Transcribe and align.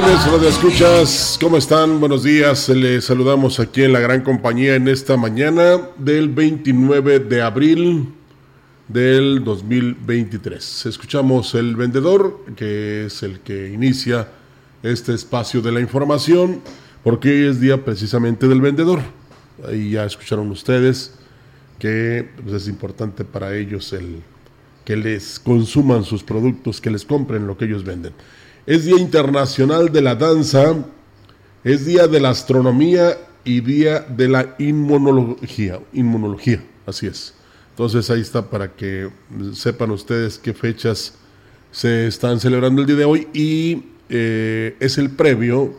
Radio 0.00 0.48
Escuchas, 0.48 1.36
¿cómo 1.40 1.56
están? 1.56 1.98
Buenos 1.98 2.22
días. 2.22 2.68
Les 2.68 3.06
saludamos 3.06 3.58
aquí 3.58 3.82
en 3.82 3.92
la 3.92 3.98
gran 3.98 4.20
compañía 4.22 4.76
en 4.76 4.86
esta 4.86 5.16
mañana 5.16 5.88
del 5.96 6.28
29 6.28 7.18
de 7.18 7.42
abril 7.42 8.14
del 8.86 9.42
2023. 9.42 10.86
Escuchamos 10.86 11.56
el 11.56 11.74
vendedor, 11.74 12.44
que 12.54 13.06
es 13.06 13.24
el 13.24 13.40
que 13.40 13.70
inicia 13.70 14.28
este 14.84 15.14
espacio 15.14 15.62
de 15.62 15.72
la 15.72 15.80
información, 15.80 16.60
porque 17.02 17.30
hoy 17.30 17.50
es 17.50 17.60
día 17.60 17.84
precisamente 17.84 18.46
del 18.46 18.60
vendedor. 18.60 19.00
Ahí 19.66 19.90
ya 19.90 20.04
escucharon 20.04 20.48
ustedes 20.52 21.14
que 21.80 22.30
pues, 22.44 22.62
es 22.62 22.68
importante 22.68 23.24
para 23.24 23.56
ellos 23.56 23.92
el 23.92 24.22
que 24.84 24.96
les 24.96 25.40
consuman 25.40 26.04
sus 26.04 26.22
productos, 26.22 26.80
que 26.80 26.90
les 26.90 27.04
compren 27.04 27.48
lo 27.48 27.58
que 27.58 27.64
ellos 27.64 27.82
venden. 27.82 28.12
Es 28.68 28.84
Día 28.84 28.98
Internacional 28.98 29.90
de 29.90 30.02
la 30.02 30.14
Danza, 30.14 30.76
es 31.64 31.86
Día 31.86 32.06
de 32.06 32.20
la 32.20 32.28
Astronomía 32.28 33.16
y 33.42 33.62
Día 33.62 34.00
de 34.00 34.28
la 34.28 34.56
Inmunología. 34.58 35.80
Inmunología, 35.94 36.62
así 36.84 37.06
es. 37.06 37.32
Entonces 37.70 38.10
ahí 38.10 38.20
está 38.20 38.50
para 38.50 38.72
que 38.72 39.08
sepan 39.54 39.90
ustedes 39.90 40.36
qué 40.36 40.52
fechas 40.52 41.14
se 41.70 42.08
están 42.08 42.40
celebrando 42.40 42.82
el 42.82 42.86
día 42.86 42.96
de 42.96 43.04
hoy 43.06 43.28
y 43.32 43.84
eh, 44.10 44.76
es 44.80 44.98
el 44.98 45.12
previo 45.12 45.72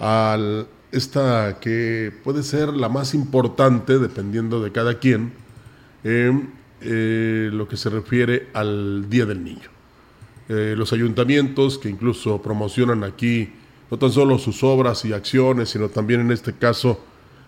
a 0.00 0.64
esta 0.90 1.58
que 1.60 2.10
puede 2.24 2.42
ser 2.42 2.70
la 2.70 2.88
más 2.88 3.12
importante 3.12 3.98
dependiendo 3.98 4.62
de 4.62 4.72
cada 4.72 4.98
quien, 4.98 5.34
eh, 6.04 7.50
lo 7.52 7.68
que 7.68 7.76
se 7.76 7.90
refiere 7.90 8.48
al 8.54 9.10
Día 9.10 9.26
del 9.26 9.44
Niño. 9.44 9.77
Eh, 10.48 10.74
los 10.76 10.92
ayuntamientos 10.92 11.78
que 11.78 11.90
incluso 11.90 12.40
promocionan 12.40 13.04
aquí 13.04 13.52
no 13.90 13.98
tan 13.98 14.10
solo 14.10 14.38
sus 14.38 14.62
obras 14.62 15.04
y 15.04 15.12
acciones, 15.12 15.70
sino 15.70 15.88
también 15.88 16.20
en 16.20 16.30
este 16.30 16.54
caso 16.54 17.00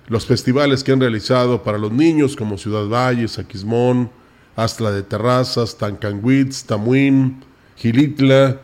los 0.08 0.26
festivales 0.26 0.82
que 0.82 0.92
han 0.92 1.00
realizado 1.00 1.62
para 1.62 1.78
los 1.78 1.92
niños 1.92 2.36
como 2.36 2.58
Ciudad 2.58 2.88
Valles, 2.88 3.38
Aquismón, 3.38 4.10
Astla 4.56 4.90
de 4.90 5.02
Terrazas, 5.02 5.78
Tancanguitz, 5.78 6.64
Tamuín, 6.64 7.42
Gilitla 7.76 8.60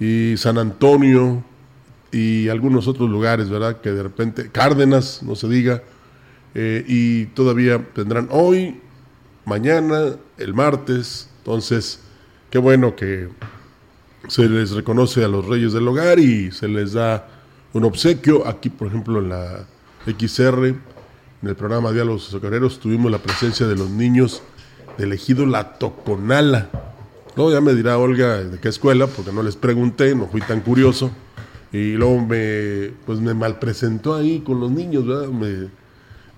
y 0.00 0.34
San 0.36 0.58
Antonio 0.58 1.44
y 2.10 2.48
algunos 2.48 2.88
otros 2.88 3.10
lugares, 3.10 3.50
¿verdad? 3.50 3.80
Que 3.80 3.90
de 3.90 4.02
repente, 4.02 4.50
Cárdenas, 4.50 5.22
no 5.22 5.36
se 5.36 5.48
diga, 5.48 5.82
eh, 6.54 6.84
y 6.88 7.26
todavía 7.26 7.86
tendrán 7.94 8.28
hoy, 8.30 8.80
mañana, 9.44 10.16
el 10.38 10.54
martes, 10.54 11.28
entonces, 11.38 12.00
qué 12.50 12.58
bueno 12.58 12.96
que 12.96 13.28
se 14.26 14.48
les 14.48 14.72
reconoce 14.72 15.24
a 15.24 15.28
los 15.28 15.46
reyes 15.46 15.72
del 15.72 15.86
hogar 15.86 16.18
y 16.18 16.50
se 16.50 16.68
les 16.68 16.94
da 16.94 17.28
un 17.72 17.84
obsequio. 17.84 18.46
Aquí, 18.46 18.70
por 18.70 18.88
ejemplo, 18.88 19.20
en 19.20 19.28
la 19.28 19.66
XR, 20.06 20.66
en 20.66 21.48
el 21.48 21.54
programa 21.54 21.92
Diálogos 21.92 22.24
Socareros, 22.24 22.80
tuvimos 22.80 23.10
la 23.10 23.18
presencia 23.18 23.66
de 23.66 23.76
los 23.76 23.90
niños 23.90 24.42
del 24.96 25.12
ejido 25.12 25.46
La 25.46 25.78
Toconala. 25.78 26.68
No, 27.36 27.52
ya 27.52 27.60
me 27.60 27.74
dirá 27.74 27.98
Olga 27.98 28.38
de 28.38 28.58
qué 28.58 28.68
escuela, 28.68 29.06
porque 29.06 29.32
no 29.32 29.42
les 29.42 29.54
pregunté, 29.54 30.14
no 30.14 30.26
fui 30.26 30.40
tan 30.40 30.60
curioso. 30.60 31.10
Y 31.72 31.92
luego 31.92 32.20
me, 32.20 32.92
pues 33.06 33.20
me 33.20 33.34
malpresentó 33.34 34.14
ahí 34.14 34.40
con 34.40 34.58
los 34.58 34.70
niños. 34.70 35.04
Me, 35.32 35.68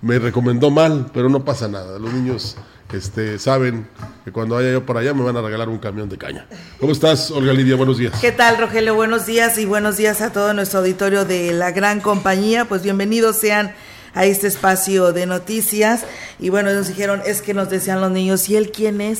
me 0.01 0.19
recomendó 0.19 0.69
mal, 0.69 1.09
pero 1.13 1.29
no 1.29 1.43
pasa 1.43 1.67
nada. 1.67 1.97
Los 1.97 2.13
niños 2.13 2.57
este, 2.93 3.39
saben 3.39 3.87
que 4.25 4.31
cuando 4.31 4.55
vaya 4.55 4.71
yo 4.71 4.85
para 4.85 4.99
allá 4.99 5.13
me 5.13 5.23
van 5.23 5.37
a 5.37 5.41
regalar 5.41 5.69
un 5.69 5.77
camión 5.77 6.09
de 6.09 6.17
caña. 6.17 6.45
¿Cómo 6.79 6.91
estás, 6.91 7.31
Olga 7.31 7.53
Lidia? 7.53 7.75
Buenos 7.75 7.97
días. 7.97 8.13
¿Qué 8.19 8.31
tal, 8.31 8.57
Rogelio? 8.57 8.95
Buenos 8.95 9.25
días 9.25 9.57
y 9.57 9.65
buenos 9.65 9.97
días 9.97 10.21
a 10.21 10.31
todo 10.31 10.53
nuestro 10.53 10.79
auditorio 10.79 11.25
de 11.25 11.53
la 11.53 11.71
gran 11.71 12.01
compañía. 12.01 12.65
Pues 12.65 12.83
bienvenidos 12.83 13.37
sean 13.37 13.73
a 14.13 14.25
este 14.25 14.47
espacio 14.47 15.13
de 15.13 15.25
noticias. 15.25 16.03
Y 16.39 16.49
bueno, 16.49 16.73
nos 16.73 16.87
dijeron, 16.87 17.21
es 17.25 17.41
que 17.41 17.53
nos 17.53 17.69
decían 17.69 18.01
los 18.01 18.11
niños, 18.11 18.49
¿y 18.49 18.55
él 18.55 18.71
quién 18.71 19.01
es? 19.01 19.19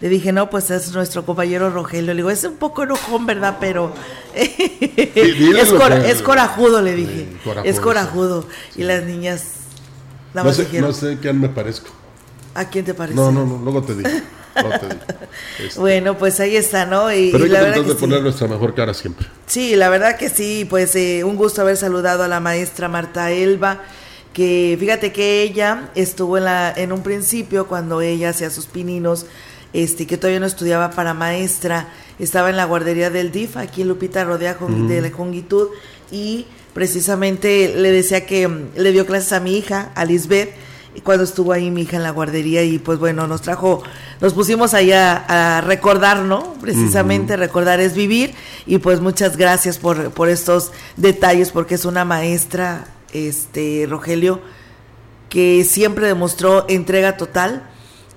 Le 0.00 0.08
dije, 0.08 0.32
no, 0.32 0.50
pues 0.50 0.70
es 0.70 0.92
nuestro 0.92 1.24
compañero 1.24 1.70
Rogelio. 1.70 2.12
Le 2.12 2.16
digo, 2.16 2.30
es 2.30 2.44
un 2.44 2.56
poco 2.56 2.82
enojón, 2.82 3.24
¿verdad? 3.26 3.56
Pero 3.60 3.92
es, 4.34 6.22
corajudo, 6.22 6.82
le 6.82 6.94
dije. 6.94 7.28
es 7.64 7.80
corajudo. 7.80 8.46
Y 8.74 8.84
las 8.84 9.04
niñas... 9.04 9.52
No 10.34 10.52
sé, 10.52 10.80
no 10.80 10.92
sé 10.92 11.16
quién 11.18 11.40
me 11.40 11.48
parezco. 11.48 11.88
¿A 12.56 12.68
quién 12.68 12.84
te 12.84 12.94
parece? 12.94 13.16
No, 13.16 13.30
no, 13.30 13.44
no, 13.44 13.58
luego 13.62 13.82
te 13.82 13.94
digo. 13.94 14.08
Este. 14.08 14.26
Bueno, 15.76 16.16
pues 16.16 16.40
ahí 16.40 16.56
está, 16.56 16.86
¿no? 16.86 17.12
Y, 17.12 17.30
Pero 17.30 17.44
hay 17.44 17.50
la 17.50 17.72
que 17.74 17.82
de 17.82 17.94
poner 17.94 18.22
nuestra 18.22 18.48
mejor 18.48 18.74
cara 18.74 18.94
siempre. 18.94 19.26
Sí, 19.46 19.76
la 19.76 19.90
verdad 19.90 20.16
que 20.16 20.30
sí, 20.30 20.66
pues 20.68 20.94
eh, 20.96 21.24
un 21.24 21.36
gusto 21.36 21.60
haber 21.60 21.76
saludado 21.76 22.22
a 22.22 22.28
la 22.28 22.40
maestra 22.40 22.88
Marta 22.88 23.30
Elba, 23.30 23.82
que 24.32 24.76
fíjate 24.80 25.12
que 25.12 25.42
ella 25.42 25.90
estuvo 25.94 26.38
en, 26.38 26.44
la, 26.44 26.72
en 26.74 26.92
un 26.92 27.02
principio 27.02 27.66
cuando 27.66 28.00
ella 28.00 28.30
hacía 28.30 28.50
sus 28.50 28.66
pininos, 28.66 29.26
este, 29.72 30.06
que 30.06 30.16
todavía 30.16 30.40
no 30.40 30.46
estudiaba 30.46 30.90
para 30.90 31.12
maestra, 31.12 31.88
estaba 32.18 32.48
en 32.50 32.56
la 32.56 32.64
guardería 32.64 33.10
del 33.10 33.32
DIF, 33.32 33.56
aquí 33.56 33.82
en 33.82 33.88
Lupita 33.88 34.24
Rodea 34.24 34.54
de 34.54 35.00
la 35.02 35.10
Jongitud, 35.10 35.68
y 36.10 36.46
precisamente 36.72 37.74
le 37.76 37.90
decía 37.90 38.26
que 38.26 38.48
mm, 38.48 38.70
le 38.76 38.92
dio 38.92 39.06
clases 39.06 39.32
a 39.32 39.40
mi 39.40 39.56
hija, 39.56 39.92
a 39.94 40.04
Lisbeth, 40.04 40.54
cuando 41.02 41.24
estuvo 41.24 41.52
ahí 41.52 41.70
mi 41.70 41.82
hija 41.82 41.96
en 41.96 42.02
la 42.02 42.10
guardería 42.10 42.62
y 42.62 42.78
pues 42.78 42.98
bueno, 42.98 43.26
nos 43.26 43.42
trajo, 43.42 43.82
nos 44.20 44.34
pusimos 44.34 44.74
ahí 44.74 44.92
a, 44.92 45.60
recordar, 45.66 46.22
¿no? 46.22 46.54
Precisamente 46.60 47.36
recordar 47.36 47.80
es 47.80 47.94
vivir 47.94 48.34
y 48.66 48.78
pues 48.78 49.00
muchas 49.00 49.36
gracias 49.36 49.78
por, 49.78 50.10
por 50.10 50.28
estos 50.28 50.72
detalles 50.96 51.50
porque 51.50 51.74
es 51.74 51.84
una 51.84 52.04
maestra, 52.04 52.86
este, 53.12 53.86
Rogelio, 53.88 54.40
que 55.28 55.64
siempre 55.64 56.06
demostró 56.06 56.66
entrega 56.68 57.16
total 57.16 57.68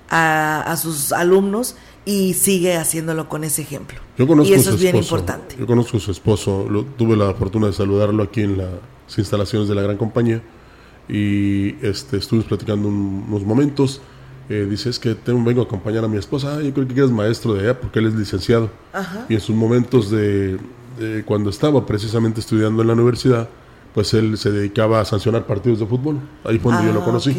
a, 0.08 0.76
sus 0.80 1.12
alumnos 1.12 1.76
y 2.04 2.34
sigue 2.34 2.76
haciéndolo 2.76 3.28
con 3.28 3.44
ese 3.44 3.62
ejemplo. 3.62 3.98
Yo 4.16 4.26
conozco 4.26 4.50
y 4.52 4.54
eso 4.54 4.70
su 4.70 4.76
es 4.76 4.82
bien 4.82 4.96
esposo. 4.96 5.16
importante. 5.16 5.56
Yo 5.58 5.66
conozco 5.66 5.96
a 5.96 6.00
su 6.00 6.10
esposo, 6.10 6.66
tuve 6.96 7.16
la 7.16 7.34
fortuna 7.34 7.66
de 7.68 7.72
saludarlo 7.72 8.22
aquí 8.22 8.42
en 8.42 8.58
las 8.58 9.18
instalaciones 9.18 9.68
de 9.68 9.74
la 9.74 9.82
gran 9.82 9.96
compañía 9.96 10.42
y 11.10 11.74
este, 11.82 12.18
estuvimos 12.18 12.46
platicando 12.46 12.88
unos 12.88 13.42
momentos. 13.44 14.00
Eh, 14.48 14.66
dice, 14.68 14.90
es 14.90 14.98
que 14.98 15.14
tengo, 15.14 15.42
vengo 15.44 15.62
a 15.62 15.64
acompañar 15.64 16.04
a 16.04 16.08
mi 16.08 16.16
esposa. 16.18 16.56
Ah, 16.56 16.62
yo 16.62 16.72
creo 16.72 16.86
que 16.86 16.94
eres 16.94 17.10
maestro 17.10 17.54
de 17.54 17.62
allá 17.62 17.80
porque 17.80 17.98
él 17.98 18.06
es 18.06 18.14
licenciado. 18.14 18.70
Y 19.28 19.34
en 19.34 19.40
sus 19.40 19.56
momentos 19.56 20.10
de, 20.10 20.58
cuando 21.24 21.50
estaba 21.50 21.84
precisamente 21.84 22.40
estudiando 22.40 22.82
en 22.82 22.88
la 22.88 22.94
universidad, 22.94 23.48
pues 23.92 24.14
él 24.14 24.38
se 24.38 24.52
dedicaba 24.52 25.00
a 25.00 25.04
sancionar 25.04 25.46
partidos 25.46 25.80
de 25.80 25.86
fútbol. 25.86 26.20
Ahí 26.44 26.60
fue 26.60 26.72
donde 26.72 26.88
yo 26.88 26.94
lo 26.94 27.02
ah, 27.02 27.04
conocí. 27.04 27.30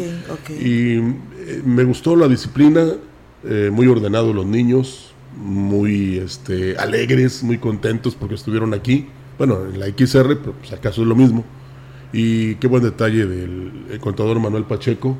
Y 0.50 0.98
eh, 0.98 1.62
me 1.64 1.84
gustó 1.84 2.14
la 2.14 2.28
disciplina, 2.28 2.86
eh, 3.44 3.70
muy 3.72 3.86
ordenados 3.86 4.34
los 4.34 4.44
niños, 4.44 5.14
muy 5.34 6.18
este, 6.18 6.76
alegres, 6.76 7.42
muy 7.42 7.56
contentos 7.56 8.14
porque 8.14 8.34
estuvieron 8.34 8.74
aquí. 8.74 9.06
Bueno, 9.38 9.60
en 9.64 9.80
la 9.80 9.86
XR, 9.86 10.36
pero 10.36 10.52
pues 10.52 10.72
acaso 10.72 11.00
es 11.02 11.08
lo 11.08 11.14
mismo. 11.14 11.42
Y 12.12 12.56
qué 12.56 12.66
buen 12.66 12.82
detalle 12.82 13.26
del 13.26 13.98
contador 14.00 14.38
Manuel 14.38 14.64
Pacheco 14.64 15.16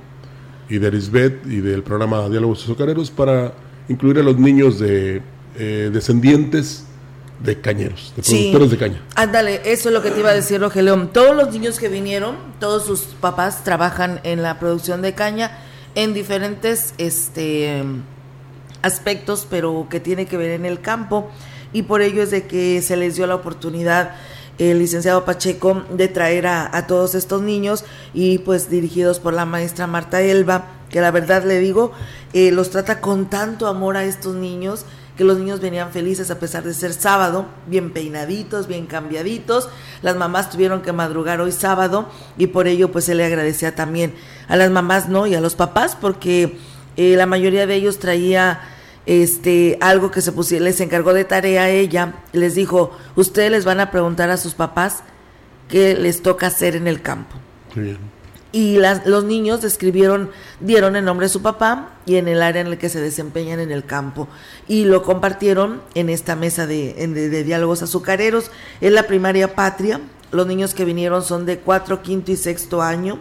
y 0.69 0.79
de 0.79 0.87
Erisbet 0.89 1.47
y 1.47 1.61
del 1.61 1.83
programa 1.83 2.29
Diálogos 2.29 2.65
Azucareros 2.65 3.11
para 3.11 3.55
incluir 3.89 4.19
a 4.19 4.23
los 4.23 4.39
niños 4.39 4.79
de 4.79 5.23
eh, 5.59 5.91
descendientes 5.93 6.87
de 7.43 7.61
cañeros, 7.61 8.13
de 8.17 8.23
productores 8.23 8.71
de 8.71 8.79
caña. 8.79 9.03
Ándale, 9.17 9.61
eso 9.65 9.89
es 9.89 9.95
lo 9.95 10.03
que 10.03 10.11
te 10.11 10.21
iba 10.21 10.31
a 10.31 10.35
decir, 10.35 10.61
Rogelio. 10.61 11.09
Todos 11.13 11.35
los 11.35 11.53
niños 11.53 11.79
que 11.79 11.89
vinieron, 11.89 12.37
todos 12.61 12.85
sus 12.85 13.01
papás 13.01 13.65
trabajan 13.65 14.21
en 14.23 14.43
la 14.43 14.59
producción 14.59 15.03
de 15.03 15.15
caña 15.15 15.59
en 15.95 16.15
diferentes 16.15 16.95
este 16.99 17.83
aspectos, 18.83 19.47
pero 19.49 19.87
que 19.91 20.01
tiene 20.01 20.27
que 20.27 20.37
ver 20.37 20.51
en 20.51 20.67
el 20.67 20.81
campo 20.81 21.31
y 21.73 21.83
por 21.83 22.03
ello 22.03 22.23
es 22.23 22.31
de 22.31 22.47
que 22.47 22.83
se 22.83 22.97
les 22.97 23.17
dio 23.17 23.27
la 23.27 23.35
oportunidad 23.35 24.15
el 24.71 24.79
licenciado 24.79 25.25
Pacheco 25.25 25.83
de 25.91 26.09
traer 26.09 26.47
a, 26.47 26.87
todos 26.87 27.15
estos 27.15 27.43
niños 27.43 27.85
y 28.15 28.39
pues 28.39 28.71
dirigidos 28.71 29.19
por 29.19 29.35
la 29.35 29.45
maestra 29.45 29.87
Marta 29.87 30.21
Elba, 30.21 30.67
que 30.91 31.01
la 31.01 31.11
verdad 31.11 31.45
le 31.45 31.59
digo, 31.59 31.93
eh, 32.33 32.51
los 32.51 32.71
trata 32.71 33.01
con 33.01 33.31
tanto 33.31 33.67
amor 33.67 33.97
a 33.97 34.05
estos 34.05 34.35
niños 34.35 34.85
que 35.17 35.25
los 35.25 35.39
niños 35.39 35.61
venían 35.61 35.91
felices 35.91 36.31
a 36.31 36.39
pesar 36.39 36.65
de 36.65 36.73
ser 36.73 36.95
sábado, 36.95 37.47
bien 37.67 37.93
peinaditos, 37.93 38.67
bien 38.67 38.87
cambiaditos. 38.87 39.69
Las 40.01 40.17
mamás 40.17 40.49
tuvieron 40.51 40.81
que 40.81 40.93
madrugar 40.93 41.41
hoy 41.41 41.53
sábado 41.53 42.09
y 42.39 42.47
por 42.47 42.67
ello 42.67 42.91
pues 42.91 43.05
se 43.05 43.15
le 43.15 43.25
agradecía 43.25 43.75
también 43.75 44.15
a 44.49 44.57
las 44.57 44.71
mamás, 44.71 45.09
¿no? 45.09 45.27
Y 45.27 45.35
a 45.35 45.41
los 45.41 45.55
papás 45.55 45.97
porque 46.01 46.57
eh, 46.97 47.15
la 47.17 47.27
mayoría 47.27 47.67
de 47.67 47.75
ellos 47.75 47.99
traía 47.99 48.61
este 49.07 49.79
algo 49.81 50.11
que 50.11 50.21
se 50.21 50.33
pusiera, 50.33 50.65
les 50.65 50.81
encargó 50.81 51.13
de 51.13 51.25
tarea 51.25 51.65
a 51.65 51.71
ella, 51.71 52.15
les 52.33 52.55
dijo, 52.55 52.97
ustedes 53.17 53.51
les 53.51 53.65
van 53.65 53.81
a 53.81 53.91
preguntar 53.91 54.31
a 54.31 54.37
sus 54.37 54.55
papás 54.55 55.03
qué 55.69 55.95
les 55.95 56.23
toca 56.23 56.47
hacer 56.49 56.77
en 56.77 56.87
el 56.87 57.03
campo. 57.03 57.37
Y 58.53 58.77
las, 58.77 59.07
los 59.07 59.25
niños 59.25 59.63
describieron, 59.63 60.31
dieron 60.61 60.95
el 60.95 61.07
nombre 61.07 61.25
de 61.25 61.33
su 61.33 61.41
papá 61.41 61.93
y 62.05 62.17
en 62.17 62.29
el 62.29 62.43
área 62.43 62.61
en 62.61 62.67
el 62.67 62.77
que 62.77 62.91
se 62.91 63.01
desempeñan 63.01 63.61
en 63.61 63.73
el 63.73 63.87
campo. 63.87 64.29
Y 64.69 64.85
lo 64.85 65.03
compartieron 65.03 65.81
en 65.95 66.11
esta 66.11 66.37
mesa 66.37 66.67
de, 66.67 66.93
de, 66.93 67.45
diálogos 67.45 67.83
azucareros. 67.83 68.51
En 68.83 68.95
la 68.95 69.05
primaria 69.05 69.55
patria. 69.55 70.01
Los 70.33 70.47
niños 70.47 70.75
que 70.75 70.85
vinieron 70.85 71.23
son 71.23 71.45
de 71.47 71.59
cuatro, 71.59 72.03
quinto 72.03 72.31
y 72.31 72.37
sexto 72.37 72.83
año 72.83 73.19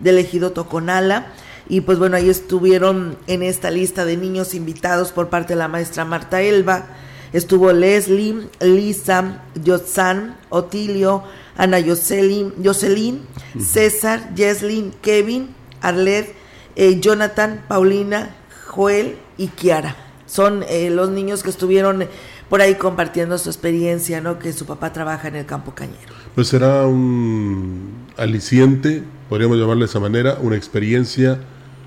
del 0.00 0.18
ejido 0.18 0.52
Toconala. 0.52 1.32
Y 1.68 1.80
pues 1.80 1.98
bueno, 1.98 2.16
ahí 2.16 2.28
estuvieron 2.28 3.16
en 3.26 3.42
esta 3.42 3.70
lista 3.70 4.04
de 4.04 4.16
niños 4.16 4.54
invitados 4.54 5.12
por 5.12 5.28
parte 5.28 5.54
de 5.54 5.58
la 5.58 5.68
maestra 5.68 6.04
Marta 6.04 6.42
Elba. 6.42 6.86
Estuvo 7.32 7.72
Leslie, 7.72 8.48
Lisa, 8.60 9.42
Yotzan, 9.62 10.36
Otilio, 10.50 11.24
Ana 11.56 11.78
Jocelyn, 11.82 13.22
César, 13.58 14.30
Jeslyn, 14.36 14.92
Kevin, 15.02 15.54
Arlet, 15.80 16.34
eh, 16.76 17.00
Jonathan, 17.00 17.64
Paulina, 17.66 18.36
Joel 18.66 19.16
y 19.36 19.48
Kiara. 19.48 19.96
Son 20.26 20.64
eh, 20.68 20.90
los 20.90 21.10
niños 21.10 21.42
que 21.42 21.50
estuvieron 21.50 22.06
por 22.48 22.60
ahí 22.60 22.74
compartiendo 22.74 23.38
su 23.38 23.48
experiencia, 23.48 24.20
¿no? 24.20 24.38
Que 24.38 24.52
su 24.52 24.66
papá 24.66 24.92
trabaja 24.92 25.28
en 25.28 25.36
el 25.36 25.46
campo 25.46 25.74
cañero. 25.74 26.14
Pues 26.34 26.48
será 26.48 26.86
un 26.86 27.92
aliciente, 28.16 29.02
podríamos 29.28 29.58
llamarle 29.58 29.84
de 29.84 29.90
esa 29.90 30.00
manera, 30.00 30.38
una 30.40 30.56
experiencia, 30.56 31.40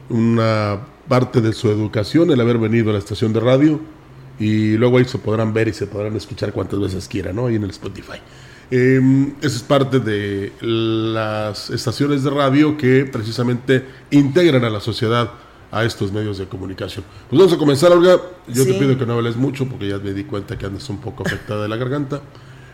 una 0.10 0.80
parte 1.08 1.42
de 1.42 1.54
su 1.54 1.70
educación, 1.70 2.32
el 2.32 2.42
haber 2.42 2.58
venido 2.58 2.90
a 2.90 2.94
la 2.94 3.00
estación 3.00 3.34
de 3.34 3.40
radio 3.40 3.80
y 4.40 4.78
luego 4.78 4.98
ahí 4.98 5.06
se 5.06 5.18
podrán 5.18 5.54
ver 5.54 5.68
y 5.68 5.74
se 5.74 5.88
podrán 5.88 6.16
escuchar 6.16 6.54
cuantas 6.54 6.80
veces 6.80 7.08
quieran, 7.08 7.36
¿no? 7.36 7.48
Ahí 7.48 7.56
en 7.56 7.64
el 7.64 7.72
Spotify. 7.72 8.20
Eh, 8.70 9.00
esa 9.42 9.56
es 9.56 9.64
parte 9.64 10.00
de 10.00 10.52
las 10.62 11.70
estaciones 11.70 12.24
de 12.24 12.30
radio 12.30 12.78
que 12.78 13.06
precisamente 13.06 13.86
integran 14.12 14.66
a 14.66 14.70
la 14.70 14.82
sociedad 14.82 15.32
a 15.72 15.84
estos 15.84 16.12
medios 16.12 16.38
de 16.38 16.48
comunicación. 16.48 17.06
Pues 17.30 17.40
vamos 17.40 17.54
a 17.54 17.58
comenzar, 17.58 17.92
Olga. 17.92 18.20
Yo 18.48 18.66
te 18.66 18.74
pido 18.74 18.98
que 18.98 19.06
no 19.06 19.14
hables 19.14 19.36
mucho 19.36 19.68
porque 19.68 19.88
ya 19.88 19.98
me 19.98 20.14
di 20.14 20.24
cuenta 20.24 20.58
que 20.58 20.66
andas 20.66 20.90
un 20.90 21.00
poco 21.00 21.24
afectada 21.26 21.64
de 21.64 21.70
la 21.70 21.78
garganta. 21.78 22.22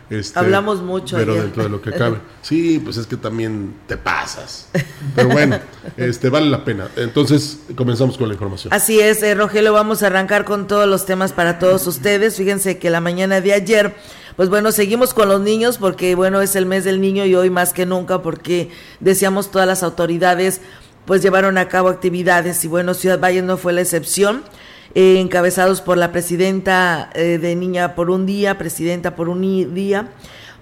Este, 0.10 0.38
Hablamos 0.38 0.82
mucho. 0.82 1.18
Pero 1.18 1.36
dentro 1.36 1.64
de 1.64 1.70
lo 1.70 1.82
que 1.82 1.92
cabe. 1.92 2.18
Sí, 2.42 2.82
pues 2.84 2.98
es 2.98 3.08
que 3.08 3.16
también 3.16 3.74
te 3.88 3.96
pasas. 3.96 4.68
Pero 5.16 5.30
bueno, 5.30 5.60
este 5.96 6.30
vale 6.30 6.50
la 6.50 6.66
pena. 6.66 6.90
Entonces, 6.98 7.60
comenzamos 7.76 8.18
con 8.18 8.28
la 8.28 8.34
información. 8.34 8.74
Así 8.74 9.00
es, 9.00 9.24
eh, 9.24 9.34
Rogelio, 9.34 9.72
vamos 9.72 10.04
a 10.04 10.08
arrancar 10.08 10.44
con 10.44 10.68
todos 10.68 10.88
los 10.88 11.06
temas 11.06 11.32
para 11.32 11.58
todos 11.58 11.88
ustedes. 11.88 12.36
Fíjense 12.36 12.80
que 12.80 12.90
la 12.90 13.00
mañana 13.00 13.40
de 13.40 13.54
ayer, 13.54 13.96
pues 14.36 14.50
bueno, 14.50 14.74
seguimos 14.74 15.14
con 15.14 15.30
los 15.30 15.40
niños 15.40 15.78
porque 15.78 16.16
bueno, 16.16 16.42
es 16.42 16.58
el 16.58 16.66
mes 16.66 16.84
del 16.84 17.00
niño 17.00 17.26
y 17.26 17.34
hoy 17.36 17.50
más 17.50 17.72
que 17.72 17.86
nunca 17.86 18.22
porque 18.22 18.70
deseamos 19.00 19.52
todas 19.52 19.68
las 19.68 19.84
autoridades 19.84 20.60
pues 21.06 21.22
llevaron 21.22 21.58
a 21.58 21.68
cabo 21.68 21.90
actividades 21.90 22.64
y 22.64 22.68
bueno, 22.68 22.94
Ciudad 22.94 23.20
Valle 23.20 23.42
no 23.42 23.58
fue 23.58 23.74
la 23.74 23.82
excepción. 23.82 24.44
Eh, 24.96 25.20
encabezados 25.20 25.82
por 25.82 25.98
la 25.98 26.12
presidenta 26.12 27.10
eh, 27.16 27.40
de 27.40 27.56
Niña 27.56 27.96
por 27.96 28.10
un 28.12 28.26
Día, 28.26 28.58
presidenta 28.58 29.16
por 29.16 29.28
un 29.28 29.74
día, 29.74 30.12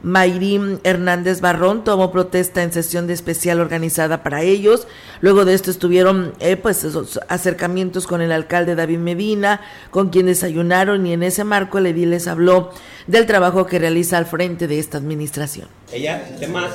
Mayrín 0.03 0.79
Hernández 0.83 1.41
Barrón 1.41 1.83
tomó 1.83 2.11
protesta 2.11 2.63
en 2.63 2.71
sesión 2.71 3.07
de 3.07 3.13
especial 3.13 3.59
organizada 3.59 4.23
para 4.23 4.41
ellos. 4.41 4.87
Luego 5.19 5.45
de 5.45 5.53
esto 5.53 5.69
estuvieron 5.69 6.33
eh, 6.39 6.55
pues 6.55 6.83
esos 6.83 7.19
acercamientos 7.27 8.07
con 8.07 8.21
el 8.21 8.31
alcalde 8.31 8.75
David 8.75 8.97
Medina, 8.97 9.61
con 9.91 10.09
quien 10.09 10.25
desayunaron 10.25 11.05
y 11.05 11.13
en 11.13 11.23
ese 11.23 11.43
marco 11.43 11.77
el 11.77 11.91
les 12.09 12.27
habló 12.27 12.71
del 13.07 13.25
trabajo 13.25 13.65
que 13.65 13.79
realiza 13.79 14.17
al 14.17 14.25
frente 14.25 14.67
de 14.67 14.79
esta 14.79 14.97
administración. 14.97 15.67
Ella, 15.91 16.25
el 16.29 16.39
tema 16.39 16.69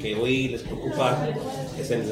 que 0.00 0.14
hoy 0.14 0.48
les 0.48 0.62
preocupa 0.62 1.28
es 1.78 1.90
el 1.90 2.04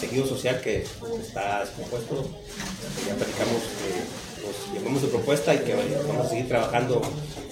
tejido 0.00 0.26
social 0.26 0.60
que 0.62 0.84
está 1.20 1.60
descompuesto 1.60 2.26
ya 3.06 3.14
platicamos 3.14 3.62
nos 4.40 4.74
llevamos 4.74 5.02
de 5.02 5.08
propuesta 5.08 5.54
y 5.54 5.58
que 5.58 5.74
vamos 5.74 6.26
a 6.26 6.28
seguir 6.28 6.48
trabajando 6.48 7.02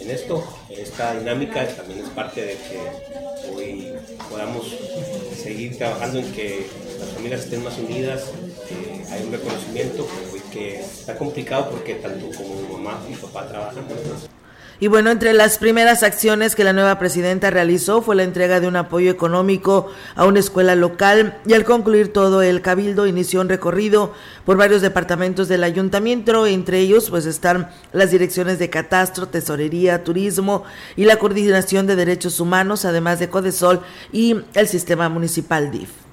en 0.00 0.11
esto. 0.11 0.44
Esta 0.70 1.18
dinámica 1.18 1.66
también 1.68 2.00
es 2.00 2.08
parte 2.11 2.42
de 2.42 2.52
que 2.54 3.50
hoy 3.54 3.92
podamos 4.30 4.66
seguir 5.42 5.76
trabajando 5.76 6.18
en 6.20 6.32
que 6.32 6.66
las 6.99 7.08
familias 7.11 7.40
estén 7.42 7.62
más 7.62 7.78
unidas, 7.78 8.25
hay 9.11 9.23
un 9.23 9.32
reconocimiento 9.32 10.06
que, 10.52 10.80
está 10.80 11.16
complicado 11.16 11.70
porque 11.70 11.94
tanto 11.94 12.26
como 12.37 12.78
mamá 12.78 13.00
y 13.11 13.14
papá 13.14 13.47
trabajan. 13.49 13.85
Y 14.80 14.87
bueno, 14.87 15.11
entre 15.11 15.32
las 15.32 15.58
primeras 15.58 16.04
acciones 16.04 16.54
que 16.54 16.62
la 16.62 16.73
nueva 16.73 17.00
presidenta 17.00 17.50
realizó 17.50 18.00
fue 18.00 18.14
la 18.14 18.23
entrega 18.23 18.61
de 18.61 18.68
un 18.68 18.76
apoyo 18.76 19.11
económico 19.11 19.90
a 20.14 20.25
una 20.25 20.38
escuela 20.38 20.76
local 20.76 21.37
y 21.47 21.54
al 21.54 21.64
concluir 21.64 22.12
todo 22.12 22.42
el 22.42 22.62
cabildo 22.62 23.08
inició 23.08 23.40
un 23.40 23.49
recorrido 23.49 24.14
por 24.44 24.56
varios 24.56 24.80
departamentos 24.80 25.49
del 25.49 25.64
ayuntamiento, 25.64 26.47
entre 26.47 26.78
ellos 26.78 27.11
pues 27.11 27.26
están 27.26 27.70
las 27.92 28.12
direcciones 28.12 28.61
de 28.61 28.70
catastro, 28.70 29.26
tesorería, 29.26 30.04
turismo 30.04 30.62
y 30.94 31.06
la 31.06 31.16
coordinación 31.16 31.88
de 31.88 31.97
derechos 31.97 32.38
humanos, 32.38 32.85
además 32.85 33.18
de 33.18 33.28
Codesol 33.28 33.80
y 34.12 34.37
el 34.54 34.68
sistema 34.68 35.08
municipal 35.08 35.73
DIF. 35.73 36.08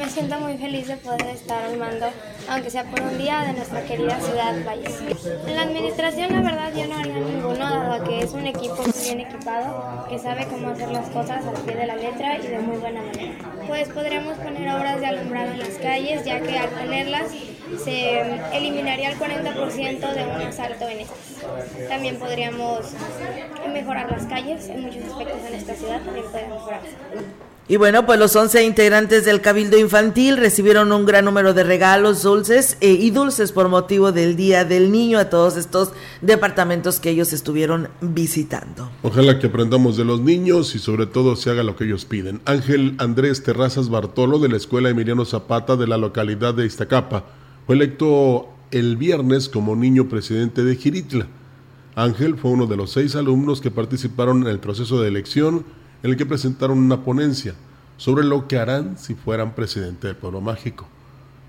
Me 0.00 0.08
siento 0.08 0.40
muy 0.40 0.56
feliz 0.56 0.88
de 0.88 0.96
poder 0.96 1.26
estar 1.26 1.62
al 1.62 1.76
mando, 1.76 2.06
aunque 2.48 2.70
sea 2.70 2.84
por 2.84 3.02
un 3.02 3.18
día, 3.18 3.42
de 3.42 3.52
nuestra 3.52 3.84
querida 3.84 4.18
ciudad 4.18 4.56
Valles. 4.64 4.98
En 5.46 5.54
la 5.54 5.60
administración, 5.60 6.32
la 6.32 6.40
verdad, 6.40 6.72
yo 6.74 6.86
no 6.86 6.96
haría 6.96 7.18
ninguno, 7.18 7.58
dado 7.58 8.02
que 8.04 8.20
es 8.20 8.32
un 8.32 8.46
equipo 8.46 8.82
bien 9.02 9.20
equipado, 9.20 10.06
que 10.08 10.18
sabe 10.18 10.46
cómo 10.46 10.70
hacer 10.70 10.88
las 10.88 11.10
cosas 11.10 11.44
al 11.44 11.54
pie 11.64 11.76
de 11.76 11.86
la 11.86 11.96
letra 11.96 12.38
y 12.38 12.46
de 12.46 12.60
muy 12.60 12.78
buena 12.78 13.02
manera. 13.02 13.34
Pues 13.68 13.90
podríamos 13.90 14.38
poner 14.38 14.74
obras 14.74 15.00
de 15.00 15.06
alumbrado 15.06 15.52
en 15.52 15.58
las 15.58 15.76
calles, 15.76 16.24
ya 16.24 16.40
que 16.40 16.58
al 16.58 16.70
tenerlas 16.70 17.32
se 17.84 18.20
eliminaría 18.56 19.10
el 19.10 19.18
40% 19.18 20.14
de 20.14 20.24
un 20.24 20.40
asalto 20.40 20.88
en 20.88 21.00
estas. 21.00 21.88
También 21.90 22.18
podríamos 22.18 22.94
mejorar 23.70 24.10
las 24.10 24.24
calles, 24.24 24.66
en 24.70 24.80
muchos 24.80 25.04
aspectos 25.04 25.40
en 25.46 25.54
esta 25.56 25.74
ciudad 25.74 26.00
también 26.00 26.24
pueden 26.30 26.48
mejorarse. 26.48 26.96
Y 27.70 27.76
bueno, 27.76 28.04
pues 28.04 28.18
los 28.18 28.34
11 28.34 28.64
integrantes 28.64 29.24
del 29.24 29.40
Cabildo 29.40 29.78
Infantil 29.78 30.38
recibieron 30.38 30.90
un 30.90 31.06
gran 31.06 31.24
número 31.24 31.54
de 31.54 31.62
regalos, 31.62 32.24
dulces 32.24 32.76
eh, 32.80 32.94
y 32.94 33.12
dulces 33.12 33.52
por 33.52 33.68
motivo 33.68 34.10
del 34.10 34.34
Día 34.34 34.64
del 34.64 34.90
Niño 34.90 35.20
a 35.20 35.26
todos 35.26 35.56
estos 35.56 35.92
departamentos 36.20 36.98
que 36.98 37.10
ellos 37.10 37.32
estuvieron 37.32 37.88
visitando. 38.00 38.90
Ojalá 39.04 39.38
que 39.38 39.46
aprendamos 39.46 39.96
de 39.96 40.04
los 40.04 40.20
niños 40.20 40.74
y 40.74 40.80
sobre 40.80 41.06
todo 41.06 41.36
se 41.36 41.50
haga 41.50 41.62
lo 41.62 41.76
que 41.76 41.84
ellos 41.84 42.06
piden. 42.06 42.40
Ángel 42.44 42.96
Andrés 42.98 43.44
Terrazas 43.44 43.88
Bartolo 43.88 44.40
de 44.40 44.48
la 44.48 44.56
Escuela 44.56 44.90
Emiliano 44.90 45.24
Zapata 45.24 45.76
de 45.76 45.86
la 45.86 45.96
localidad 45.96 46.54
de 46.54 46.66
Iztacapa 46.66 47.26
fue 47.66 47.76
electo 47.76 48.48
el 48.72 48.96
viernes 48.96 49.48
como 49.48 49.76
niño 49.76 50.08
presidente 50.08 50.64
de 50.64 50.74
Giritla. 50.74 51.28
Ángel 51.94 52.36
fue 52.36 52.50
uno 52.50 52.66
de 52.66 52.76
los 52.76 52.90
seis 52.90 53.14
alumnos 53.14 53.60
que 53.60 53.70
participaron 53.70 54.42
en 54.42 54.48
el 54.48 54.58
proceso 54.58 55.00
de 55.00 55.06
elección 55.06 55.64
en 56.02 56.10
el 56.10 56.16
que 56.16 56.26
presentaron 56.26 56.78
una 56.78 57.04
ponencia 57.04 57.54
sobre 57.96 58.24
lo 58.24 58.48
que 58.48 58.58
harán 58.58 58.96
si 58.98 59.14
fueran 59.14 59.54
presidente 59.54 60.06
del 60.06 60.16
pueblo 60.16 60.40
mágico. 60.40 60.88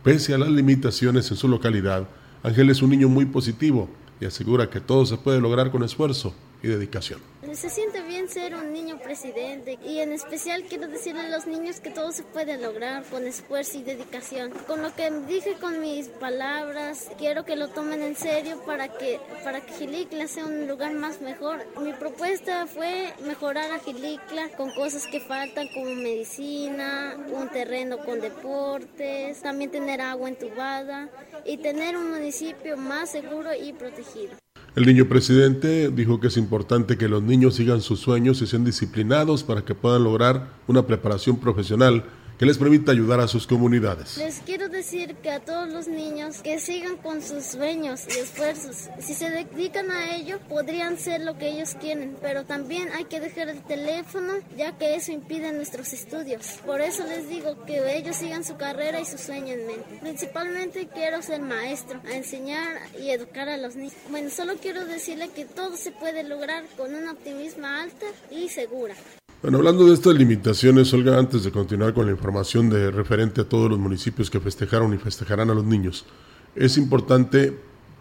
Pese 0.03 0.34
a 0.34 0.38
las 0.38 0.50
limitaciones 0.50 1.29
en 1.31 1.38
su 1.38 1.48
localidad, 1.48 2.08
Ángel 2.43 2.70
es 2.70 2.81
un 2.81 2.89
niño 2.89 3.08
muy 3.08 3.25
positivo 3.25 3.89
y 4.20 4.25
asegura 4.25 4.70
que 4.70 4.81
todo 4.81 5.05
se 5.05 5.17
puede 5.17 5.39
lograr 5.39 5.72
con 5.72 5.84
esfuerzo 5.84 6.34
y 6.62 6.67
dedicación. 6.67 7.31
Se 7.42 7.70
siente 7.70 8.02
bien 8.04 8.30
ser 8.30 8.56
un 8.56 8.72
niño 8.72 9.00
presidente 9.00 9.78
y 9.84 10.00
en 10.00 10.14
especial 10.14 10.64
quiero 10.64 10.88
decirle 10.88 11.22
a 11.22 11.30
los 11.30 11.48
niños 11.48 11.80
que 11.80 11.90
todo 11.90 12.12
se 12.12 12.24
puede 12.24 12.58
lograr 12.58 13.04
con 13.06 13.28
esfuerzo 13.28 13.80
y 13.80 13.84
dedicación. 13.84 14.52
Con 14.68 14.82
lo 14.84 14.96
que 14.96 15.12
dije 15.28 15.56
con 15.60 15.80
mis 15.82 16.08
palabras, 16.08 17.10
quiero 17.18 17.44
que 17.44 17.56
lo 17.56 17.68
tomen 17.68 18.04
en 18.04 18.16
serio 18.16 18.62
para 18.66 18.88
que, 18.88 19.20
para 19.44 19.60
que 19.60 19.74
Gilicla 19.74 20.28
sea 20.28 20.46
un 20.46 20.68
lugar 20.68 20.94
más 20.94 21.20
mejor. 21.20 21.66
Mi 21.82 21.94
propuesta 21.94 22.68
fue 22.68 23.12
mejorar 23.26 23.72
a 23.72 23.80
Gilicla 23.80 24.50
con 24.56 24.72
cosas 24.74 25.06
que 25.08 25.20
faltan 25.20 25.68
como 25.74 25.96
medicina, 25.96 27.18
un 27.34 27.50
terreno 27.50 27.98
con 28.06 28.22
deportes, 28.22 29.42
también 29.42 29.72
tener 29.72 30.00
agua 30.00 30.30
entubada 30.30 31.10
y 31.44 31.58
tener 31.58 31.98
un 31.98 32.12
municipio 32.12 32.78
más 32.78 33.10
seguro 33.10 33.50
y 33.54 33.74
protegido. 33.74 34.42
El 34.74 34.86
niño 34.86 35.10
presidente 35.10 35.90
dijo 35.90 36.22
que 36.22 36.28
es 36.28 36.38
importante 36.38 36.98
que 36.98 37.10
los 37.10 37.22
niños 37.22 37.56
sigan 37.56 37.82
sus 37.82 38.00
sueños 38.00 38.42
y 38.42 38.48
sean 38.48 38.63
disciplinados 38.63 39.44
para 39.44 39.66
que 39.66 39.75
puedan 39.75 40.06
lograr 40.06 40.48
una 40.66 40.88
preparación 40.88 41.42
profesional 41.42 42.06
que 42.42 42.48
les 42.48 42.58
permita 42.58 42.92
ayudar 42.92 43.20
a 43.20 43.28
sus 43.28 43.46
comunidades. 43.46 44.18
Les 44.18 44.40
quiero 44.40 44.68
decir 44.68 45.14
que 45.18 45.30
a 45.30 45.42
todos 45.42 45.72
los 45.72 45.88
niños 45.88 46.42
que 46.42 46.60
sigan 46.60 46.98
con 46.98 47.22
sus 47.22 47.44
sueños 47.44 48.08
y 48.08 48.20
esfuerzos. 48.20 48.90
Si 48.98 49.14
se 49.14 49.30
dedican 49.30 49.92
a 49.92 50.16
ello, 50.16 50.40
podrían 50.50 50.98
ser 50.98 51.22
lo 51.22 51.38
que 51.38 51.50
ellos 51.50 51.76
quieren, 51.80 52.18
pero 52.20 52.44
también 52.44 52.90
hay 52.96 53.06
que 53.06 53.20
dejar 53.20 53.50
el 53.50 53.62
teléfono, 53.62 54.34
ya 54.58 54.76
que 54.76 54.96
eso 54.96 55.12
impide 55.12 55.54
nuestros 55.54 55.94
estudios. 55.94 56.58
Por 56.66 56.82
eso 56.82 57.06
les 57.06 57.30
digo 57.30 57.64
que 57.66 57.96
ellos 57.96 58.16
sigan 58.16 58.44
su 58.44 58.58
carrera 58.58 59.00
y 59.00 59.06
su 59.06 59.20
sueño 59.20 59.54
en 59.54 59.68
mente. 59.68 60.00
Principalmente 60.02 60.88
quiero 60.92 61.22
ser 61.22 61.44
maestro, 61.44 62.02
a 62.08 62.16
enseñar 62.16 62.76
y 63.00 63.12
educar 63.12 63.50
a 63.50 63.58
los 63.58 63.76
niños. 63.76 63.94
Bueno, 64.10 64.32
solo 64.32 64.56
quiero 64.60 64.84
decirle 64.86 65.30
que 65.30 65.46
todo 65.46 65.78
se 65.78 65.92
puede 65.92 66.24
lograr 66.24 66.64
con 66.76 66.96
un 66.96 67.08
optimismo 67.08 67.68
alta 67.68 68.08
y 68.32 68.50
segura. 68.50 68.96
Bueno, 69.42 69.58
hablando 69.58 69.88
de 69.88 69.96
estas 69.96 70.14
limitaciones, 70.14 70.94
Olga, 70.94 71.18
antes 71.18 71.44
de 71.44 71.52
continuar 71.52 71.96
con 71.96 72.06
la 72.06 72.12
información 72.12 72.70
de 72.70 72.92
referente 72.92 73.42
a 73.42 73.50
todos 73.50 73.72
los 73.72 73.80
municipios 73.80 74.30
que 74.30 74.40
festejaron 74.40 74.94
y 74.94 75.00
festejarán 75.00 75.50
a 75.50 75.56
los 75.56 75.64
niños, 75.66 76.06
es 76.54 76.78
importante 76.78 77.58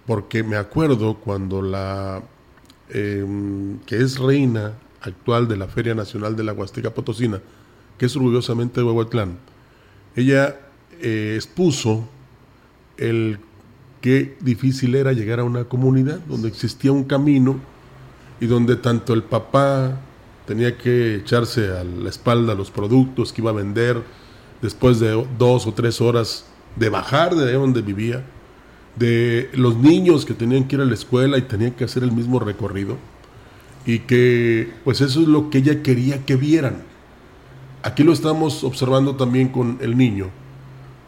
porque 0.07 0.43
me 0.43 0.57
acuerdo 0.57 1.15
cuando 1.15 1.63
la 1.63 2.23
em, 2.91 3.79
que 3.87 3.97
es 4.03 4.19
reina 4.19 4.75
actual 5.01 5.49
de 5.49 5.57
la 5.57 5.67
Feria 5.67 5.95
Nacional 5.95 6.37
de 6.37 6.45
la 6.45 6.53
Huasteca 6.53 6.93
Potosina, 6.93 7.41
que 7.97 8.05
es 8.05 8.15
orgullosamente 8.15 8.81
de 8.81 8.87
Huehuetlán, 8.87 9.39
ella 10.17 10.61
eh, 11.01 11.33
expuso 11.37 12.07
el 12.99 13.39
qué 14.03 14.37
difícil 14.41 14.95
era 14.95 15.15
llegar 15.15 15.41
a 15.41 15.45
una 15.45 15.65
comunidad 15.65 16.21
donde 16.29 16.49
existía 16.49 16.93
un 16.93 17.05
camino 17.05 17.59
y 18.43 18.47
donde 18.47 18.77
tanto 18.77 19.15
el 19.15 19.23
papá 19.23 20.03
tenía 20.51 20.77
que 20.77 21.15
echarse 21.15 21.69
a 21.69 21.85
la 21.85 22.09
espalda 22.09 22.57
los 22.57 22.73
productos 22.73 23.33
que 23.33 23.41
iba 23.41 23.53
a 23.53 23.55
vender 23.55 24.03
después 24.61 24.99
de 24.99 25.25
dos 25.39 25.65
o 25.69 25.75
tres 25.75 26.01
horas 26.01 26.45
de 26.75 26.89
bajar 26.89 27.37
de 27.37 27.53
donde 27.53 27.83
vivía, 27.83 28.25
de 28.97 29.49
los 29.53 29.77
niños 29.77 30.27
que 30.27 30.35
tenían 30.35 30.65
que 30.65 30.75
ir 30.75 30.83
a 30.83 30.87
la 30.87 30.95
escuela 30.95 31.39
y 31.39 31.43
tenían 31.43 31.71
que 31.71 31.85
hacer 31.85 32.03
el 32.03 32.11
mismo 32.11 32.41
recorrido, 32.41 32.97
y 33.87 34.01
que 34.01 34.73
pues 34.83 35.01
eso 35.01 35.21
es 35.21 35.29
lo 35.29 35.51
que 35.51 35.59
ella 35.59 35.85
quería 35.85 36.27
que 36.27 36.35
vieran. 36.35 36.83
Aquí 37.85 38.03
lo 38.03 38.13
estamos 38.13 38.65
observando 38.65 39.15
también 39.15 39.51
con 39.51 39.79
el 39.81 39.97
niño. 39.97 40.31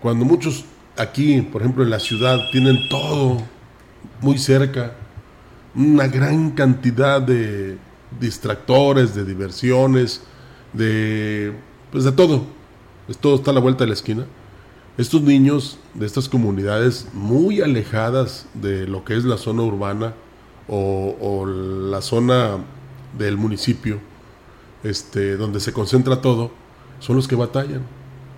Cuando 0.01 0.25
muchos 0.25 0.67
aquí, 0.97 1.41
por 1.41 1.63
ejemplo 1.63 1.83
en 1.83 1.91
la 1.91 1.99
ciudad, 1.99 2.39
tienen 2.53 2.79
todo 2.89 3.39
muy 4.21 4.39
cerca, 4.39 4.93
una 5.75 6.07
gran 6.07 6.53
cantidad 6.53 7.21
de 7.21 7.77
distractores, 8.21 9.15
de 9.15 9.25
diversiones, 9.25 10.23
de 10.73 11.53
pues 11.91 12.05
de 12.05 12.13
todo. 12.13 12.45
Pues 13.07 13.19
todo 13.19 13.35
está 13.37 13.51
a 13.51 13.55
la 13.55 13.61
vuelta 13.61 13.85
de 13.85 13.89
la 13.89 13.95
esquina. 13.95 14.27
Estos 14.99 15.23
niños 15.23 15.79
de 15.95 16.07
estas 16.07 16.29
comunidades 16.29 17.09
muy 17.13 17.61
alejadas 17.61 18.47
de 18.55 18.87
lo 18.87 19.05
que 19.05 19.17
es 19.17 19.25
la 19.25 19.39
zona 19.39 19.63
urbana 19.63 20.15
o, 20.69 21.47
la 21.47 22.01
zona 22.01 22.59
del 23.19 23.37
municipio, 23.37 24.01
este, 24.85 25.37
donde 25.37 25.61
se 25.61 25.73
concentra 25.73 26.21
todo, 26.21 26.51
son 27.01 27.17
los 27.17 27.29
que 27.29 27.37
batallan. 27.37 27.83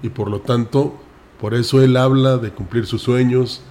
Y 0.03 0.09
por 0.09 0.31
lo 0.31 0.41
tanto, 0.41 0.95
por 1.41 1.55
eso 1.55 1.83
él 1.83 1.97
habla 1.97 2.39
de 2.39 2.51
cumplir 2.51 2.87
sus 2.87 3.03
sueños, 3.03 3.63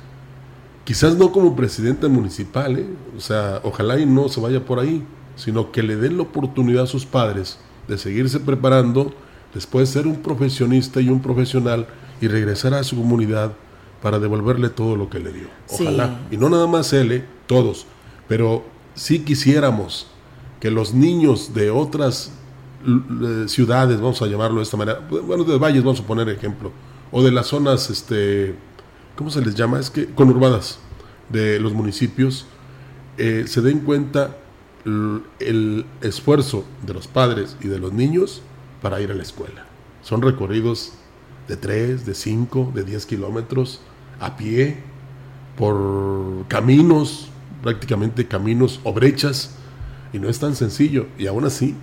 quizás 0.84 1.18
no 1.18 1.32
como 1.32 1.56
presidente 1.56 2.08
municipal, 2.08 2.78
¿eh? 2.78 2.88
o 3.18 3.20
sea, 3.20 3.62
ojalá 3.64 4.00
y 4.00 4.06
no 4.06 4.30
se 4.30 4.42
vaya 4.42 4.64
por 4.64 4.80
ahí, 4.80 5.04
sino 5.36 5.72
que 5.72 5.84
le 5.84 5.96
den 5.96 6.18
la 6.18 6.24
oportunidad 6.24 6.84
a 6.84 6.88
sus 6.88 7.06
padres 7.06 7.60
de 7.88 7.98
seguirse 7.98 8.40
preparando, 8.40 9.14
después 9.54 9.90
ser 9.90 10.08
un 10.08 10.18
profesionista 10.18 11.02
y 11.02 11.10
un 11.10 11.22
profesional 11.22 11.88
y 12.22 12.28
regresar 12.28 12.74
a 12.74 12.84
su 12.84 12.96
comunidad 12.96 13.54
para 14.02 14.20
devolverle 14.20 14.70
todo 14.70 14.96
lo 14.96 15.10
que 15.10 15.20
le 15.20 15.32
dio. 15.32 15.48
Ojalá. 15.70 16.20
Y 16.32 16.38
no 16.38 16.50
nada 16.50 16.68
más 16.68 16.92
él, 16.94 17.12
¿eh? 17.12 17.26
todos. 17.48 17.86
Pero 18.28 18.64
si 18.96 19.20
quisiéramos 19.20 20.08
que 20.60 20.72
los 20.72 20.94
niños 20.94 21.54
de 21.54 21.72
otras 21.72 22.32
ciudades, 23.48 24.02
vamos 24.02 24.22
a 24.22 24.28
llamarlo 24.28 24.58
de 24.58 24.64
esta 24.64 24.78
manera, 24.78 25.00
bueno, 25.10 25.44
de 25.44 25.58
valles 25.58 25.84
vamos 25.84 26.02
a 26.02 26.04
poner 26.04 26.28
ejemplo, 26.30 26.72
o 27.12 27.24
de 27.24 27.32
las 27.32 27.48
zonas, 27.48 27.90
este, 27.90 28.56
¿cómo 29.16 29.30
se 29.30 29.42
les 29.42 29.56
llama? 29.56 29.80
Es 29.80 29.90
que 29.90 30.08
conurbadas 30.08 30.80
de 31.30 31.60
los 31.60 31.74
municipios, 31.74 32.46
eh, 33.18 33.46
se 33.48 33.62
den 33.62 33.80
cuenta 33.80 34.38
el 34.86 35.86
esfuerzo 36.02 36.66
de 36.86 36.94
los 36.94 37.08
padres 37.08 37.58
y 37.62 37.68
de 37.68 37.80
los 37.80 37.94
niños 37.94 38.42
para 38.82 39.02
ir 39.02 39.12
a 39.12 39.16
la 39.16 39.24
escuela. 39.24 39.66
Son 40.02 40.22
recorridos 40.22 40.94
de 41.48 41.58
3, 41.58 42.06
de 42.06 42.14
5, 42.14 42.72
de 42.76 42.84
10 42.84 43.06
kilómetros 43.06 43.82
a 44.20 44.36
pie, 44.38 44.78
por 45.58 46.46
caminos, 46.48 47.30
prácticamente 47.62 48.28
caminos 48.28 48.80
o 48.84 48.94
brechas, 48.94 49.56
y 50.12 50.20
no 50.20 50.30
es 50.30 50.40
tan 50.40 50.56
sencillo. 50.56 51.08
Y 51.18 51.28
aún 51.28 51.46
así 51.46 51.76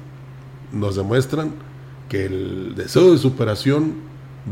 nos 0.73 0.97
demuestran 0.97 1.53
que 2.09 2.27
el 2.27 2.75
deseo 2.75 3.13
de 3.13 3.19
superación 3.19 3.95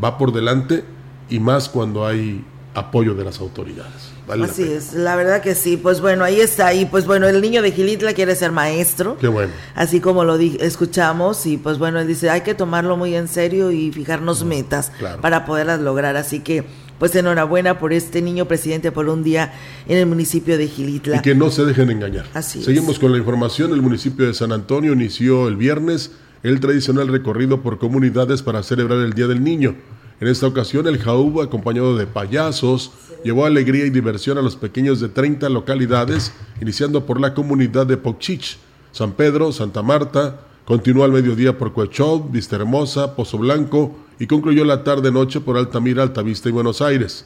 va 0.02 0.18
por 0.18 0.32
delante 0.32 0.84
y 1.28 1.40
más 1.40 1.68
cuando 1.68 2.06
hay 2.06 2.44
apoyo 2.74 3.14
de 3.14 3.24
las 3.24 3.40
autoridades. 3.40 4.12
Así 4.28 4.62
es, 4.62 4.92
la 4.92 5.16
verdad 5.16 5.40
que 5.40 5.54
sí. 5.54 5.76
Pues 5.76 6.00
bueno, 6.00 6.24
ahí 6.24 6.40
está. 6.40 6.74
Y 6.74 6.84
pues 6.84 7.06
bueno, 7.06 7.26
el 7.26 7.40
niño 7.40 7.62
de 7.62 7.72
Gilitla 7.72 8.12
quiere 8.12 8.34
ser 8.34 8.52
maestro. 8.52 9.16
Qué 9.18 9.28
bueno. 9.28 9.52
Así 9.74 10.00
como 10.00 10.24
lo 10.24 10.36
escuchamos. 10.36 11.46
Y 11.46 11.56
pues 11.56 11.78
bueno, 11.78 11.98
él 11.98 12.06
dice, 12.06 12.30
hay 12.30 12.42
que 12.42 12.54
tomarlo 12.54 12.96
muy 12.96 13.14
en 13.14 13.28
serio 13.28 13.70
y 13.70 13.90
fijarnos 13.90 14.44
metas 14.44 14.92
para 15.20 15.44
poderlas 15.46 15.80
lograr. 15.80 16.16
Así 16.16 16.40
que 16.40 16.64
pues 16.98 17.14
enhorabuena 17.14 17.78
por 17.78 17.92
este 17.92 18.20
niño 18.20 18.46
presidente 18.46 18.92
por 18.92 19.08
un 19.08 19.22
día 19.22 19.52
en 19.86 19.98
el 19.98 20.06
municipio 20.06 20.58
de 20.58 20.68
Gilitla. 20.68 21.18
Y 21.18 21.20
que 21.20 21.34
no 21.34 21.50
se 21.50 21.64
dejen 21.64 21.90
engañar. 21.90 22.26
Así 22.34 22.62
Seguimos 22.62 22.98
con 22.98 23.12
la 23.12 23.18
información. 23.18 23.72
El 23.72 23.82
municipio 23.82 24.26
de 24.26 24.34
San 24.34 24.52
Antonio 24.52 24.92
inició 24.92 25.48
el 25.48 25.56
viernes 25.56 26.10
el 26.42 26.60
tradicional 26.60 27.08
recorrido 27.08 27.62
por 27.62 27.78
comunidades 27.78 28.42
para 28.42 28.62
celebrar 28.62 28.98
el 29.00 29.12
Día 29.12 29.26
del 29.26 29.42
Niño. 29.42 29.74
En 30.20 30.26
esta 30.26 30.48
ocasión, 30.48 30.88
el 30.88 30.98
Jaúba, 30.98 31.44
acompañado 31.44 31.96
de 31.96 32.06
payasos, 32.06 32.90
llevó 33.24 33.46
alegría 33.46 33.86
y 33.86 33.90
diversión 33.90 34.36
a 34.36 34.42
los 34.42 34.56
pequeños 34.56 35.00
de 35.00 35.08
30 35.08 35.48
localidades, 35.48 36.32
iniciando 36.60 37.06
por 37.06 37.20
la 37.20 37.34
comunidad 37.34 37.86
de 37.86 37.96
Pochich, 37.96 38.58
San 38.90 39.12
Pedro, 39.12 39.52
Santa 39.52 39.82
Marta, 39.82 40.40
continuó 40.64 41.04
al 41.04 41.12
mediodía 41.12 41.56
por 41.56 41.72
Vista 41.72 42.04
Vistahermosa, 42.30 43.14
Pozo 43.14 43.38
Blanco 43.38 43.96
y 44.18 44.26
concluyó 44.26 44.64
la 44.64 44.82
tarde-noche 44.82 45.40
por 45.40 45.56
Altamira, 45.56 46.02
Altavista 46.02 46.48
y 46.48 46.52
Buenos 46.52 46.82
Aires. 46.82 47.24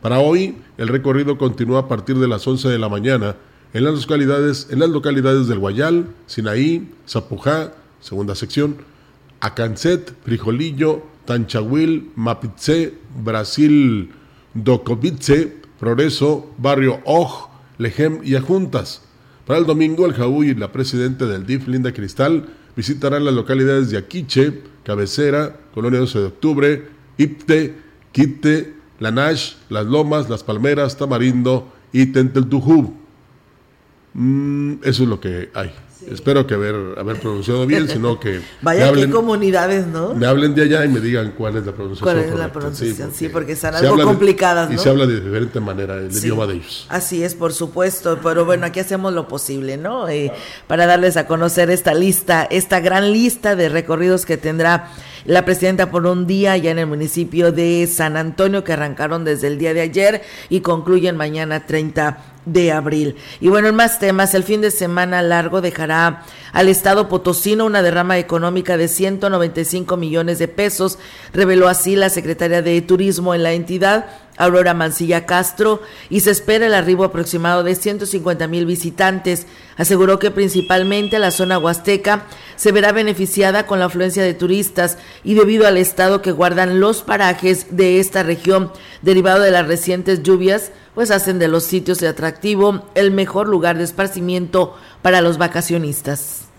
Para 0.00 0.18
hoy, 0.18 0.56
el 0.78 0.88
recorrido 0.88 1.38
continúa 1.38 1.80
a 1.80 1.88
partir 1.88 2.18
de 2.18 2.26
las 2.26 2.44
11 2.44 2.68
de 2.68 2.78
la 2.78 2.88
mañana 2.88 3.36
en 3.72 3.84
las 3.84 3.94
localidades, 3.94 4.66
en 4.70 4.80
las 4.80 4.90
localidades 4.90 5.46
del 5.46 5.60
Guayal, 5.60 6.06
Sinaí, 6.26 6.90
Zapujá, 7.08 7.72
segunda 8.00 8.34
sección, 8.34 8.78
Acancet, 9.40 10.12
Frijolillo, 10.24 11.11
Tanchahuil, 11.24 12.10
Mapitze, 12.16 12.94
Brasil, 13.22 14.10
Docovice, 14.54 15.56
Progreso, 15.78 16.54
Barrio 16.58 17.00
Oj, 17.04 17.48
Lejem 17.78 18.20
y 18.22 18.36
Ajuntas. 18.36 19.02
Para 19.46 19.58
el 19.58 19.66
domingo, 19.66 20.06
el 20.06 20.14
Jaú 20.14 20.44
y 20.44 20.54
la 20.54 20.70
presidenta 20.70 21.26
del 21.26 21.46
DIF, 21.46 21.66
Linda 21.66 21.92
Cristal, 21.92 22.48
visitarán 22.76 23.24
las 23.24 23.34
localidades 23.34 23.90
de 23.90 23.98
Aquiche, 23.98 24.62
Cabecera, 24.84 25.56
Colonia 25.74 26.00
12 26.00 26.18
de 26.18 26.26
Octubre, 26.26 26.88
Ipte, 27.18 27.74
Quite, 28.12 28.74
Lanash, 29.00 29.54
Las 29.68 29.86
Lomas, 29.86 30.30
Las 30.30 30.44
Palmeras, 30.44 30.96
Tamarindo 30.96 31.72
y 31.92 32.06
Tenteltujub. 32.06 32.94
Mm, 34.14 34.74
eso 34.84 35.02
es 35.02 35.08
lo 35.08 35.20
que 35.20 35.50
hay. 35.54 35.72
Espero 36.10 36.46
que 36.46 36.54
haber, 36.54 36.98
haber 36.98 37.20
pronunciado 37.20 37.66
bien, 37.66 37.88
sino 37.88 38.18
que... 38.18 38.40
Vaya, 38.62 38.92
qué 38.92 39.10
comunidades, 39.10 39.86
¿no? 39.86 40.14
Me 40.14 40.26
hablen 40.26 40.54
de 40.54 40.62
allá 40.62 40.84
y 40.84 40.88
me 40.88 41.00
digan 41.00 41.32
cuál 41.36 41.56
es 41.56 41.66
la 41.66 41.72
pronunciación 41.72 42.14
¿Cuál 42.14 42.32
es 42.32 42.38
la 42.38 42.52
pronunciación? 42.52 43.12
Sí, 43.14 43.28
porque, 43.28 43.56
son 43.56 43.74
algo 43.74 44.02
complicadas, 44.02 44.68
¿no? 44.68 44.74
Y 44.74 44.78
se 44.78 44.88
habla 44.88 45.06
de 45.06 45.20
diferente 45.20 45.60
manera 45.60 45.96
el 45.96 46.10
idioma 46.10 46.46
de 46.46 46.54
ellos. 46.54 46.86
Así 46.88 47.22
es, 47.22 47.34
por 47.34 47.52
supuesto, 47.52 48.18
pero 48.22 48.44
bueno, 48.44 48.66
aquí 48.66 48.80
hacemos 48.80 49.12
lo 49.12 49.28
posible, 49.28 49.76
¿no? 49.76 50.08
Eh, 50.08 50.32
para 50.66 50.86
darles 50.86 51.16
a 51.16 51.26
conocer 51.26 51.70
esta 51.70 51.94
lista, 51.94 52.44
esta 52.44 52.80
gran 52.80 53.12
lista 53.12 53.56
de 53.56 53.68
recorridos 53.68 54.26
que 54.26 54.36
tendrá 54.36 54.90
la 55.24 55.44
presidenta 55.44 55.90
por 55.90 56.06
un 56.06 56.26
día 56.26 56.56
ya 56.56 56.70
en 56.70 56.78
el 56.78 56.86
municipio 56.86 57.52
de 57.52 57.86
San 57.86 58.16
Antonio, 58.16 58.64
que 58.64 58.72
arrancaron 58.72 59.24
desde 59.24 59.46
el 59.46 59.58
día 59.58 59.74
de 59.74 59.80
ayer 59.80 60.22
y 60.48 60.60
concluyen 60.60 61.16
mañana 61.16 61.66
30 61.66 62.31
de 62.44 62.72
abril. 62.72 63.16
Y 63.40 63.48
bueno, 63.48 63.68
en 63.68 63.74
más 63.74 63.98
temas, 63.98 64.34
el 64.34 64.42
fin 64.42 64.60
de 64.60 64.70
semana 64.70 65.22
largo 65.22 65.60
dejará 65.60 66.24
al 66.52 66.68
Estado 66.68 67.08
Potosino 67.08 67.64
una 67.64 67.82
derrama 67.82 68.18
económica 68.18 68.76
de 68.76 68.88
195 68.88 69.96
millones 69.96 70.38
de 70.38 70.48
pesos, 70.48 70.98
reveló 71.32 71.68
así 71.68 71.96
la 71.96 72.10
secretaria 72.10 72.62
de 72.62 72.80
Turismo 72.82 73.34
en 73.34 73.42
la 73.42 73.52
entidad 73.52 74.06
Aurora 74.36 74.74
Mancilla 74.74 75.26
Castro 75.26 75.82
y 76.08 76.20
se 76.20 76.30
espera 76.30 76.66
el 76.66 76.74
arribo 76.74 77.04
aproximado 77.04 77.62
de 77.62 77.74
150 77.74 78.46
mil 78.48 78.66
visitantes. 78.66 79.46
Aseguró 79.76 80.18
que 80.18 80.30
principalmente 80.30 81.18
la 81.18 81.30
zona 81.30 81.58
huasteca 81.58 82.24
se 82.56 82.72
verá 82.72 82.92
beneficiada 82.92 83.66
con 83.66 83.78
la 83.78 83.86
afluencia 83.86 84.22
de 84.22 84.34
turistas 84.34 84.98
y 85.24 85.34
debido 85.34 85.66
al 85.66 85.76
estado 85.76 86.22
que 86.22 86.32
guardan 86.32 86.80
los 86.80 87.02
parajes 87.02 87.76
de 87.76 88.00
esta 88.00 88.22
región 88.22 88.72
derivado 89.02 89.42
de 89.42 89.50
las 89.50 89.66
recientes 89.66 90.22
lluvias, 90.22 90.72
pues 90.94 91.10
hacen 91.10 91.38
de 91.38 91.48
los 91.48 91.64
sitios 91.64 91.98
de 91.98 92.08
atractivo 92.08 92.86
el 92.94 93.10
mejor 93.10 93.48
lugar 93.48 93.78
de 93.78 93.84
esparcimiento 93.84 94.76
para 95.02 95.20
los 95.20 95.38
vacacionistas. 95.38 96.51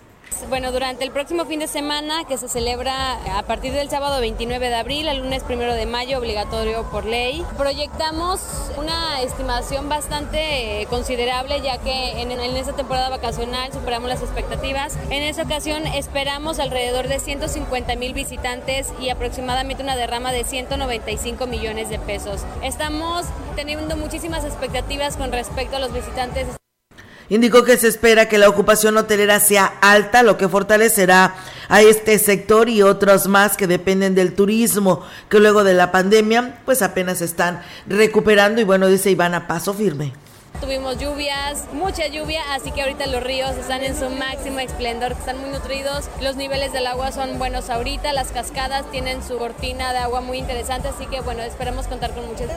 Bueno, 0.48 0.72
durante 0.72 1.04
el 1.04 1.10
próximo 1.10 1.44
fin 1.44 1.60
de 1.60 1.66
semana 1.66 2.24
que 2.24 2.36
se 2.38 2.48
celebra 2.48 3.14
a 3.38 3.42
partir 3.44 3.72
del 3.72 3.88
sábado 3.88 4.20
29 4.20 4.68
de 4.68 4.74
abril 4.74 5.08
al 5.08 5.18
lunes 5.18 5.42
1 5.48 5.74
de 5.74 5.86
mayo, 5.86 6.18
obligatorio 6.18 6.82
por 6.90 7.04
ley, 7.04 7.44
proyectamos 7.56 8.40
una 8.76 9.22
estimación 9.22 9.88
bastante 9.88 10.86
considerable 10.90 11.60
ya 11.60 11.78
que 11.78 12.20
en, 12.20 12.30
en 12.30 12.56
esta 12.56 12.74
temporada 12.74 13.08
vacacional 13.08 13.72
superamos 13.72 14.08
las 14.08 14.22
expectativas. 14.22 14.96
En 15.10 15.22
esta 15.22 15.42
ocasión 15.42 15.86
esperamos 15.86 16.58
alrededor 16.58 17.08
de 17.08 17.20
150 17.20 17.96
mil 17.96 18.12
visitantes 18.14 18.92
y 19.00 19.10
aproximadamente 19.10 19.82
una 19.82 19.96
derrama 19.96 20.32
de 20.32 20.44
195 20.44 21.46
millones 21.46 21.88
de 21.88 21.98
pesos. 21.98 22.42
Estamos 22.62 23.26
teniendo 23.56 23.96
muchísimas 23.96 24.44
expectativas 24.44 25.16
con 25.16 25.32
respecto 25.32 25.76
a 25.76 25.80
los 25.80 25.92
visitantes. 25.92 26.46
Indicó 27.28 27.64
que 27.64 27.78
se 27.78 27.88
espera 27.88 28.28
que 28.28 28.38
la 28.38 28.48
ocupación 28.48 28.96
hotelera 28.96 29.40
sea 29.40 29.64
alta, 29.80 30.22
lo 30.22 30.36
que 30.36 30.48
fortalecerá 30.48 31.34
a 31.68 31.80
este 31.80 32.18
sector 32.18 32.68
y 32.68 32.82
otros 32.82 33.26
más 33.26 33.56
que 33.56 33.66
dependen 33.66 34.14
del 34.14 34.34
turismo, 34.34 35.02
que 35.30 35.40
luego 35.40 35.64
de 35.64 35.74
la 35.74 35.90
pandemia 35.90 36.58
pues 36.64 36.82
apenas 36.82 37.22
están 37.22 37.62
recuperando 37.86 38.60
y 38.60 38.64
bueno, 38.64 38.88
dice 38.88 39.10
Iván 39.10 39.34
a 39.34 39.46
paso 39.46 39.72
firme. 39.72 40.12
Tuvimos 40.60 40.98
lluvias, 40.98 41.66
mucha 41.72 42.06
lluvia, 42.06 42.42
así 42.54 42.70
que 42.70 42.82
ahorita 42.82 43.06
los 43.06 43.22
ríos 43.22 43.50
están 43.56 43.84
en 43.84 43.94
su 43.98 44.08
máximo 44.08 44.60
esplendor, 44.60 45.12
están 45.12 45.38
muy 45.38 45.50
nutridos, 45.50 46.08
los 46.22 46.36
niveles 46.36 46.72
del 46.72 46.86
agua 46.86 47.12
son 47.12 47.38
buenos 47.38 47.68
ahorita, 47.68 48.12
las 48.14 48.32
cascadas 48.32 48.90
tienen 48.90 49.22
su 49.22 49.36
cortina 49.36 49.92
de 49.92 49.98
agua 49.98 50.22
muy 50.22 50.38
interesante, 50.38 50.88
así 50.88 51.06
que 51.06 51.20
bueno, 51.20 51.42
esperamos 51.42 51.86
contar 51.86 52.12
con 52.14 52.26
muchas. 52.26 52.48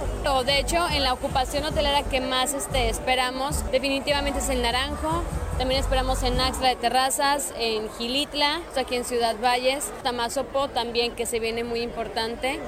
De 0.45 0.59
hecho, 0.59 0.87
en 0.89 1.03
la 1.03 1.13
ocupación 1.13 1.65
hotelera 1.65 2.03
que 2.03 2.21
más 2.21 2.53
este, 2.53 2.89
esperamos 2.89 3.69
definitivamente 3.71 4.39
es 4.39 4.49
el 4.49 4.61
Naranjo, 4.61 5.23
también 5.57 5.81
esperamos 5.81 6.23
en 6.23 6.39
Axtra 6.39 6.69
de 6.69 6.75
Terrazas, 6.75 7.53
en 7.57 7.89
Gilitla, 7.97 8.61
aquí 8.77 8.95
en 8.95 9.03
Ciudad 9.03 9.35
Valles, 9.43 9.91
Tamazopo 10.03 10.69
también 10.69 11.13
que 11.13 11.25
se 11.25 11.39
viene 11.39 11.63
muy 11.63 11.81
importante. 11.81 12.61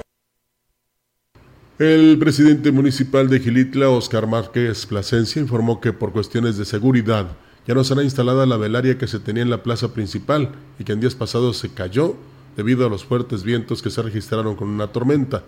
El 1.80 2.18
presidente 2.18 2.72
municipal 2.72 3.30
de 3.30 3.40
Gilitla, 3.40 3.88
Oscar 3.88 4.26
Márquez 4.26 4.84
Plasencia, 4.84 5.40
informó 5.40 5.80
que 5.80 5.94
por 5.94 6.12
cuestiones 6.12 6.58
de 6.58 6.66
seguridad 6.66 7.28
ya 7.66 7.72
no 7.72 7.84
será 7.84 8.02
instalada 8.02 8.44
la 8.44 8.58
velaria 8.58 8.98
que 8.98 9.06
se 9.06 9.18
tenía 9.18 9.42
en 9.42 9.48
la 9.48 9.62
plaza 9.62 9.94
principal 9.94 10.52
y 10.78 10.84
que 10.84 10.92
en 10.92 11.00
días 11.00 11.14
pasados 11.14 11.56
se 11.56 11.72
cayó 11.72 12.16
debido 12.54 12.86
a 12.86 12.90
los 12.90 13.06
fuertes 13.06 13.44
vientos 13.44 13.80
que 13.80 13.88
se 13.88 14.02
registraron 14.02 14.56
con 14.56 14.68
una 14.68 14.88
tormenta. 14.88 15.42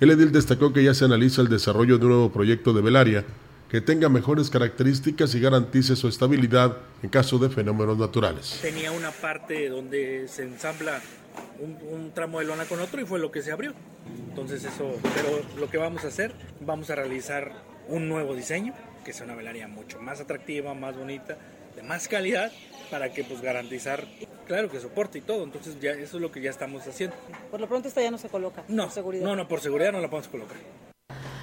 El 0.00 0.10
edil 0.10 0.32
destacó 0.32 0.72
que 0.72 0.82
ya 0.82 0.92
se 0.92 1.04
analiza 1.04 1.40
el 1.40 1.48
desarrollo 1.48 1.98
de 1.98 2.06
un 2.06 2.10
nuevo 2.10 2.32
proyecto 2.32 2.72
de 2.72 2.82
velaria 2.82 3.24
que 3.70 3.80
tenga 3.80 4.08
mejores 4.08 4.50
características 4.50 5.36
y 5.36 5.40
garantice 5.40 5.94
su 5.94 6.08
estabilidad 6.08 6.78
en 7.04 7.10
caso 7.10 7.38
de 7.38 7.48
fenómenos 7.48 7.96
naturales. 7.96 8.58
Tenía 8.60 8.90
una 8.90 9.12
parte 9.12 9.68
donde 9.68 10.26
se 10.26 10.42
ensambla 10.42 11.00
un, 11.58 12.12
tramo 12.14 12.40
de 12.40 12.46
lona 12.46 12.64
con 12.64 12.80
otro 12.80 13.00
y 13.00 13.04
fue 13.04 13.18
lo 13.18 13.30
que 13.30 13.42
se 13.42 13.52
abrió. 13.52 13.74
Entonces 14.28 14.64
eso, 14.64 14.92
pero 15.14 15.40
lo 15.58 15.70
que 15.70 15.78
vamos 15.78 16.04
a 16.04 16.08
hacer, 16.08 16.32
vamos 16.60 16.90
a 16.90 16.94
realizar 16.94 17.52
un 17.88 18.08
nuevo 18.08 18.34
diseño, 18.34 18.74
que 19.04 19.12
sea 19.12 19.24
una 19.24 19.34
velaria 19.34 19.68
mucho 19.68 20.00
más 20.00 20.20
atractiva, 20.20 20.74
más 20.74 20.96
bonita, 20.96 21.36
de 21.74 21.82
más 21.82 22.08
calidad, 22.08 22.52
para 22.90 23.12
que 23.12 23.24
pues 23.24 23.40
garantizar, 23.40 24.06
claro 24.46 24.70
que 24.70 24.80
soporte 24.80 25.18
y 25.18 25.22
todo. 25.22 25.44
Entonces 25.44 25.78
ya 25.80 25.92
eso 25.92 26.16
es 26.16 26.22
lo 26.22 26.30
que 26.30 26.40
ya 26.40 26.50
estamos 26.50 26.86
haciendo. 26.86 27.16
Por 27.50 27.60
lo 27.60 27.68
pronto 27.68 27.88
esta 27.88 28.02
ya 28.02 28.10
no 28.10 28.18
se 28.18 28.28
coloca. 28.28 28.64
No, 28.68 28.84
por 28.84 28.92
seguridad. 28.92 29.24
no, 29.24 29.36
no, 29.36 29.48
por 29.48 29.60
seguridad 29.60 29.92
no 29.92 30.00
la 30.00 30.08
podemos 30.08 30.28
colocar. 30.28 30.56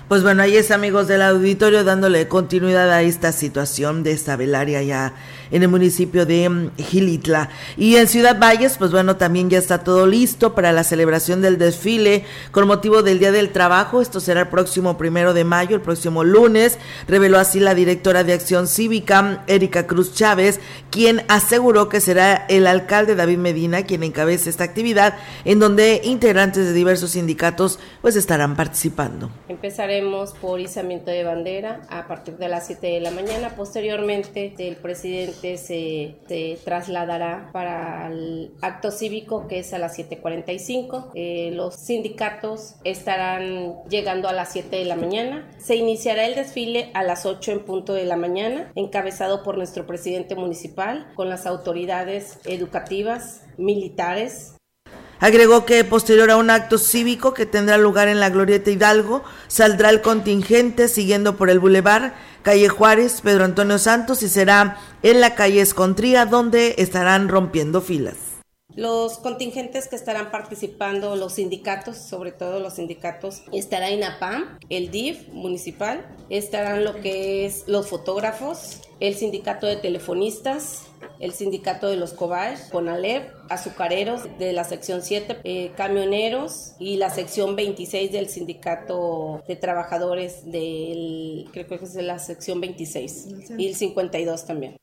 Pues 0.07 0.21
bueno, 0.21 0.43
ahí 0.43 0.57
es 0.57 0.69
amigos 0.69 1.07
del 1.07 1.21
auditorio 1.21 1.83
dándole 1.83 2.27
continuidad 2.27 2.91
a 2.91 3.01
esta 3.01 3.31
situación 3.31 4.03
de 4.03 4.11
esta 4.11 4.35
velaria 4.35 4.83
ya 4.83 5.15
en 5.53 5.63
el 5.63 5.69
municipio 5.69 6.25
de 6.25 6.49
mm, 6.49 6.71
Gilitla. 6.77 7.49
Y 7.77 7.95
en 7.95 8.07
Ciudad 8.07 8.37
Valles, 8.39 8.77
pues 8.77 8.91
bueno, 8.91 9.15
también 9.15 9.49
ya 9.49 9.59
está 9.59 9.83
todo 9.83 10.07
listo 10.07 10.55
para 10.55 10.73
la 10.73 10.83
celebración 10.83 11.41
del 11.41 11.57
desfile 11.57 12.25
con 12.51 12.67
motivo 12.67 13.03
del 13.03 13.19
Día 13.19 13.31
del 13.31 13.51
Trabajo. 13.51 14.01
Esto 14.01 14.19
será 14.19 14.41
el 14.41 14.47
próximo 14.47 14.97
primero 14.97 15.33
de 15.33 15.43
mayo, 15.43 15.75
el 15.75 15.81
próximo 15.81 16.23
lunes. 16.23 16.79
Reveló 17.07 17.39
así 17.39 17.59
la 17.59 17.75
directora 17.75 18.23
de 18.23 18.33
Acción 18.33 18.67
Cívica, 18.67 19.43
Erika 19.47 19.87
Cruz 19.87 20.13
Chávez, 20.13 20.59
quien 20.89 21.23
aseguró 21.27 21.87
que 21.87 22.01
será 22.01 22.45
el 22.49 22.67
alcalde 22.67 23.15
David 23.15 23.37
Medina 23.37 23.83
quien 23.83 24.03
encabece 24.03 24.49
esta 24.49 24.63
actividad 24.63 25.15
en 25.45 25.59
donde 25.59 26.01
integrantes 26.03 26.65
de 26.65 26.73
diversos 26.73 27.11
sindicatos 27.11 27.79
pues 28.01 28.15
estarán 28.15 28.55
participando. 28.55 29.29
Empezaremos 29.47 30.33
por 30.33 30.59
izamiento 30.59 31.11
de 31.11 31.23
bandera 31.23 31.81
a 31.89 32.07
partir 32.07 32.37
de 32.37 32.47
las 32.47 32.67
7 32.67 32.87
de 32.87 32.99
la 32.99 33.11
mañana. 33.11 33.49
Posteriormente, 33.55 34.53
el 34.57 34.75
presidente 34.77 35.42
se, 35.57 36.57
trasladará 36.63 37.49
para 37.51 38.07
el 38.11 38.53
acto 38.61 38.91
cívico 38.91 39.47
que 39.47 39.59
es 39.59 39.73
a 39.73 39.77
las 39.77 39.97
7.45. 39.97 41.11
Eh, 41.15 41.51
los 41.53 41.75
sindicatos 41.75 42.75
estarán 42.83 43.83
llegando 43.89 44.27
a 44.27 44.33
las 44.33 44.51
7 44.53 44.75
de 44.75 44.85
la 44.85 44.95
mañana. 44.95 45.49
Se 45.57 45.75
iniciará 45.75 46.25
el 46.25 46.35
desfile 46.35 46.91
a 46.93 47.03
las 47.03 47.25
8 47.25 47.51
en 47.51 47.65
punto 47.65 47.93
de 47.93 48.05
la 48.05 48.17
mañana, 48.17 48.71
encabezado 48.75 49.43
por 49.43 49.57
nuestro 49.57 49.85
presidente 49.85 50.35
municipal, 50.35 51.11
con 51.15 51.29
las 51.29 51.45
autoridades 51.45 52.39
educativas, 52.45 53.45
militares, 53.57 54.55
Agregó 55.23 55.65
que 55.65 55.85
posterior 55.85 56.31
a 56.31 56.35
un 56.35 56.49
acto 56.49 56.77
cívico 56.77 57.33
que 57.33 57.45
tendrá 57.45 57.77
lugar 57.77 58.09
en 58.09 58.19
la 58.19 58.29
Glorieta 58.29 58.71
Hidalgo, 58.71 59.23
saldrá 59.47 59.89
el 59.89 60.01
contingente 60.01 60.89
siguiendo 60.89 61.37
por 61.37 61.49
el 61.49 61.61
Boulevard, 61.61 62.11
calle 62.41 62.67
Juárez, 62.67 63.21
Pedro 63.21 63.45
Antonio 63.45 63.79
Santos 63.79 64.21
y 64.21 64.27
será 64.27 64.81
en 65.01 65.21
la 65.21 65.33
calle 65.33 65.61
Escontría 65.61 66.25
donde 66.25 66.75
estarán 66.77 67.29
rompiendo 67.29 67.79
filas. 67.79 68.17
Los 68.75 69.19
contingentes 69.19 69.87
que 69.87 69.95
estarán 69.95 70.29
participando, 70.29 71.15
los 71.15 71.35
sindicatos, 71.35 71.95
sobre 71.95 72.33
todo 72.33 72.59
los 72.59 72.73
sindicatos, 72.73 73.43
estará 73.53 73.91
INAPAM, 73.91 74.57
el 74.69 74.91
DIF 74.91 75.29
municipal, 75.29 76.05
estarán 76.29 76.83
lo 76.83 76.95
que 76.99 77.45
es 77.45 77.63
los 77.67 77.87
fotógrafos, 77.87 78.81
el 78.99 79.15
sindicato 79.15 79.67
de 79.67 79.75
telefonistas, 79.77 80.87
el 81.19 81.33
sindicato 81.33 81.87
de 81.87 81.95
los 81.95 82.13
Cobach, 82.13 82.69
CONALEP, 82.69 83.31
azucareros 83.49 84.21
de 84.39 84.53
la 84.53 84.63
sección 84.63 85.01
7, 85.01 85.39
eh, 85.43 85.71
camioneros 85.75 86.73
y 86.79 86.97
la 86.97 87.09
sección 87.09 87.55
26 87.55 88.11
del 88.11 88.29
sindicato 88.29 89.43
de 89.47 89.55
trabajadores 89.55 90.51
del, 90.51 91.47
creo 91.51 91.67
que 91.67 91.75
es 91.75 91.93
de 91.93 92.03
la 92.03 92.19
sección 92.19 92.61
26 92.61 93.27
y 93.57 93.67
el 93.67 93.75
52 93.75 94.45
también. 94.45 94.77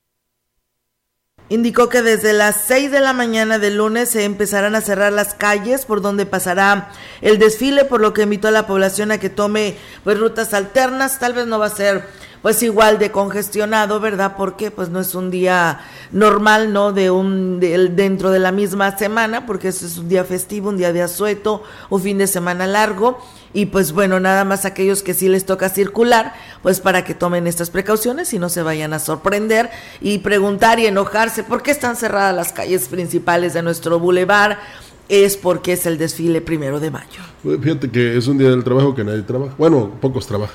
indicó 1.48 1.88
que 1.88 2.00
desde 2.02 2.32
las 2.32 2.64
6 2.66 2.92
de 2.92 3.00
la 3.00 3.12
mañana 3.12 3.58
del 3.58 3.76
lunes 3.76 4.10
se 4.10 4.24
empezarán 4.24 4.76
a 4.76 4.80
cerrar 4.80 5.12
las 5.12 5.34
calles 5.34 5.84
por 5.84 6.00
donde 6.00 6.24
pasará 6.24 6.90
el 7.22 7.38
desfile, 7.38 7.84
por 7.84 8.00
lo 8.00 8.12
que 8.12 8.22
invitó 8.22 8.48
a 8.48 8.52
la 8.52 8.68
población 8.68 9.10
a 9.10 9.18
que 9.18 9.30
tome 9.30 9.74
pues 10.04 10.18
rutas 10.18 10.54
alternas, 10.54 11.18
tal 11.18 11.32
vez 11.32 11.46
no 11.46 11.58
va 11.58 11.66
a 11.66 11.70
ser 11.70 12.04
pues 12.42 12.62
igual 12.62 12.98
de 12.98 13.10
congestionado, 13.10 14.00
¿verdad? 14.00 14.34
Porque 14.36 14.70
pues 14.70 14.88
no 14.88 15.00
es 15.00 15.14
un 15.14 15.30
día 15.30 15.80
normal, 16.12 16.72
¿no? 16.72 16.92
De 16.92 17.10
un 17.10 17.60
dentro 17.60 18.30
de 18.30 18.38
la 18.38 18.52
misma 18.52 18.96
semana, 18.96 19.46
porque 19.46 19.68
es 19.68 19.98
un 19.98 20.08
día 20.08 20.24
festivo, 20.24 20.70
un 20.70 20.76
día 20.76 20.92
de 20.92 21.02
asueto, 21.02 21.62
un 21.90 22.00
fin 22.00 22.18
de 22.18 22.26
semana 22.26 22.66
largo 22.66 23.18
y 23.52 23.66
pues 23.66 23.92
bueno, 23.92 24.20
nada 24.20 24.44
más 24.44 24.64
aquellos 24.64 25.02
que 25.02 25.14
sí 25.14 25.28
les 25.28 25.44
toca 25.44 25.68
circular, 25.68 26.34
pues 26.62 26.80
para 26.80 27.04
que 27.04 27.14
tomen 27.14 27.46
estas 27.46 27.70
precauciones 27.70 28.32
y 28.32 28.38
no 28.38 28.48
se 28.48 28.62
vayan 28.62 28.92
a 28.92 28.98
sorprender 28.98 29.70
y 30.00 30.18
preguntar 30.18 30.78
y 30.78 30.86
enojarse 30.86 31.42
por 31.42 31.62
qué 31.62 31.72
están 31.72 31.96
cerradas 31.96 32.34
las 32.34 32.52
calles 32.52 32.88
principales 32.88 33.52
de 33.52 33.62
nuestro 33.62 33.98
bulevar 33.98 34.60
es 35.08 35.36
porque 35.36 35.72
es 35.72 35.86
el 35.86 35.98
desfile 35.98 36.40
primero 36.40 36.78
de 36.78 36.92
mayo. 36.92 37.20
Fíjate 37.42 37.90
que 37.90 38.16
es 38.16 38.28
un 38.28 38.38
día 38.38 38.50
del 38.50 38.62
trabajo 38.62 38.94
que 38.94 39.02
nadie 39.02 39.22
trabaja. 39.22 39.54
Bueno, 39.58 39.90
pocos 40.00 40.26
trabajan. 40.26 40.54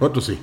Otros 0.00 0.26
sí. 0.26 0.38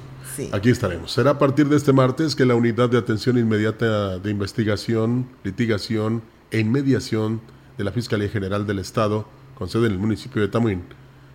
Aquí 0.51 0.69
estaremos. 0.69 1.11
Será 1.11 1.31
a 1.31 1.39
partir 1.39 1.67
de 1.67 1.77
este 1.77 1.93
martes 1.93 2.35
que 2.35 2.45
la 2.45 2.55
Unidad 2.55 2.89
de 2.89 2.97
Atención 2.97 3.37
Inmediata 3.37 4.19
de 4.19 4.31
Investigación, 4.31 5.27
Litigación 5.43 6.21
e 6.49 6.59
Inmediación 6.59 7.41
de 7.77 7.83
la 7.83 7.91
Fiscalía 7.91 8.29
General 8.29 8.65
del 8.65 8.79
Estado, 8.79 9.25
con 9.55 9.69
sede 9.69 9.87
en 9.87 9.93
el 9.93 9.99
municipio 9.99 10.41
de 10.41 10.47
Tamuín, 10.47 10.83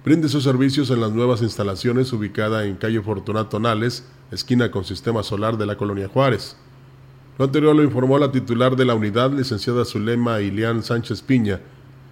brinde 0.04 0.28
sus 0.28 0.44
servicios 0.44 0.90
en 0.90 1.00
las 1.00 1.12
nuevas 1.12 1.42
instalaciones 1.42 2.12
ubicada 2.12 2.64
en 2.64 2.76
calle 2.76 3.00
Fortunato 3.00 3.60
Nales, 3.60 4.04
esquina 4.30 4.70
con 4.70 4.84
sistema 4.84 5.22
solar 5.22 5.56
de 5.58 5.66
la 5.66 5.76
colonia 5.76 6.08
Juárez. 6.08 6.56
Lo 7.38 7.44
anterior 7.44 7.76
lo 7.76 7.82
informó 7.82 8.18
la 8.18 8.32
titular 8.32 8.76
de 8.76 8.84
la 8.84 8.94
unidad, 8.94 9.30
licenciada 9.32 9.84
Zulema 9.84 10.40
Ilián 10.40 10.82
Sánchez 10.82 11.22
Piña, 11.22 11.60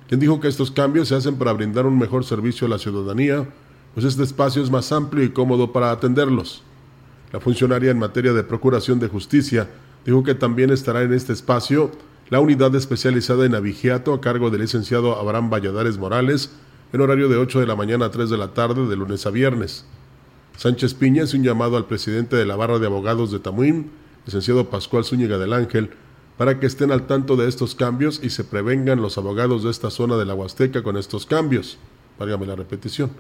quien 0.09 0.21
dijo 0.21 0.39
que 0.39 0.49
estos 0.49 0.71
cambios 0.71 1.09
se 1.09 1.15
hacen 1.15 1.37
para 1.37 1.53
brindar 1.53 1.87
un 1.87 1.99
mejor 1.99 2.25
servicio 2.25 2.67
a 2.67 2.71
la 2.71 2.79
ciudadanía, 2.79 3.49
pues 3.95 4.05
este 4.05 4.23
espacio 4.23 4.63
es 4.63 4.71
más 4.71 4.93
amplio 4.93 5.25
y 5.25 5.31
cómodo 5.31 5.73
para 5.73 5.91
atenderlos. 5.91 6.63
La 7.35 7.41
funcionaria 7.41 7.91
en 7.91 7.99
materia 7.99 8.33
de 8.33 8.45
procuración 8.45 9.01
de 9.01 9.09
justicia 9.09 9.69
dijo 10.07 10.23
que 10.23 10.37
también 10.37 10.71
estará 10.71 11.03
en 11.03 11.13
este 11.13 11.33
espacio 11.33 11.91
la 12.31 12.39
unidad 12.39 12.73
especializada 12.77 13.45
en 13.45 13.57
abigeato 13.57 14.15
a 14.15 14.21
cargo 14.21 14.51
del 14.51 14.61
licenciado 14.61 15.19
Abraham 15.19 15.51
Valladares 15.51 15.99
Morales, 15.99 16.53
en 16.93 17.01
horario 17.01 17.29
de 17.29 17.37
8 17.37 17.59
de 17.59 17.67
la 17.67 17.75
mañana 17.75 18.07
a 18.07 18.11
3 18.13 18.31
de 18.31 18.39
la 18.39 18.55
tarde 18.55 18.87
de 18.87 18.95
lunes 18.95 19.27
a 19.27 19.31
viernes. 19.31 19.85
Sánchez 20.57 20.95
Piña 20.95 21.25
es 21.25 21.35
un 21.35 21.43
llamado 21.43 21.77
al 21.77 21.87
presidente 21.87 22.37
de 22.37 22.47
la 22.47 22.55
Barra 22.55 22.79
de 22.79 22.87
Abogados 22.87 23.33
de 23.33 23.41
Tamuín, 23.41 23.91
licenciado 24.27 24.71
Pascual 24.71 25.05
Zúñiga 25.05 25.37
del 25.37 25.55
Ángel, 25.55 25.91
para 26.39 26.61
que 26.61 26.67
estén 26.67 26.93
al 26.93 27.09
tanto 27.09 27.35
de 27.35 27.49
estos 27.49 27.75
cambios 27.75 28.21
y 28.23 28.31
se 28.31 28.45
prevengan 28.45 29.03
los 29.03 29.19
abogados 29.19 29.65
de 29.65 29.73
esta 29.73 29.91
zona 29.91 30.17
de 30.17 30.25
la 30.25 30.35
Huasteca 30.35 30.85
con 30.85 30.97
estos 30.97 31.27
cambios. 31.27 31.79
Válgame 32.17 32.47
la 32.47 32.55
repetición. 32.55 33.11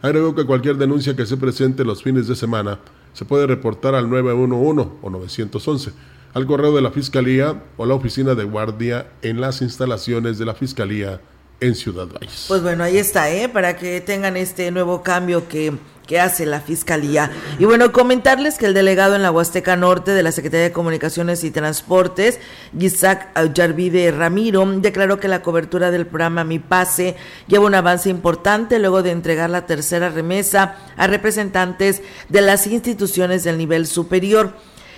Agregó 0.00 0.34
que 0.34 0.46
cualquier 0.46 0.78
denuncia 0.78 1.14
que 1.14 1.26
se 1.26 1.36
presente 1.36 1.84
los 1.84 2.02
fines 2.02 2.26
de 2.26 2.34
semana 2.34 2.80
se 3.12 3.24
puede 3.24 3.46
reportar 3.46 3.94
al 3.94 4.08
911 4.08 4.90
o 5.02 5.10
911, 5.10 5.92
al 6.34 6.46
correo 6.46 6.74
de 6.74 6.82
la 6.82 6.90
Fiscalía 6.90 7.62
o 7.76 7.86
la 7.86 7.94
oficina 7.94 8.34
de 8.34 8.44
guardia 8.44 9.12
en 9.22 9.40
las 9.40 9.62
instalaciones 9.62 10.38
de 10.38 10.46
la 10.46 10.54
Fiscalía 10.54 11.20
en 11.60 11.74
Ciudad 11.74 12.08
Valles. 12.08 12.46
Pues 12.48 12.62
bueno, 12.62 12.84
ahí 12.84 12.98
está, 12.98 13.30
¿eh? 13.30 13.48
Para 13.48 13.76
que 13.76 14.00
tengan 14.00 14.36
este 14.36 14.70
nuevo 14.70 15.02
cambio 15.02 15.48
que, 15.48 15.72
que 16.12 16.20
hace 16.20 16.44
la 16.44 16.60
Fiscalía. 16.60 17.30
Y 17.58 17.64
bueno, 17.64 17.90
comentarles 17.90 18.58
que 18.58 18.66
el 18.66 18.74
delegado 18.74 19.16
en 19.16 19.22
la 19.22 19.30
Huasteca 19.30 19.76
Norte 19.76 20.10
de 20.10 20.22
la 20.22 20.30
Secretaría 20.30 20.64
de 20.64 20.70
Comunicaciones 20.72 21.42
y 21.42 21.50
Transportes, 21.50 22.38
Isaac 22.78 23.30
Yarvide 23.54 24.10
Ramiro, 24.10 24.66
declaró 24.76 25.18
que 25.18 25.28
la 25.28 25.40
cobertura 25.40 25.90
del 25.90 26.06
programa 26.06 26.44
Mi 26.44 26.58
Pase 26.58 27.16
lleva 27.46 27.64
un 27.64 27.74
avance 27.74 28.10
importante 28.10 28.78
luego 28.78 29.02
de 29.02 29.10
entregar 29.10 29.48
la 29.48 29.64
tercera 29.64 30.10
remesa 30.10 30.76
a 30.98 31.06
representantes 31.06 32.02
de 32.28 32.42
las 32.42 32.66
instituciones 32.66 33.42
del 33.42 33.56
nivel 33.56 33.86
superior. 33.86 34.52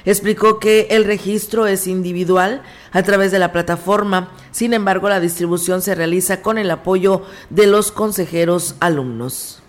Explicó 0.05 0.59
que 0.59 0.88
el 0.90 1.05
registro 1.05 1.68
es 1.68 1.87
individual 1.87 2.62
a 2.90 3.05
través 3.05 3.31
de 3.31 3.38
la 3.38 3.53
plataforma, 3.53 4.33
sin 4.50 4.74
embargo 4.74 5.09
la 5.09 5.20
distribución 5.20 5.81
se 5.81 5.94
realiza 5.94 6.42
con 6.42 6.59
el 6.59 6.72
apoyo 6.72 7.22
de 7.50 7.68
los 7.68 7.92
consejeros 7.92 8.74
alumnos 8.81 9.61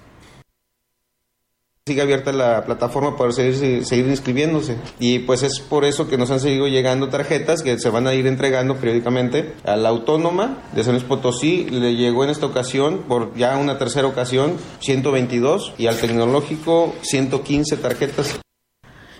sigue 1.88 2.02
abierta 2.02 2.32
la 2.32 2.66
plataforma 2.66 3.16
para 3.16 3.32
seguir, 3.32 3.86
seguir, 3.86 4.08
inscribiéndose. 4.08 4.76
Y 4.98 5.20
pues 5.20 5.44
es 5.44 5.60
por 5.60 5.86
eso 5.86 6.08
que 6.08 6.18
nos 6.18 6.32
han 6.32 6.40
seguido 6.40 6.68
llegando 6.68 7.10
tarjetas 7.10 7.62
que 7.62 7.78
se 7.78 7.92
van 7.92 8.08
a 8.08 8.16
ir 8.16 8.26
entregando 8.26 8.78
periódicamente. 8.78 9.54
A 9.64 9.76
la 9.76 9.90
autónoma 9.90 10.58
de 10.74 10.84
San 10.84 10.94
Luis 10.94 11.04
Potosí 11.04 11.70
le 11.70 11.96
llegó 11.96 12.24
en 12.24 12.32
esta 12.32 12.48
ocasión, 12.48 13.04
por 13.08 13.36
ya 13.36 13.56
una 13.58 13.78
tercera 13.78 14.08
ocasión, 14.08 14.58
122 14.80 15.76
y 15.78 15.86
al 15.86 16.00
tecnológico 16.00 16.96
115 17.04 17.78
tarjetas. 17.78 18.40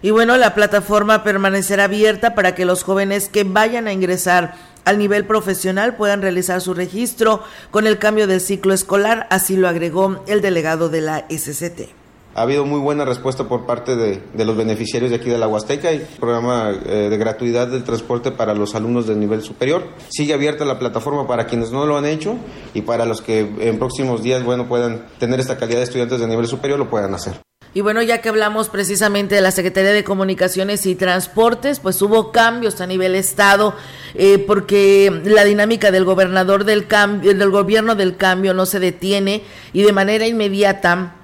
Y 0.02 0.10
bueno, 0.10 0.36
la 0.36 0.56
plataforma 0.56 1.24
permanecerá 1.24 1.84
abierta 1.84 2.34
para 2.34 2.56
que 2.56 2.66
los 2.66 2.82
jóvenes 2.82 3.30
que 3.30 3.44
vayan 3.44 3.86
a 3.86 3.94
ingresar 3.94 4.56
al 4.86 4.98
nivel 4.98 5.26
profesional 5.26 5.98
puedan 5.98 6.24
realizar 6.24 6.62
su 6.62 6.74
registro 6.74 7.44
con 7.70 7.86
el 7.86 8.00
cambio 8.00 8.26
del 8.26 8.42
ciclo 8.42 8.74
escolar, 8.74 9.28
así 9.30 9.56
lo 9.56 9.68
agregó 9.68 10.24
el 10.26 10.42
delegado 10.42 10.90
de 10.90 11.02
la 11.02 11.26
SCT. 11.30 12.05
Ha 12.38 12.42
habido 12.42 12.66
muy 12.66 12.82
buena 12.82 13.06
respuesta 13.06 13.46
por 13.46 13.66
parte 13.66 13.96
de, 13.96 14.22
los 14.44 14.58
beneficiarios 14.58 15.10
de 15.10 15.16
aquí 15.16 15.30
de 15.30 15.38
la 15.38 15.48
Huasteca 15.48 15.94
y 15.94 16.00
programa 16.20 16.70
eh, 16.86 17.08
de 17.10 17.18
gratuidad 17.18 17.70
del 17.70 17.86
transporte 17.86 18.30
para 18.30 18.54
los 18.54 18.76
alumnos 18.76 19.08
del 19.08 19.22
nivel 19.22 19.42
superior. 19.42 19.84
Sigue 20.10 20.34
abierta 20.34 20.66
la 20.66 20.78
plataforma 20.78 21.26
para 21.28 21.48
quienes 21.48 21.72
no 21.72 21.86
lo 21.86 21.98
han 21.98 22.04
hecho 22.06 22.36
y 22.74 22.82
para 22.82 23.06
los 23.06 23.22
que 23.22 23.40
en 23.40 23.80
próximos 23.80 24.22
días 24.22 24.44
bueno, 24.44 24.68
puedan 24.68 25.06
tener 25.18 25.40
esta 25.40 25.56
calidad 25.56 25.78
de 25.78 25.86
estudiantes 25.86 26.20
de 26.20 26.28
nivel 26.28 26.46
superior 26.46 26.78
lo 26.78 26.90
puedan 26.90 27.14
hacer. 27.14 27.36
Y 27.74 27.80
bueno, 27.80 28.02
ya 28.02 28.20
que 28.20 28.28
hablamos 28.28 28.68
precisamente 28.68 29.36
de 29.36 29.42
la 29.42 29.52
Secretaría 29.52 29.94
de 29.94 30.04
Comunicaciones 30.04 30.86
y 30.86 30.96
Transportes, 30.96 31.80
pues 31.80 32.02
hubo 32.02 32.34
cambios 32.34 32.82
a 32.82 32.88
nivel 32.88 33.16
Estado, 33.16 33.76
eh, 34.14 34.40
porque 34.40 35.22
la 35.24 35.46
dinámica 35.46 35.90
del 35.90 36.04
gobernador 36.04 36.66
del 36.66 36.88
cambio, 36.88 37.34
del 37.34 37.50
gobierno 37.50 37.96
del 37.96 38.18
cambio 38.18 38.54
no 38.54 38.66
se 38.66 38.82
detiene 38.82 39.44
y 39.72 39.84
de 39.84 39.94
manera 39.94 40.28
inmediata 40.28 41.16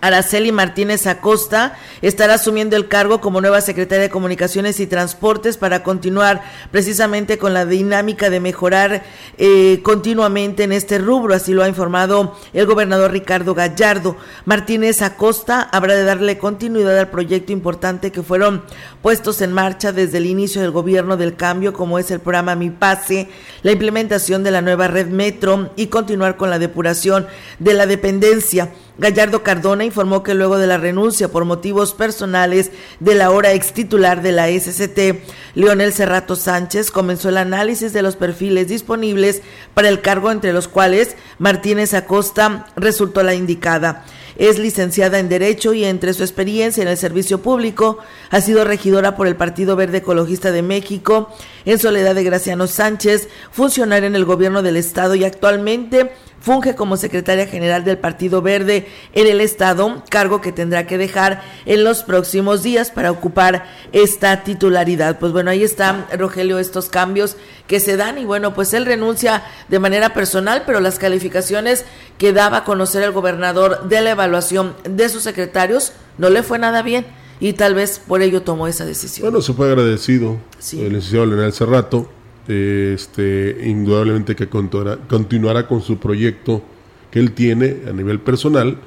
Araceli 0.00 0.52
Martínez 0.52 1.06
Acosta 1.06 1.76
estará 2.02 2.34
asumiendo 2.34 2.76
el 2.76 2.88
cargo 2.88 3.20
como 3.20 3.40
nueva 3.40 3.60
secretaria 3.60 4.02
de 4.02 4.10
Comunicaciones 4.10 4.78
y 4.78 4.86
Transportes 4.86 5.56
para 5.56 5.82
continuar 5.82 6.42
precisamente 6.70 7.36
con 7.38 7.52
la 7.52 7.66
dinámica 7.66 8.30
de 8.30 8.40
mejorar 8.40 9.02
eh, 9.38 9.80
continuamente 9.82 10.62
en 10.62 10.72
este 10.72 10.98
rubro, 10.98 11.34
así 11.34 11.52
lo 11.52 11.64
ha 11.64 11.68
informado 11.68 12.36
el 12.52 12.66
gobernador 12.66 13.10
Ricardo 13.10 13.54
Gallardo. 13.54 14.16
Martínez 14.44 15.02
Acosta 15.02 15.62
habrá 15.62 15.94
de 15.94 16.04
darle 16.04 16.38
continuidad 16.38 16.98
al 16.98 17.08
proyecto 17.08 17.52
importante 17.52 18.12
que 18.12 18.22
fueron 18.22 18.62
puestos 19.02 19.40
en 19.42 19.52
marcha 19.52 19.92
desde 19.92 20.18
el 20.18 20.26
inicio 20.26 20.62
del 20.62 20.70
gobierno 20.70 21.16
del 21.16 21.34
cambio, 21.34 21.72
como 21.72 21.98
es 21.98 22.10
el 22.10 22.20
programa 22.20 22.54
Mi 22.54 22.70
Pase, 22.70 23.28
la 23.62 23.72
implementación 23.72 24.44
de 24.44 24.50
la 24.52 24.62
nueva 24.62 24.88
red 24.88 25.08
Metro 25.08 25.70
y 25.76 25.88
continuar 25.88 26.36
con 26.36 26.50
la 26.50 26.58
depuración 26.58 27.26
de 27.58 27.74
la 27.74 27.86
dependencia. 27.86 28.70
Gallardo 28.98 29.44
Cardona 29.44 29.84
informó 29.84 30.24
que 30.24 30.34
luego 30.34 30.58
de 30.58 30.66
la 30.66 30.76
renuncia 30.76 31.28
por 31.28 31.44
motivos 31.44 31.94
personales 31.94 32.72
de 32.98 33.14
la 33.14 33.30
hora 33.30 33.52
ex 33.52 33.72
titular 33.72 34.22
de 34.22 34.32
la 34.32 34.48
SCT, 34.48 35.22
Leonel 35.54 35.92
Cerrato 35.92 36.34
Sánchez 36.34 36.90
comenzó 36.90 37.28
el 37.28 37.36
análisis 37.36 37.92
de 37.92 38.02
los 38.02 38.16
perfiles 38.16 38.66
disponibles 38.66 39.42
para 39.72 39.88
el 39.88 40.00
cargo 40.00 40.32
entre 40.32 40.52
los 40.52 40.66
cuales 40.66 41.16
Martínez 41.38 41.94
Acosta 41.94 42.66
resultó 42.74 43.22
la 43.22 43.34
indicada. 43.34 44.04
Es 44.36 44.58
licenciada 44.58 45.18
en 45.18 45.28
Derecho 45.28 45.74
y 45.74 45.84
entre 45.84 46.12
su 46.12 46.22
experiencia 46.22 46.82
en 46.82 46.88
el 46.88 46.96
servicio 46.96 47.40
público 47.40 47.98
ha 48.30 48.40
sido 48.40 48.64
regidora 48.64 49.16
por 49.16 49.26
el 49.26 49.36
Partido 49.36 49.74
Verde 49.76 49.98
Ecologista 49.98 50.52
de 50.52 50.62
México, 50.62 51.30
en 51.64 51.78
Soledad 51.78 52.14
de 52.14 52.24
Graciano 52.24 52.66
Sánchez, 52.66 53.28
funcionaria 53.50 54.06
en 54.06 54.16
el 54.16 54.24
gobierno 54.24 54.62
del 54.62 54.76
Estado 54.76 55.14
y 55.16 55.24
actualmente 55.24 56.12
funge 56.40 56.74
como 56.74 56.96
secretaria 56.96 57.46
general 57.46 57.84
del 57.84 57.98
Partido 57.98 58.42
Verde 58.42 58.86
en 59.12 59.26
el 59.26 59.40
Estado, 59.40 60.02
cargo 60.08 60.40
que 60.40 60.52
tendrá 60.52 60.86
que 60.86 60.98
dejar 60.98 61.42
en 61.66 61.84
los 61.84 62.02
próximos 62.02 62.62
días 62.62 62.90
para 62.90 63.10
ocupar 63.10 63.66
esta 63.92 64.44
titularidad. 64.44 65.18
Pues 65.18 65.32
bueno, 65.32 65.50
ahí 65.50 65.62
está, 65.62 66.06
Rogelio, 66.16 66.58
estos 66.58 66.88
cambios 66.88 67.36
que 67.66 67.80
se 67.80 67.96
dan 67.96 68.18
y 68.18 68.24
bueno, 68.24 68.54
pues 68.54 68.72
él 68.74 68.86
renuncia 68.86 69.44
de 69.68 69.78
manera 69.78 70.14
personal, 70.14 70.62
pero 70.66 70.80
las 70.80 70.98
calificaciones 70.98 71.84
que 72.18 72.32
daba 72.32 72.58
a 72.58 72.64
conocer 72.64 73.02
el 73.02 73.12
gobernador 73.12 73.88
de 73.88 74.00
la 74.00 74.10
evaluación 74.10 74.74
de 74.84 75.08
sus 75.08 75.22
secretarios 75.22 75.92
no 76.18 76.30
le 76.30 76.42
fue 76.42 76.58
nada 76.58 76.82
bien 76.82 77.06
y 77.40 77.52
tal 77.52 77.74
vez 77.74 78.00
por 78.04 78.22
ello 78.22 78.42
tomó 78.42 78.66
esa 78.66 78.84
decisión. 78.84 79.30
Bueno, 79.30 79.42
se 79.42 79.52
fue 79.52 79.68
agradecido 79.68 80.38
el 80.72 80.92
licenciado 80.94 81.26
Leonel 81.26 81.52
Cerrato 81.52 82.10
este, 82.48 83.58
indudablemente 83.64 84.34
que 84.34 84.48
continuará, 84.48 85.66
con 85.66 85.82
su 85.82 85.98
proyecto 85.98 86.62
que 87.10 87.18
él 87.18 87.32
tiene 87.32 87.82
a 87.88 87.92
nivel 87.92 88.20
personal 88.20 88.78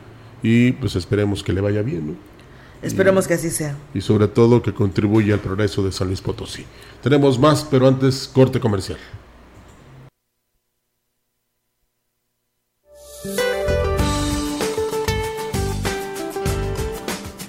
y 0.43 0.73
pues 0.73 0.95
esperemos 0.95 1.43
que 1.43 1.53
le 1.53 1.61
vaya 1.61 1.81
bien. 1.81 2.17
Esperemos 2.81 3.27
que 3.27 3.35
así 3.35 3.51
sea. 3.51 3.77
Y 3.93 4.01
sobre 4.01 4.27
todo 4.27 4.61
que 4.61 4.73
contribuya 4.73 5.35
al 5.35 5.39
progreso 5.39 5.83
de 5.83 5.91
San 5.91 6.07
Luis 6.07 6.21
Potosí. 6.21 6.65
Tenemos 7.03 7.37
más, 7.37 7.63
pero 7.69 7.87
antes 7.87 8.29
corte 8.33 8.59
comercial. 8.59 8.97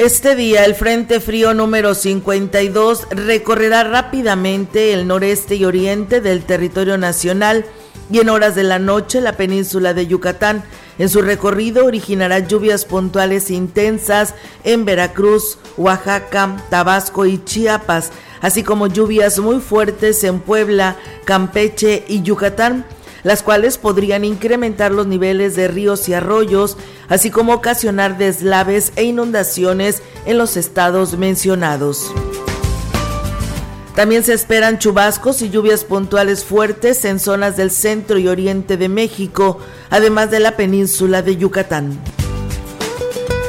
Este 0.03 0.35
día 0.35 0.65
el 0.65 0.75
Frente 0.75 1.21
Frío 1.21 1.55
número 1.55 1.95
52 1.95 3.07
recorrerá 3.11 3.85
rápidamente 3.85 4.93
el 4.93 5.07
noreste 5.07 5.55
y 5.55 5.65
oriente 5.65 6.21
del 6.21 6.43
territorio 6.43 6.99
nacional 6.99 7.65
y 8.11 8.19
en 8.19 8.29
horas 8.29 8.57
de 8.57 8.65
la 8.65 8.81
noche 8.81 9.21
la 9.21 9.37
península 9.37 9.95
de 9.95 10.09
Yucatán. 10.09 10.65
En 10.99 11.09
su 11.09 11.23
recorrido 11.23 11.87
originará 11.87 12.41
lluvias 12.41 12.85
puntuales 12.85 13.49
intensas 13.49 14.35
en 14.65 14.85
Veracruz, 14.85 15.59
Oaxaca, 15.77 16.57
Tabasco 16.69 17.25
y 17.25 17.39
Chiapas, 17.45 18.11
así 18.41 18.65
como 18.65 18.89
lluvias 18.89 19.39
muy 19.39 19.61
fuertes 19.61 20.25
en 20.25 20.41
Puebla, 20.41 20.97
Campeche 21.25 22.05
y 22.09 22.23
Yucatán 22.23 22.87
las 23.25 23.43
cuales 23.43 23.79
podrían 23.79 24.25
incrementar 24.25 24.93
los 24.93 25.07
niveles 25.07 25.57
de 25.57 25.69
ríos 25.69 26.09
y 26.09 26.15
arroyos, 26.15 26.77
así 27.09 27.31
como 27.31 27.55
ocasionar 27.55 28.19
deslaves 28.19 28.93
e 28.97 29.05
inundaciones 29.05 30.03
en 30.27 30.39
los 30.39 30.57
estados 30.57 31.17
mencionados. 31.17 32.13
También 33.95 34.25
se 34.25 34.33
esperan 34.33 34.79
chubascos 34.79 35.43
y 35.43 35.51
lluvias 35.51 35.85
puntuales 35.85 36.45
fuertes 36.45 37.05
en 37.05 37.21
zonas 37.21 37.57
del 37.57 37.71
centro 37.71 38.19
y 38.19 38.27
oriente 38.27 38.79
de 38.79 38.89
México, 38.89 39.59
además 39.91 40.31
de 40.31 40.41
la 40.41 40.57
península 40.57 41.21
de 41.21 41.37
Yucatán. 41.37 41.99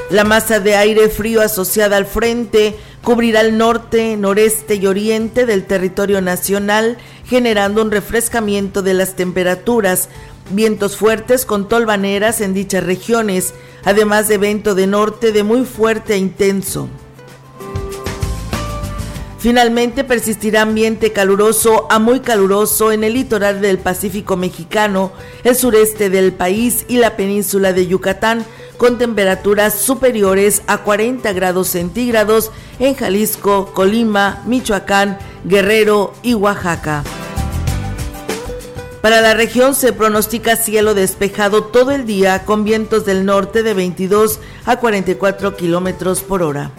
La 0.09 0.25
masa 0.25 0.59
de 0.59 0.75
aire 0.75 1.09
frío 1.09 1.41
asociada 1.41 1.95
al 1.97 2.05
frente 2.05 2.75
cubrirá 3.01 3.41
el 3.41 3.57
norte, 3.57 4.15
noreste 4.17 4.75
y 4.75 4.85
oriente 4.85 5.45
del 5.45 5.65
territorio 5.65 6.21
nacional, 6.21 6.97
generando 7.25 7.81
un 7.81 7.91
refrescamiento 7.91 8.81
de 8.81 8.93
las 8.93 9.15
temperaturas, 9.15 10.09
vientos 10.51 10.97
fuertes 10.97 11.45
con 11.45 11.67
tolvaneras 11.67 12.41
en 12.41 12.53
dichas 12.53 12.83
regiones, 12.83 13.53
además 13.83 14.27
de 14.27 14.37
viento 14.37 14.75
de 14.75 14.87
norte 14.87 15.31
de 15.31 15.43
muy 15.43 15.65
fuerte 15.65 16.13
e 16.13 16.17
intenso. 16.17 16.89
Finalmente 19.43 20.05
persistirá 20.05 20.61
ambiente 20.61 21.11
caluroso 21.11 21.85
a 21.89 21.99
muy 21.99 22.21
caluroso 22.21 22.93
en 22.93 23.03
el 23.03 23.15
litoral 23.15 23.59
del 23.59 23.77
Pacífico 23.77 24.37
mexicano, 24.37 25.11
el 25.43 25.57
sureste 25.57 26.09
del 26.09 26.31
país 26.31 26.85
y 26.87 26.95
la 26.95 27.17
península 27.17 27.73
de 27.73 27.87
Yucatán, 27.87 28.45
con 28.77 28.97
temperaturas 28.97 29.75
superiores 29.75 30.61
a 30.67 30.79
40 30.79 31.31
grados 31.33 31.67
centígrados 31.69 32.51
en 32.79 32.95
Jalisco, 32.95 33.71
Colima, 33.73 34.41
Michoacán, 34.45 35.17
Guerrero 35.45 36.13
y 36.23 36.33
Oaxaca. 36.33 37.03
Para 39.01 39.19
la 39.19 39.33
región 39.33 39.75
se 39.75 39.91
pronostica 39.91 40.55
cielo 40.55 40.93
despejado 40.93 41.65
todo 41.65 41.91
el 41.91 42.05
día 42.05 42.45
con 42.45 42.63
vientos 42.63 43.05
del 43.05 43.25
norte 43.25 43.61
de 43.61 43.73
22 43.73 44.39
a 44.65 44.77
44 44.77 45.57
kilómetros 45.57 46.21
por 46.21 46.41
hora. 46.41 46.71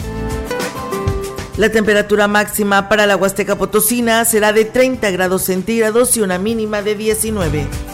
La 1.56 1.68
temperatura 1.68 2.26
máxima 2.26 2.88
para 2.88 3.06
la 3.06 3.16
Huasteca 3.16 3.56
Potosina 3.56 4.24
será 4.24 4.52
de 4.52 4.64
30 4.64 5.10
grados 5.10 5.42
centígrados 5.42 6.16
y 6.16 6.22
una 6.22 6.38
mínima 6.38 6.82
de 6.82 6.96
19. 6.96 7.93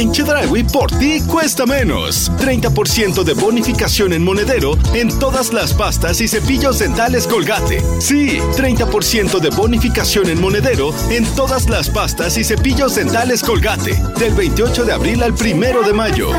En 0.00 0.10
Chedraui 0.12 0.64
por 0.64 0.90
ti 0.90 1.20
cuesta 1.26 1.66
menos. 1.66 2.32
30% 2.38 3.22
de 3.22 3.34
bonificación 3.34 4.14
en 4.14 4.24
monedero 4.24 4.78
en 4.94 5.10
todas 5.18 5.52
las 5.52 5.74
pastas 5.74 6.22
y 6.22 6.26
cepillos 6.26 6.78
dentales 6.78 7.26
Colgate. 7.26 7.82
Sí, 8.00 8.38
30% 8.56 9.40
de 9.40 9.50
bonificación 9.50 10.30
en 10.30 10.40
monedero 10.40 10.94
en 11.10 11.26
todas 11.36 11.68
las 11.68 11.90
pastas 11.90 12.38
y 12.38 12.44
cepillos 12.44 12.94
dentales 12.94 13.42
Colgate. 13.42 14.02
Del 14.18 14.32
28 14.32 14.86
de 14.86 14.92
abril 14.92 15.22
al 15.22 15.32
1 15.32 15.82
de 15.82 15.92
mayo. 15.92 16.30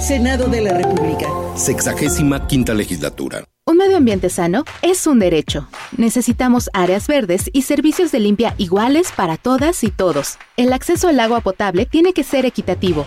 Senado 0.00 0.46
de 0.48 0.60
la 0.60 0.74
República. 0.74 1.26
Sexagésima 1.56 2.46
quinta 2.46 2.74
legislatura. 2.74 3.44
Un 3.66 3.78
medio 3.78 3.96
ambiente 3.96 4.28
sano 4.28 4.64
es 4.82 5.06
un 5.06 5.18
derecho. 5.18 5.68
Necesitamos 5.96 6.70
áreas 6.72 7.06
verdes 7.08 7.50
y 7.52 7.62
servicios 7.62 8.12
de 8.12 8.20
limpia 8.20 8.54
iguales 8.58 9.10
para 9.16 9.38
todas 9.38 9.82
y 9.82 9.90
todos. 9.90 10.38
El 10.56 10.72
acceso 10.72 11.08
al 11.08 11.18
agua 11.18 11.40
potable 11.40 11.86
tiene 11.86 12.12
que 12.12 12.24
ser 12.24 12.44
equitativo, 12.44 13.06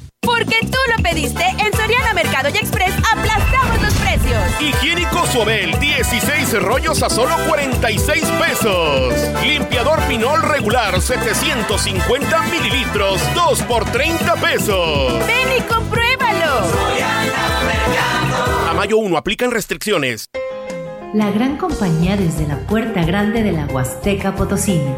Porque 0.21 0.59
tú 0.61 0.77
lo 0.95 1.03
pediste, 1.03 1.43
en 1.43 1.73
Soriana 1.73 2.13
Mercado 2.13 2.49
y 2.53 2.57
Express 2.57 2.93
aplastamos 3.11 3.81
los 3.81 3.93
precios. 3.95 4.39
Higiénico 4.59 5.25
Suabel, 5.27 5.77
16 5.79 6.61
rollos 6.61 7.01
a 7.03 7.09
solo 7.09 7.35
46 7.47 8.23
pesos. 8.23 9.13
Limpiador 9.45 9.99
Pinol 10.07 10.41
regular, 10.43 11.01
750 11.01 12.41
mililitros, 12.47 13.21
2 13.35 13.63
por 13.63 13.85
30 13.91 14.35
pesos. 14.35 15.13
Ven 15.27 15.57
y 15.57 15.61
compruébalo. 15.61 16.69
Soriana 16.69 17.61
Mercado 17.65 17.91
mayo 18.81 18.97
1 18.97 19.15
aplican 19.15 19.51
restricciones. 19.51 20.31
La 21.13 21.29
gran 21.29 21.57
compañía 21.57 22.17
desde 22.17 22.47
la 22.47 22.57
puerta 22.65 23.03
grande 23.03 23.43
de 23.43 23.51
la 23.51 23.67
Huasteca 23.67 24.33
Potosina. 24.33 24.97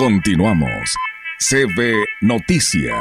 Continuamos. 0.00 0.96
CB 1.40 1.92
Noticias. 2.22 2.96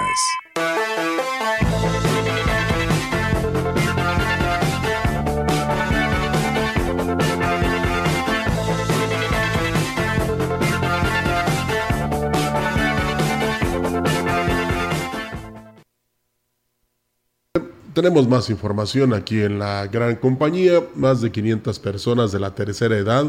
Tenemos 17.93 18.27
más 18.27 18.49
información 18.49 19.13
aquí 19.13 19.41
en 19.41 19.57
la 19.57 19.87
gran 19.87 20.17
compañía. 20.17 20.83
Más 20.95 21.21
de 21.21 21.31
500 21.31 21.79
personas 21.79 22.33
de 22.33 22.41
la 22.41 22.53
tercera 22.53 22.97
edad 22.97 23.25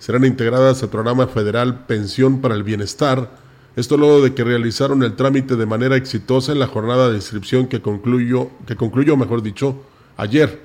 serán 0.00 0.24
integradas 0.24 0.82
al 0.82 0.88
programa 0.88 1.26
federal 1.28 1.84
Pensión 1.86 2.40
para 2.40 2.54
el 2.54 2.64
Bienestar. 2.64 3.30
Esto 3.76 3.98
luego 3.98 4.22
de 4.22 4.34
que 4.34 4.42
realizaron 4.42 5.02
el 5.02 5.14
trámite 5.14 5.56
de 5.56 5.66
manera 5.66 5.94
exitosa 5.94 6.52
en 6.52 6.58
la 6.58 6.66
jornada 6.66 7.10
de 7.10 7.16
inscripción 7.16 7.68
que 7.68 7.82
concluyó, 7.82 8.50
que 8.66 8.76
concluyó, 8.76 9.16
mejor 9.16 9.42
dicho, 9.42 9.84
ayer. 10.16 10.62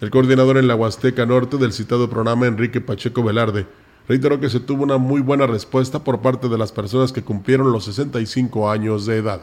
El 0.00 0.10
coordinador 0.10 0.58
en 0.58 0.66
la 0.66 0.74
Huasteca 0.74 1.24
Norte 1.24 1.56
del 1.56 1.72
citado 1.72 2.10
programa, 2.10 2.46
Enrique 2.46 2.80
Pacheco 2.80 3.22
Velarde, 3.22 3.66
reiteró 4.08 4.40
que 4.40 4.50
se 4.50 4.58
tuvo 4.58 4.82
una 4.82 4.98
muy 4.98 5.20
buena 5.20 5.46
respuesta 5.46 6.02
por 6.02 6.20
parte 6.20 6.48
de 6.48 6.58
las 6.58 6.72
personas 6.72 7.12
que 7.12 7.22
cumplieron 7.22 7.70
los 7.70 7.84
65 7.84 8.70
años 8.70 9.06
de 9.06 9.18
edad. 9.18 9.40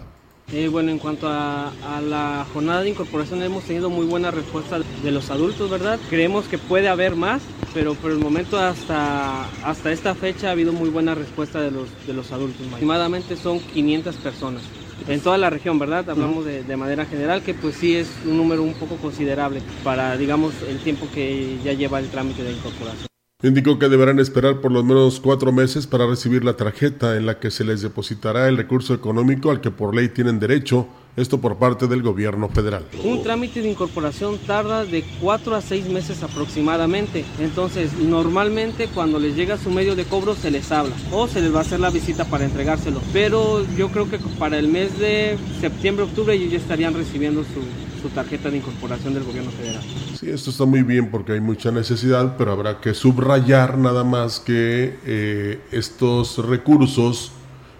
Eh, 0.53 0.67
bueno, 0.67 0.91
en 0.91 0.99
cuanto 0.99 1.29
a, 1.29 1.71
la 2.01 2.45
jornada 2.51 2.81
de 2.81 2.89
incorporación 2.89 3.41
hemos 3.41 3.63
tenido 3.63 3.89
muy 3.89 4.05
buena 4.05 4.31
respuesta 4.31 4.79
de 4.79 5.11
los 5.11 5.29
adultos, 5.31 5.69
¿verdad? 5.69 5.97
Creemos 6.09 6.45
que 6.47 6.57
puede 6.57 6.89
haber 6.89 7.15
más, 7.15 7.41
pero 7.73 7.93
por 7.95 8.11
el 8.11 8.17
momento 8.17 8.59
hasta, 8.59 9.45
hasta 9.65 9.91
esta 9.93 10.13
fecha 10.13 10.49
ha 10.49 10.51
habido 10.51 10.73
muy 10.73 10.89
buena 10.89 11.15
respuesta 11.15 11.61
de 11.61 11.71
los, 11.71 11.87
de 12.05 12.13
los 12.13 12.33
adultos. 12.33 12.65
Aproximadamente 12.65 13.37
son 13.37 13.59
500 13.59 14.15
personas. 14.17 14.63
En 15.07 15.21
toda 15.21 15.37
la 15.37 15.49
región, 15.49 15.79
¿verdad? 15.79 16.09
Hablamos 16.09 16.43
de, 16.45 16.63
de 16.63 16.77
manera 16.77 17.05
general, 17.05 17.41
que 17.41 17.53
pues 17.53 17.75
sí 17.75 17.95
es 17.95 18.09
un 18.25 18.37
número 18.37 18.61
un 18.61 18.73
poco 18.73 18.97
considerable 18.97 19.61
para, 19.83 20.17
digamos, 20.17 20.53
el 20.67 20.79
tiempo 20.79 21.07
que 21.13 21.57
ya 21.63 21.73
lleva 21.73 21.99
el 21.99 22.09
trámite 22.09 22.43
de 22.43 22.51
incorporación. 22.51 23.10
Indicó 23.43 23.79
que 23.79 23.89
deberán 23.89 24.19
esperar 24.19 24.61
por 24.61 24.71
lo 24.71 24.83
menos 24.83 25.19
cuatro 25.19 25.51
meses 25.51 25.87
para 25.87 26.05
recibir 26.05 26.43
la 26.43 26.57
tarjeta 26.57 27.17
en 27.17 27.25
la 27.25 27.39
que 27.39 27.49
se 27.49 27.63
les 27.63 27.81
depositará 27.81 28.47
el 28.47 28.55
recurso 28.55 28.93
económico 28.93 29.49
al 29.49 29.61
que 29.61 29.71
por 29.71 29.95
ley 29.95 30.09
tienen 30.09 30.39
derecho, 30.39 30.87
esto 31.17 31.41
por 31.41 31.57
parte 31.57 31.87
del 31.87 32.03
gobierno 32.03 32.49
federal. 32.49 32.85
Un 33.03 33.23
trámite 33.23 33.63
de 33.63 33.71
incorporación 33.71 34.37
tarda 34.45 34.85
de 34.85 35.03
cuatro 35.19 35.55
a 35.55 35.61
seis 35.61 35.89
meses 35.89 36.21
aproximadamente. 36.21 37.25
Entonces, 37.39 37.93
normalmente 37.97 38.87
cuando 38.93 39.17
les 39.17 39.35
llega 39.35 39.57
su 39.57 39.71
medio 39.71 39.95
de 39.95 40.05
cobro 40.05 40.35
se 40.35 40.51
les 40.51 40.71
habla 40.71 40.93
o 41.11 41.27
se 41.27 41.41
les 41.41 41.51
va 41.51 41.59
a 41.59 41.61
hacer 41.61 41.79
la 41.79 41.89
visita 41.89 42.25
para 42.25 42.45
entregárselo. 42.45 43.01
Pero 43.11 43.65
yo 43.75 43.89
creo 43.89 44.07
que 44.07 44.19
para 44.37 44.59
el 44.59 44.67
mes 44.67 44.99
de 44.99 45.35
septiembre, 45.59 46.05
octubre 46.05 46.35
ellos 46.35 46.51
ya 46.51 46.59
estarían 46.59 46.93
recibiendo 46.93 47.41
su, 47.41 47.61
su 48.01 48.09
tarjeta 48.09 48.49
de 48.49 48.57
incorporación 48.57 49.13
del 49.13 49.23
gobierno 49.23 49.51
federal. 49.51 49.81
Sí, 50.19 50.29
esto 50.29 50.49
está 50.49 50.65
muy 50.65 50.83
bien 50.83 51.11
porque 51.11 51.33
hay 51.33 51.41
mucha 51.41 51.71
necesidad, 51.71 52.35
pero 52.37 52.51
habrá 52.51 52.81
que 52.81 52.93
subrayar 52.93 53.77
nada 53.77 54.03
más 54.03 54.39
que 54.39 54.97
eh, 55.05 55.61
estos 55.71 56.37
recursos 56.45 57.31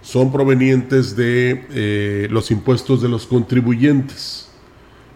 son 0.01 0.31
provenientes 0.31 1.15
de 1.15 1.65
eh, 1.71 2.27
los 2.31 2.51
impuestos 2.51 3.01
de 3.01 3.10
los 3.10 3.25
contribuyentes. 3.25 4.47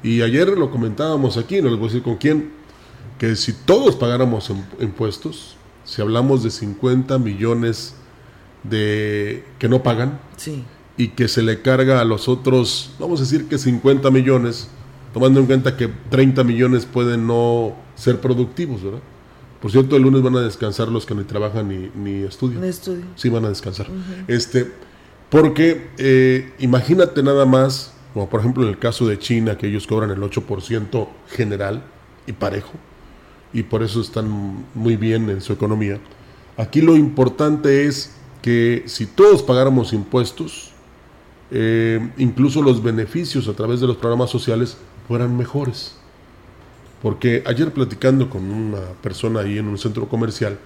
Y 0.03 0.21
ayer 0.21 0.47
lo 0.49 0.69
comentábamos 0.69 1.37
aquí, 1.37 1.61
no 1.61 1.69
les 1.69 1.79
voy 1.79 1.87
a 1.87 1.89
decir 1.89 2.03
con 2.03 2.17
quién, 2.17 2.51
que 3.17 3.35
si 3.35 3.53
todos 3.53 3.95
pagáramos 3.95 4.51
impuestos, 4.79 5.55
si 5.83 6.01
hablamos 6.01 6.43
de 6.43 6.51
50 6.51 7.17
millones 7.17 7.95
de 8.63 9.43
que 9.59 9.69
no 9.69 9.83
pagan 9.83 10.19
sí. 10.37 10.63
y 10.97 11.09
que 11.09 11.27
se 11.27 11.41
le 11.41 11.61
carga 11.61 12.01
a 12.01 12.05
los 12.05 12.27
otros, 12.27 12.91
vamos 12.99 13.19
a 13.19 13.23
decir 13.23 13.47
que 13.47 13.57
50 13.57 14.11
millones, 14.11 14.69
tomando 15.15 15.39
en 15.39 15.45
cuenta 15.45 15.77
que 15.77 15.87
30 16.09 16.43
millones 16.43 16.85
pueden 16.85 17.25
no 17.25 17.73
ser 17.95 18.19
productivos, 18.19 18.83
¿verdad? 18.83 18.99
Por 19.61 19.71
cierto, 19.71 19.95
el 19.95 20.01
lunes 20.01 20.21
van 20.21 20.35
a 20.35 20.41
descansar 20.41 20.89
los 20.89 21.05
que 21.05 21.15
ni 21.15 21.23
trabajan 21.23 21.69
ni, 21.69 21.89
ni 21.95 22.23
estudian. 22.23 22.59
No 22.59 22.67
estudio. 22.67 23.05
Sí, 23.15 23.29
van 23.29 23.45
a 23.45 23.47
descansar. 23.47 23.89
Uh 23.89 23.93
-huh. 23.93 24.25
Este, 24.27 24.69
porque 25.29 25.87
eh, 25.97 26.51
imagínate 26.59 27.23
nada 27.23 27.45
más, 27.45 27.93
como 28.13 28.29
por 28.29 28.41
ejemplo 28.41 28.63
en 28.63 28.69
el 28.71 28.77
caso 28.77 29.07
de 29.07 29.17
China, 29.17 29.57
que 29.57 29.67
ellos 29.67 29.87
cobran 29.87 30.11
el 30.11 30.19
8% 30.19 31.07
general 31.29 31.81
y 32.27 32.33
parejo, 32.33 32.73
y 33.53 33.63
por 33.63 33.83
eso 33.83 34.01
están 34.01 34.65
muy 34.73 34.97
bien 34.97 35.29
en 35.29 35.39
su 35.39 35.53
economía. 35.53 35.97
Aquí 36.57 36.81
lo 36.81 36.97
importante 36.97 37.85
es 37.85 38.13
que 38.41 38.83
si 38.87 39.05
todos 39.05 39.41
pagáramos 39.43 39.93
impuestos, 39.93 40.71
eh, 41.51 42.05
incluso 42.17 42.61
los 42.61 42.83
beneficios 42.83 43.47
a 43.47 43.53
través 43.53 43.79
de 43.79 43.87
los 43.87 43.95
programas 43.95 44.29
sociales 44.29 44.75
fueran 45.07 45.37
mejores. 45.37 45.95
Porque 47.01 47.43
ayer 47.45 47.71
platicando 47.71 48.29
con 48.29 48.49
una 48.49 48.81
persona 49.01 49.41
ahí 49.41 49.57
en 49.57 49.67
un 49.67 49.77
centro 49.77 50.07
comercial, 50.07 50.57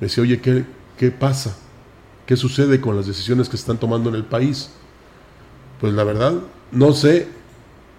me 0.00 0.06
decía, 0.06 0.22
oye, 0.22 0.40
¿qué, 0.40 0.64
qué 0.96 1.10
pasa? 1.10 1.56
¿Qué 2.26 2.36
sucede 2.36 2.80
con 2.80 2.96
las 2.96 3.06
decisiones 3.06 3.48
que 3.48 3.56
están 3.56 3.78
tomando 3.78 4.10
en 4.10 4.16
el 4.16 4.24
país? 4.24 4.70
Pues 5.80 5.94
la 5.94 6.04
verdad, 6.04 6.34
no 6.72 6.92
sé 6.92 7.28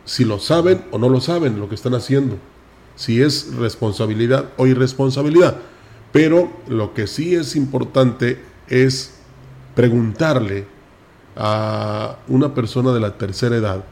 si 0.06 0.26
lo 0.26 0.40
saben 0.40 0.86
o 0.92 0.98
no 0.98 1.10
lo 1.10 1.22
saben 1.22 1.60
lo 1.60 1.70
que 1.70 1.76
están 1.76 1.96
haciendo, 1.96 2.38
si 2.96 3.22
es 3.22 3.56
responsabilidad 3.56 4.50
o 4.58 4.68
irresponsabilidad. 4.68 5.58
Pero 6.12 6.52
lo 6.68 6.94
que 6.94 7.08
sí 7.08 7.36
es 7.36 7.56
importante 7.56 8.40
es 8.68 9.16
preguntarle 9.76 10.66
a 11.36 12.18
una 12.28 12.54
persona 12.54 12.92
de 12.92 13.00
la 13.00 13.18
tercera 13.18 13.56
edad 13.56 13.84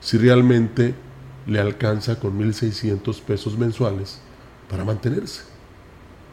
si 0.00 0.18
realmente 0.18 0.94
le 1.46 1.60
alcanza 1.60 2.18
con 2.18 2.38
1.600 2.38 3.20
pesos 3.22 3.56
mensuales 3.56 4.20
para 4.68 4.84
mantenerse. 4.84 5.42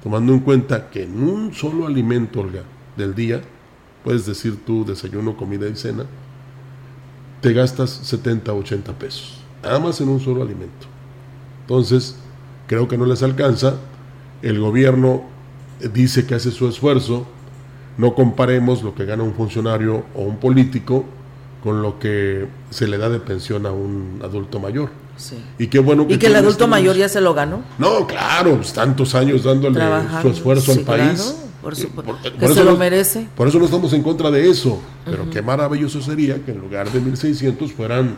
Tomando 0.02 0.34
en 0.34 0.39
cuenta 0.39 0.89
que 0.89 1.04
en 1.04 1.23
un 1.23 1.54
solo 1.54 1.88
alimento, 1.88 2.41
Olga, 2.41 2.63
del 2.97 3.15
día, 3.15 3.41
puedes 4.04 4.26
decir 4.26 4.65
tu 4.65 4.86
desayuno, 4.86 5.38
comida 5.38 5.67
y 5.67 5.76
cena, 5.76 6.06
te 7.41 7.54
gastas 7.54 7.89
70, 7.89 8.54
80 8.54 8.93
pesos. 8.93 9.39
Nada 9.62 9.80
más 9.80 10.02
en 10.02 10.10
un 10.10 10.19
solo 10.19 10.41
alimento. 10.41 10.88
Entonces, 11.62 12.17
creo 12.67 12.88
que 12.88 12.97
no 12.97 13.06
les 13.06 13.23
alcanza. 13.23 13.76
El 14.41 14.60
gobierno 14.60 15.23
dice 15.93 16.26
que 16.26 16.36
hace 16.36 16.52
su 16.52 16.67
esfuerzo. 16.67 17.26
No 17.97 18.15
comparemos 18.15 18.84
lo 18.84 18.95
que 18.95 19.06
gana 19.06 19.23
un 19.23 19.34
funcionario 19.34 20.04
o 20.15 20.23
un 20.23 20.38
político 20.38 21.06
con 21.63 21.82
lo 21.82 21.99
que 21.99 22.47
se 22.69 22.88
le 22.88 22.97
da 22.97 23.08
de 23.08 23.19
pensión 23.19 23.65
a 23.65 23.71
un 23.71 24.19
adulto 24.21 24.60
mayor. 24.60 24.89
Sí. 25.17 25.36
Y 25.60 25.67
qué 25.67 25.80
bueno 25.80 26.08
que 26.08 26.15
¿Y 26.15 26.17
que 26.17 26.28
el 26.28 26.36
adulto 26.36 26.67
mayor 26.67 26.95
ya 26.95 27.08
se 27.08 27.21
lo 27.21 27.34
ganó? 27.34 27.62
No, 27.78 28.06
claro, 28.08 28.56
pues, 28.58 28.73
tantos 28.73 29.13
años 29.15 29.44
dándole 29.44 29.75
Trabajando, 29.75 30.21
su 30.21 30.29
esfuerzo 30.29 30.73
sí, 30.73 30.79
al 30.79 30.85
país. 30.85 31.21
claro, 31.21 31.37
por 31.62 31.75
su- 31.75 31.90
por, 31.90 32.21
que 32.21 32.31
por 32.31 32.48
se 32.48 32.54
eso 32.54 32.63
lo 32.63 32.71
no- 32.71 32.77
merece. 32.77 33.27
Por 33.35 33.48
eso 33.48 33.60
no 33.60 33.65
estamos 33.65 33.94
en 33.94 34.04
contra 34.04 34.29
de 34.31 34.50
eso. 34.50 34.81
Pero 35.06 35.29
qué 35.29 35.42
maravilloso 35.42 36.02
sería 36.02 36.44
que 36.44 36.52
en 36.52 36.60
lugar 36.60 36.92
de 36.92 37.00
1.600 37.00 37.71
fueran 37.71 38.15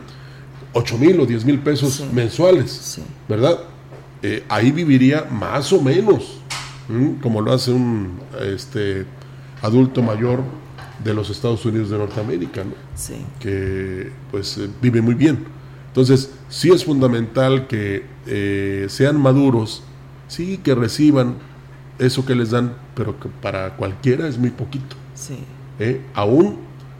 8 0.72 0.98
mil 0.98 1.20
o 1.20 1.26
10 1.26 1.44
mil 1.44 1.58
pesos 1.60 2.02
mensuales. 2.12 2.98
¿Verdad? 3.28 3.58
Eh, 4.22 4.42
ahí 4.48 4.72
viviría 4.72 5.26
más 5.30 5.72
o 5.72 5.80
menos, 5.80 6.38
¿m? 6.88 7.18
como 7.20 7.40
lo 7.40 7.52
hace 7.52 7.70
un 7.70 8.18
este, 8.42 9.04
adulto 9.62 10.02
mayor 10.02 10.40
de 11.04 11.14
los 11.14 11.28
Estados 11.30 11.64
Unidos 11.66 11.90
de 11.90 11.98
Norteamérica, 11.98 12.64
¿no? 12.64 12.72
Que 13.38 14.10
pues 14.30 14.56
eh, 14.58 14.68
vive 14.80 15.00
muy 15.02 15.14
bien. 15.14 15.44
Entonces, 15.96 16.30
sí 16.50 16.70
es 16.70 16.84
fundamental 16.84 17.68
que 17.68 18.04
eh, 18.26 18.84
sean 18.90 19.18
maduros, 19.18 19.82
sí 20.28 20.58
que 20.58 20.74
reciban 20.74 21.36
eso 21.98 22.26
que 22.26 22.34
les 22.34 22.50
dan, 22.50 22.74
pero 22.94 23.18
que 23.18 23.30
para 23.30 23.76
cualquiera 23.76 24.28
es 24.28 24.36
muy 24.36 24.50
poquito. 24.50 24.94
Sí. 25.14 25.38
¿eh? 25.78 26.02
Aún 26.12 26.58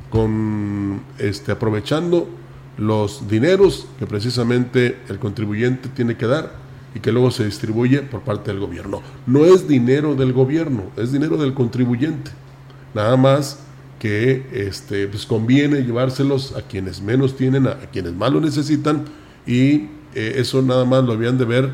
con 0.08 1.02
este 1.18 1.52
aprovechando 1.52 2.26
los 2.78 3.28
dineros 3.28 3.86
que 3.98 4.06
precisamente 4.06 4.98
el 5.10 5.18
contribuyente 5.18 5.90
tiene 5.90 6.16
que 6.16 6.26
dar 6.26 6.54
y 6.94 7.00
que 7.00 7.12
luego 7.12 7.30
se 7.30 7.44
distribuye 7.44 8.00
por 8.00 8.22
parte 8.22 8.50
del 8.50 8.60
gobierno. 8.60 9.02
No 9.26 9.44
es 9.44 9.68
dinero 9.68 10.14
del 10.14 10.32
gobierno, 10.32 10.84
es 10.96 11.12
dinero 11.12 11.36
del 11.36 11.52
contribuyente. 11.52 12.30
Nada 12.94 13.18
más 13.18 13.58
que 13.98 14.46
este, 14.52 15.06
pues 15.08 15.26
conviene 15.26 15.82
llevárselos 15.82 16.54
a 16.56 16.62
quienes 16.62 17.00
menos 17.00 17.36
tienen, 17.36 17.66
a, 17.66 17.76
quienes 17.92 18.12
más 18.12 18.32
lo 18.32 18.40
necesitan 18.40 19.04
y 19.46 19.88
eh, 20.14 20.34
eso 20.36 20.62
nada 20.62 20.84
más 20.84 21.04
lo 21.04 21.12
habían 21.12 21.38
de 21.38 21.44
ver 21.44 21.70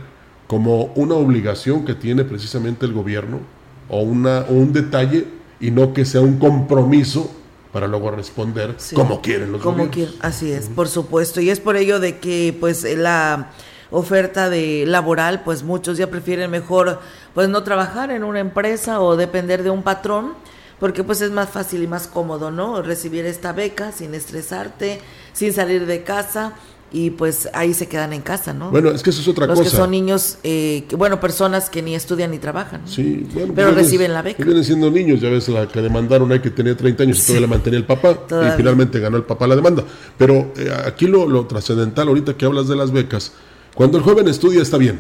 como 0.47 0.87
una 0.95 1.15
obligación 1.15 1.85
que 1.85 1.95
tiene 1.95 2.25
precisamente 2.25 2.87
el 2.87 2.93
gobierno 2.93 3.41
o, 3.89 4.03
una, 4.03 4.45
un 4.49 4.73
detalle 4.73 5.27
y 5.61 5.71
no 5.71 5.93
que 5.93 6.05
sea 6.05 6.21
un 6.21 6.39
compromiso 6.39 7.31
para 7.73 7.87
luego 7.87 8.11
responder 8.11 8.77
como 8.95 9.23
quieren 9.23 9.51
los 9.51 9.63
como 9.63 9.89
quieren, 9.89 10.15
así 10.21 10.53
es, 10.53 10.69
por 10.69 10.89
supuesto, 10.89 11.41
y 11.41 11.49
es 11.49 11.59
por 11.59 11.77
ello 11.77 12.01
de 12.01 12.19
que 12.19 12.55
pues 12.61 12.85
la 12.97 13.51
oferta 13.91 14.51
de 14.51 14.85
laboral, 14.87 15.43
pues 15.45 15.63
muchos 15.63 15.99
ya 15.99 16.09
prefieren 16.09 16.51
mejor 16.51 17.01
pues 17.35 17.49
no 17.49 17.63
trabajar 17.63 18.11
en 18.11 18.25
una 18.25 18.41
empresa 18.41 19.01
o 19.01 19.17
depender 19.17 19.63
de 19.63 19.71
un 19.71 19.83
patrón, 19.83 20.35
porque 20.83 21.05
pues 21.05 21.21
es 21.21 21.31
más 21.31 21.49
fácil 21.49 21.81
y 21.85 21.87
más 21.87 22.09
cómodo, 22.09 22.51
¿no? 22.51 22.83
Recibir 22.83 23.25
esta 23.25 23.53
beca 23.53 23.93
sin 23.93 24.17
estresarte, 24.17 24.99
sin 25.33 25.53
salir 25.53 25.87
de 25.87 26.03
casa 26.03 26.55
y 26.91 27.11
pues 27.11 27.49
ahí 27.53 27.73
se 27.73 27.87
quedan 27.87 28.13
en 28.13 28.21
casa, 28.21 28.53
¿no? 28.53 28.73
Bueno, 28.73 28.91
es 28.91 29.05
que 29.05 29.11
eso 29.11 29.21
es 29.21 29.29
otra 29.29 29.47
Los 29.47 29.61
cosa. 29.61 29.71
que 29.71 29.77
son 29.77 29.93
niños, 29.93 30.39
eh, 30.43 30.83
que, 30.89 30.97
bueno, 30.97 31.21
personas 31.21 31.71
que 31.71 31.83
ni 31.83 31.95
estudian 31.95 32.33
ni 32.33 32.39
trabajan. 32.39 32.81
¿no? 32.81 32.89
Sí, 32.89 33.25
bueno, 33.33 33.53
Pero 33.55 33.69
pues, 33.69 33.85
reciben 33.85 34.13
la 34.13 34.23
beca. 34.23 34.43
Vienen 34.43 34.65
siendo 34.65 34.91
niños, 34.91 35.21
ya 35.21 35.31
ves, 35.31 35.49
la 35.51 35.69
que 35.69 35.81
demandaron 35.81 36.33
hay 36.33 36.41
que 36.41 36.51
tenía 36.51 36.77
30 36.77 37.05
años 37.05 37.19
y 37.21 37.27
todavía 37.29 37.41
la 37.43 37.47
mantenía 37.47 37.79
el 37.79 37.87
papá. 37.87 38.15
Todavía. 38.15 38.53
Y 38.53 38.57
finalmente 38.57 38.99
ganó 38.99 39.17
el 39.19 39.23
papá 39.23 39.47
la 39.47 39.55
demanda. 39.55 39.85
Pero 40.19 40.53
eh, 40.57 40.69
aquí 40.85 41.07
lo, 41.07 41.29
lo 41.29 41.47
trascendental, 41.47 42.09
ahorita 42.09 42.37
que 42.37 42.45
hablas 42.45 42.67
de 42.67 42.75
las 42.75 42.91
becas, 42.91 43.35
cuando 43.77 43.99
el 43.99 44.03
joven 44.03 44.27
estudia 44.27 44.61
está 44.61 44.79
bien. 44.79 44.99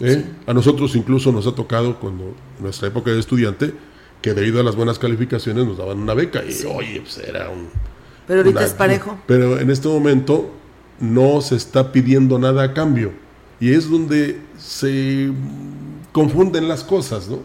¿eh? 0.00 0.24
A 0.48 0.52
nosotros 0.52 0.96
incluso 0.96 1.30
nos 1.30 1.46
ha 1.46 1.54
tocado, 1.54 2.00
cuando 2.00 2.24
en 2.24 2.64
nuestra 2.64 2.88
época 2.88 3.12
de 3.12 3.20
estudiante, 3.20 3.72
que 4.24 4.32
debido 4.32 4.58
a 4.58 4.62
las 4.62 4.74
buenas 4.74 4.98
calificaciones 4.98 5.66
nos 5.66 5.76
daban 5.76 5.98
una 5.98 6.14
beca. 6.14 6.42
Y 6.42 6.64
oye, 6.64 7.02
pues 7.02 7.18
era 7.18 7.50
un... 7.50 7.68
Pero 8.26 8.40
ahorita 8.40 8.58
una- 8.60 8.66
es 8.66 8.72
parejo. 8.72 9.18
Pero 9.26 9.60
en 9.60 9.70
este 9.70 9.86
momento 9.86 10.50
no 10.98 11.42
se 11.42 11.56
está 11.56 11.92
pidiendo 11.92 12.38
nada 12.38 12.62
a 12.62 12.72
cambio. 12.72 13.12
Y 13.60 13.74
es 13.74 13.90
donde 13.90 14.40
se 14.56 15.30
confunden 16.12 16.68
las 16.68 16.84
cosas, 16.84 17.28
¿no? 17.28 17.40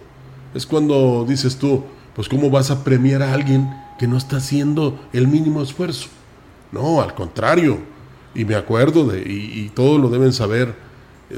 Es 0.53 0.65
cuando 0.65 1.25
dices 1.27 1.57
tú, 1.57 1.83
pues 2.15 2.29
¿cómo 2.29 2.49
vas 2.49 2.71
a 2.71 2.81
premiar 2.85 3.23
a 3.23 3.33
alguien 3.33 3.69
que 3.99 4.07
no 4.07 4.15
está 4.15 4.37
haciendo 4.37 4.97
el 5.11 5.27
mínimo 5.27 5.61
esfuerzo? 5.61 6.07
No, 6.71 7.01
al 7.01 7.13
contrario. 7.13 7.77
Y 8.33 8.45
me 8.45 8.55
acuerdo 8.55 9.05
de, 9.05 9.19
y, 9.19 9.65
y 9.65 9.69
todos 9.75 9.99
lo 9.99 10.07
deben 10.07 10.31
saber, 10.31 10.75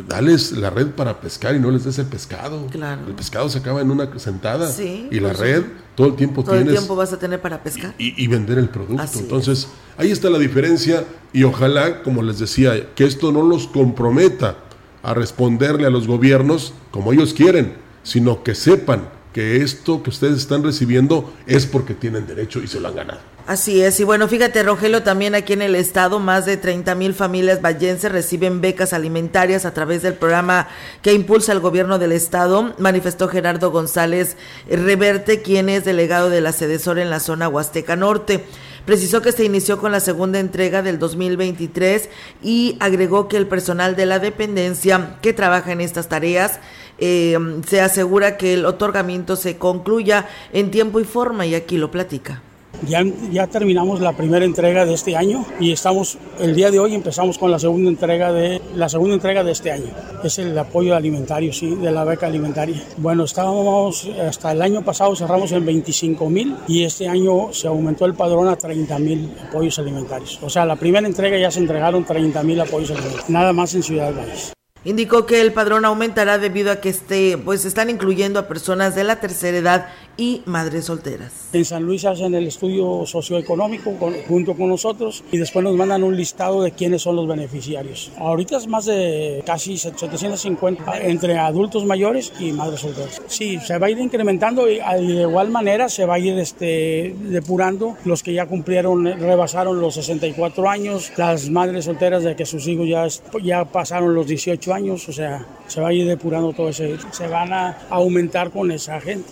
dales 0.08 0.54
la 0.54 0.70
red 0.70 0.88
para 0.88 1.20
pescar 1.20 1.56
y 1.56 1.60
no 1.60 1.70
les 1.72 1.84
des 1.84 2.00
el 2.00 2.06
pescado. 2.06 2.68
Claro. 2.68 3.02
El 3.08 3.14
pescado 3.14 3.50
se 3.50 3.60
acaba 3.60 3.82
en 3.82 3.92
una 3.92 4.10
sentada. 4.20 4.72
Sí, 4.72 5.08
y 5.12 5.20
la 5.20 5.34
red 5.34 5.64
todo 5.96 6.08
el 6.08 6.16
tiempo 6.16 6.44
Todo 6.44 6.56
el 6.56 6.64
tienes 6.64 6.80
tiempo 6.80 6.96
vas 6.96 7.12
a 7.12 7.20
tener 7.20 7.42
para 7.42 7.62
pescar. 7.62 7.94
y, 7.98 8.22
y 8.24 8.28
vender 8.28 8.58
el 8.58 8.70
producto. 8.70 9.04
Así 9.04 9.18
es. 9.18 9.24
Entonces, 9.24 9.68
ahí 9.98 10.12
está 10.12 10.30
la 10.30 10.40
diferencia 10.40 11.06
y 11.34 11.44
ojalá, 11.44 12.04
como 12.04 12.24
les 12.24 12.40
decía, 12.40 12.94
que 12.96 13.06
esto 13.06 13.32
no 13.32 13.44
los 13.44 13.68
comprometa 13.68 14.56
a 15.04 15.14
responderle 15.14 15.88
a 15.88 15.90
los 15.90 16.08
gobiernos 16.08 16.74
como 16.92 17.12
ellos 17.12 17.34
quieren, 17.34 17.74
sino 18.04 18.44
que 18.44 18.56
sepan 18.56 19.10
que 19.34 19.62
esto 19.64 20.04
que 20.04 20.10
ustedes 20.10 20.38
están 20.38 20.64
recibiendo 20.64 21.34
es 21.48 21.66
porque 21.66 21.94
tienen 21.94 22.28
derecho 22.28 22.60
y 22.62 22.68
se 22.68 22.80
lo 22.80 22.90
han 22.90 22.96
ganado. 22.96 23.20
Así 23.48 23.82
es, 23.82 24.00
y 24.00 24.04
bueno, 24.04 24.28
fíjate 24.28 24.62
Rogelio, 24.62 25.02
también 25.02 25.34
aquí 25.34 25.54
en 25.54 25.64
el 25.64 25.76
estado 25.76 26.20
más 26.20 26.46
de 26.46 26.58
30 26.58 26.94
mil 26.96 27.14
familias 27.14 27.62
vallenses 27.62 28.12
reciben 28.12 28.62
becas 28.62 28.94
alimentarias 28.94 29.66
a 29.66 29.74
través 29.74 30.04
del 30.04 30.14
programa 30.14 30.68
que 31.02 31.14
impulsa 31.14 31.52
el 31.52 31.60
gobierno 31.60 31.98
del 31.98 32.12
estado, 32.12 32.76
manifestó 32.78 33.28
Gerardo 33.28 33.72
González 33.72 34.38
Reverte, 34.70 35.42
quien 35.42 35.70
es 35.70 35.86
delegado 35.86 36.30
de 36.30 36.40
la 36.40 36.54
Sedesor 36.54 37.00
en 37.00 37.10
la 37.10 37.20
zona 37.20 37.50
Huasteca 37.50 37.96
Norte. 37.96 38.46
Precisó 38.86 39.22
que 39.22 39.32
se 39.32 39.46
inició 39.46 39.78
con 39.78 39.92
la 39.92 40.00
segunda 40.00 40.40
entrega 40.40 40.82
del 40.82 41.00
2023 41.00 42.10
y 42.42 42.78
agregó 42.80 43.28
que 43.28 43.38
el 43.38 43.48
personal 43.48 43.96
de 43.96 44.06
la 44.06 44.20
dependencia 44.20 45.18
que 45.22 45.34
trabaja 45.34 45.72
en 45.72 45.82
estas 45.82 46.10
tareas 46.10 46.60
eh, 46.98 47.38
se 47.68 47.82
asegura 47.82 48.38
que 48.38 48.54
el 48.54 48.66
otorgamiento 48.66 49.36
se 49.36 49.58
concluya 49.58 50.28
en 50.54 50.72
tiempo 50.72 51.00
y 51.00 51.04
forma 51.04 51.46
y 51.46 51.56
aquí 51.56 51.78
lo 51.78 51.92
platica. 51.92 52.42
Ya, 52.88 53.04
ya 53.32 53.46
terminamos 53.46 54.02
la 54.02 54.14
primera 54.14 54.44
entrega 54.44 54.86
de 54.86 54.96
este 54.96 55.16
año 55.16 55.46
y 55.60 55.72
estamos 55.72 56.18
el 56.40 56.56
día 56.56 56.72
de 56.72 56.80
hoy 56.80 56.96
empezamos 56.96 57.38
con 57.38 57.52
la 57.52 57.60
segunda 57.60 57.90
entrega 57.90 58.34
de 58.34 58.60
la 58.76 58.90
segunda 58.90 59.14
entrega 59.14 59.44
de 59.44 59.52
este 59.52 59.72
año. 59.72 59.86
Es 60.24 60.40
el 60.40 60.58
apoyo 60.58 60.96
alimentario, 60.96 61.54
sí, 61.54 61.76
de 61.76 61.92
la 61.92 62.04
beca 62.04 62.26
alimentaria. 62.26 62.82
Bueno, 62.98 63.26
estábamos 63.26 64.08
hasta 64.28 64.52
el 64.52 64.64
año 64.64 64.84
pasado 64.84 65.16
cerramos 65.16 65.52
en 65.52 65.64
25 65.64 66.30
mil 66.30 66.56
y 66.68 66.84
este 66.84 67.08
año 67.08 67.54
se 67.54 67.68
aumentó 67.68 68.06
el 68.06 68.16
padrón 68.16 68.48
a 68.48 68.56
30 68.56 68.98
mil 68.98 69.32
apoyos 69.48 69.78
alimentarios. 69.78 70.40
O 70.42 70.50
sea, 70.50 70.66
la 70.66 70.76
primera 70.76 71.06
entrega 71.06 71.38
ya 71.38 71.52
se 71.52 71.60
entregaron 71.60 72.04
30 72.04 72.42
mil 72.42 72.60
apoyos 72.62 72.90
alimentarios, 72.90 73.30
nada 73.30 73.54
más 73.54 73.76
en 73.76 73.84
Ciudad 73.84 74.12
Valles. 74.14 74.54
Indicó 74.84 75.28
que 75.28 75.42
el 75.42 75.54
padrón 75.54 75.86
aumentará 75.86 76.40
debido 76.40 76.72
a 76.72 76.78
que 76.78 76.90
este, 76.90 77.38
pues 77.38 77.66
están 77.66 77.92
incluyendo 77.92 78.40
a 78.40 78.48
personas 78.48 78.96
de 78.96 79.04
la 79.04 79.20
tercera 79.20 79.56
edad 79.56 79.88
y 80.22 80.44
madres 80.46 80.86
solteras. 80.86 81.32
En 81.52 81.66
San 81.66 81.82
Luis 81.84 82.06
hacen 82.06 82.36
el 82.36 82.46
estudio 82.48 83.06
socioeconómico 83.08 83.98
con- 83.98 84.14
junto 84.28 84.54
con 84.56 84.70
nosotros 84.70 85.24
y 85.32 85.38
después 85.38 85.64
nos 85.64 85.76
mandan 85.76 86.04
un 86.04 86.16
listado 86.16 86.62
de 86.62 86.72
quiénes 86.74 87.02
son 87.02 87.16
los 87.16 87.28
beneficiarios. 87.28 88.12
Ahorita 88.20 88.58
es 88.58 88.68
más 88.68 88.86
de 88.86 89.42
casi 89.46 89.78
750 89.78 91.00
entre 91.02 91.38
adultos 91.38 91.86
mayores 91.86 92.32
y 92.40 92.52
madres 92.52 92.82
solteras. 92.82 93.22
Sí, 93.28 93.58
se 93.66 93.78
va 93.80 93.88
a 93.88 93.90
ir 93.90 93.98
incrementando 93.98 94.70
y 94.70 94.80
ah, 94.80 94.98
y 95.00 95.08
de 95.08 95.22
igual 95.24 95.50
manera 95.50 95.90
se 95.90 96.06
va 96.06 96.16
a 96.16 96.20
ir 96.20 96.38
este, 96.38 97.16
depurando 97.20 97.98
los 98.06 98.22
que 98.22 98.34
ya 98.34 98.46
cumplieron, 98.46 99.04
rebasaron 99.20 99.82
los 99.82 99.96
64 99.96 100.70
años, 100.70 101.12
las 101.18 101.50
madres 101.50 101.86
solteras 101.86 102.24
de 102.24 102.36
que 102.36 102.46
sus 102.46 102.68
hijos 102.68 102.88
ya, 102.88 103.08
ya 103.44 103.66
pasaron 103.66 104.14
los 104.14 104.28
18 104.28 104.74
años, 104.74 105.10
o 105.10 105.14
sea, 105.14 105.46
se 105.68 105.82
va 105.82 105.88
a 105.90 105.94
ir 105.94 106.06
depurando 106.08 106.54
todo 106.54 106.70
ese, 106.70 106.98
se 107.12 107.28
van 107.28 107.52
a 107.54 107.78
aumentar 107.90 108.52
con 108.52 108.72
esa 108.72 109.02
gente. 109.02 109.32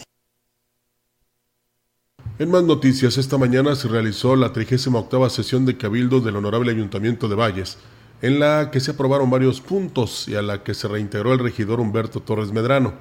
En 2.40 2.50
más 2.52 2.64
noticias, 2.64 3.18
esta 3.18 3.38
mañana 3.38 3.76
se 3.76 3.90
realizó 3.90 4.38
la 4.38 4.54
38 4.54 5.30
sesión 5.30 5.66
de 5.66 5.76
Cabildo 5.76 6.22
del 6.22 6.38
Honorable 6.38 6.72
Ayuntamiento 6.72 7.28
de 7.28 7.36
Valles, 7.36 7.78
en 8.22 8.40
la 8.40 8.72
que 8.72 8.80
se 8.80 8.92
aprobaron 8.92 9.30
varios 9.30 9.60
puntos 9.60 10.26
y 10.30 10.36
a 10.36 10.42
la 10.42 10.64
que 10.64 10.74
se 10.74 10.88
reintegró 10.88 11.34
el 11.34 11.40
regidor 11.40 11.82
Humberto 11.82 12.22
Torres 12.22 12.54
Medrano. 12.54 12.94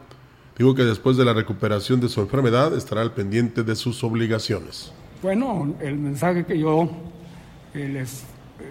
Digo 0.59 0.75
que 0.75 0.83
después 0.83 1.17
de 1.17 1.25
la 1.25 1.35
recuperación 1.35 2.01
de 2.01 2.09
su 2.09 2.21
enfermedad 2.21 2.77
estará 2.77 3.01
al 3.01 3.13
pendiente 3.13 3.63
de 3.63 3.77
sus 3.77 4.03
obligaciones. 4.03 4.93
Bueno, 5.23 5.73
el 5.79 5.99
mensaje 5.99 6.45
que 6.45 6.59
yo 6.59 6.91
eh, 7.75 7.89
les, 7.93 8.25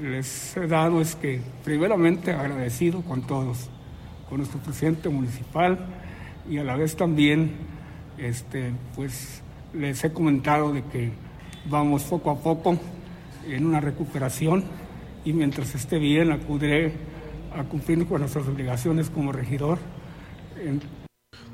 les 0.04 0.58
he 0.58 0.68
dado 0.68 1.00
es 1.00 1.16
que 1.16 1.40
primeramente 1.64 2.34
agradecido 2.34 3.04
con 3.04 3.26
todos, 3.26 3.70
con 4.28 4.40
nuestro 4.40 4.60
presidente 4.60 5.08
municipal 5.08 5.80
y 6.50 6.58
a 6.58 6.66
la 6.66 6.76
vez 6.76 6.98
también 6.98 7.52
este, 8.18 8.74
pues 8.98 9.44
les 9.78 10.04
he 10.04 10.12
comentado 10.12 10.74
de 10.74 10.84
que 10.84 11.12
vamos 11.70 12.04
poco 12.04 12.32
a 12.32 12.40
poco 12.40 12.78
en 13.48 13.66
una 13.66 13.80
recuperación 13.80 14.64
y 15.24 15.34
mientras 15.34 15.76
esté 15.76 16.00
bien 16.00 16.32
acudiré 16.32 16.94
a 17.56 17.64
cumplir 17.64 18.06
con 18.08 18.22
nuestras 18.22 18.48
obligaciones 18.48 19.10
como 19.10 19.32
regidor. 19.32 19.80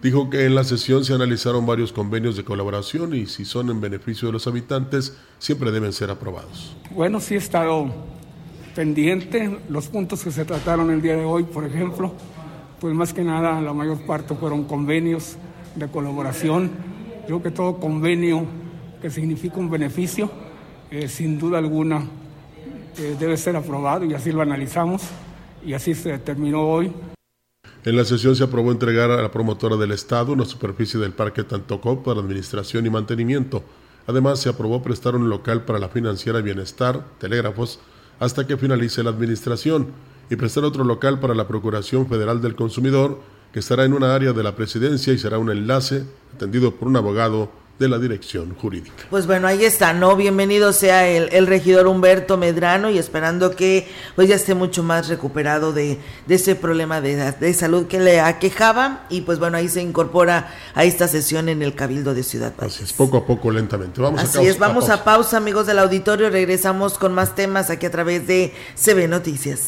Dijo 0.01 0.29
que 0.29 0.45
en 0.45 0.55
la 0.55 0.63
sesión 0.63 1.05
se 1.05 1.13
analizaron 1.13 1.65
varios 1.65 1.93
convenios 1.93 2.35
de 2.35 2.43
colaboración 2.43 3.15
y 3.15 3.25
si 3.25 3.45
son 3.45 3.69
en 3.69 3.79
beneficio 3.79 4.27
de 4.27 4.33
los 4.33 4.47
habitantes, 4.47 5.17
siempre 5.39 5.71
deben 5.71 5.93
ser 5.93 6.11
aprobados. 6.11 6.75
Bueno, 6.91 7.19
sí 7.19 7.35
he 7.35 7.37
estado 7.37 7.89
pendiente. 8.75 9.59
Los 9.69 9.87
puntos 9.87 10.23
que 10.23 10.31
se 10.31 10.45
trataron 10.45 10.91
el 10.91 11.01
día 11.01 11.15
de 11.15 11.23
hoy, 11.23 11.43
por 11.43 11.63
ejemplo, 11.65 12.13
pues 12.79 12.93
más 12.93 13.13
que 13.13 13.23
nada 13.23 13.61
la 13.61 13.73
mayor 13.73 14.05
parte 14.05 14.35
fueron 14.35 14.65
convenios 14.65 15.37
de 15.75 15.87
colaboración. 15.87 16.92
Creo 17.25 17.41
que 17.41 17.51
todo 17.51 17.79
convenio 17.79 18.45
que 19.01 19.09
significa 19.09 19.57
un 19.57 19.69
beneficio, 19.69 20.29
eh, 20.91 21.07
sin 21.07 21.39
duda 21.39 21.57
alguna, 21.57 22.05
eh, 22.97 23.15
debe 23.17 23.37
ser 23.37 23.55
aprobado 23.55 24.03
y 24.05 24.13
así 24.13 24.31
lo 24.31 24.41
analizamos 24.41 25.03
y 25.65 25.73
así 25.73 25.95
se 25.95 26.11
determinó 26.11 26.61
hoy. 26.61 26.91
En 27.85 27.95
la 27.95 28.05
sesión 28.05 28.35
se 28.35 28.43
aprobó 28.43 28.71
entregar 28.71 29.09
a 29.11 29.21
la 29.21 29.31
promotora 29.31 29.77
del 29.77 29.91
Estado 29.91 30.33
una 30.33 30.45
superficie 30.45 30.99
del 30.99 31.11
Parque 31.11 31.43
Tantocó 31.43 32.03
para 32.03 32.19
administración 32.19 32.85
y 32.85 32.89
mantenimiento. 32.89 33.63
Además, 34.05 34.39
se 34.39 34.49
aprobó 34.49 34.81
prestar 34.81 35.15
un 35.15 35.29
local 35.29 35.63
para 35.63 35.79
la 35.79 35.89
financiera 35.89 36.41
Bienestar, 36.41 37.05
Telégrafos, 37.19 37.79
hasta 38.19 38.45
que 38.45 38.57
finalice 38.57 39.03
la 39.03 39.09
administración, 39.09 39.87
y 40.29 40.35
prestar 40.35 40.63
otro 40.63 40.83
local 40.83 41.19
para 41.19 41.35
la 41.35 41.47
Procuración 41.47 42.07
Federal 42.07 42.41
del 42.41 42.55
Consumidor, 42.55 43.19
que 43.53 43.59
estará 43.59 43.85
en 43.85 43.93
una 43.93 44.15
área 44.15 44.33
de 44.33 44.43
la 44.43 44.55
presidencia 44.55 45.13
y 45.13 45.19
será 45.19 45.37
un 45.37 45.51
enlace 45.51 46.03
atendido 46.35 46.73
por 46.73 46.87
un 46.87 46.97
abogado 46.97 47.51
de 47.77 47.87
la 47.87 47.99
dirección 47.99 48.55
jurídica. 48.55 49.03
Pues 49.09 49.25
bueno, 49.27 49.47
ahí 49.47 49.65
está, 49.65 49.93
¿no? 49.93 50.15
Bienvenido 50.15 50.73
sea 50.73 51.07
el, 51.07 51.47
regidor 51.47 51.87
Humberto 51.87 52.37
Medrano 52.37 52.89
y 52.89 52.97
esperando 52.97 53.55
que 53.55 53.87
pues 54.15 54.27
ya 54.27 54.35
esté 54.35 54.53
mucho 54.53 54.83
más 54.83 55.07
recuperado 55.07 55.73
de, 55.73 55.99
de 56.27 56.35
ese 56.35 56.55
problema 56.55 57.01
de, 57.01 57.31
de, 57.31 57.53
salud 57.53 57.87
que 57.87 57.99
le 57.99 58.21
aquejaba 58.21 59.05
y 59.09 59.21
pues 59.21 59.39
bueno, 59.39 59.57
ahí 59.57 59.69
se 59.69 59.81
incorpora 59.81 60.53
a 60.75 60.83
esta 60.83 61.07
sesión 61.07 61.49
en 61.49 61.61
el 61.61 61.75
Cabildo 61.75 62.13
de 62.13 62.23
Ciudad 62.23 62.53
Valles. 62.57 62.75
Así 62.75 62.83
es, 62.85 62.93
poco 62.93 63.17
a 63.17 63.25
poco, 63.25 63.51
lentamente. 63.51 64.01
Vamos 64.01 64.21
Así 64.21 64.45
es, 64.45 64.57
vamos 64.57 64.89
a 64.89 65.03
pausa. 65.03 65.37
amigos 65.37 65.67
del 65.67 65.79
auditorio, 65.79 66.29
regresamos 66.29 66.97
con 66.97 67.13
más 67.13 67.35
temas 67.35 67.69
aquí 67.69 67.85
a 67.85 67.91
través 67.91 68.25
de 68.27 68.53
CB 68.75 69.07
Noticias. 69.09 69.67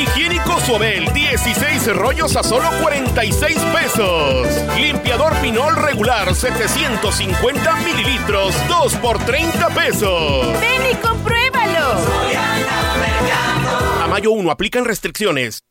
Higiénico 0.00 0.58
Suabel, 0.60 1.12
16 1.12 1.94
rollos 1.94 2.34
a 2.34 2.42
solo 2.42 2.70
46 2.80 3.58
pesos. 3.74 4.48
Limpiador 4.78 5.34
Pinol 5.42 5.76
regular, 5.76 6.34
750 6.34 7.76
mililitros, 7.76 8.54
2 8.68 8.94
por 8.94 9.18
30 9.18 9.68
pesos. 9.68 10.60
Ven 10.60 10.90
y 10.90 10.94
compruébalo. 10.96 12.00
A 14.02 14.06
mayo 14.08 14.30
1 14.30 14.50
aplican 14.50 14.86
restricciones. 14.86 15.64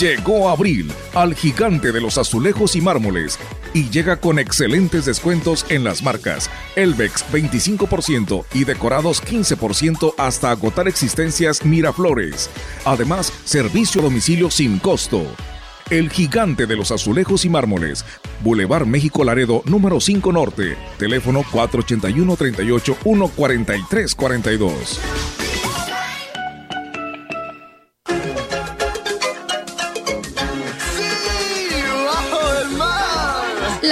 Llegó 0.00 0.48
abril 0.48 0.90
al 1.14 1.34
gigante 1.34 1.92
de 1.92 2.00
los 2.00 2.18
azulejos 2.18 2.74
y 2.74 2.80
mármoles 2.80 3.38
y 3.74 3.90
llega 3.90 4.16
con 4.16 4.38
excelentes 4.38 5.04
descuentos 5.04 5.66
en 5.68 5.84
las 5.84 6.02
marcas 6.02 6.50
Elvex 6.76 7.24
25% 7.32 8.44
y 8.54 8.64
decorados 8.64 9.22
15% 9.22 10.14
hasta 10.18 10.50
agotar 10.50 10.88
existencias 10.88 11.64
Miraflores. 11.64 12.50
Además, 12.84 13.32
servicio 13.44 14.00
a 14.00 14.04
domicilio 14.04 14.50
sin 14.50 14.78
costo. 14.78 15.24
El 15.90 16.08
gigante 16.08 16.66
de 16.66 16.76
los 16.76 16.92
azulejos 16.92 17.44
y 17.44 17.48
mármoles. 17.48 18.04
Boulevard 18.44 18.86
México 18.86 19.24
Laredo, 19.24 19.62
número 19.66 20.00
5 20.00 20.32
Norte. 20.32 20.76
Teléfono 20.98 21.44
481 21.50 22.36
38 22.36 22.96
143 23.02 24.14
42. 24.14 25.00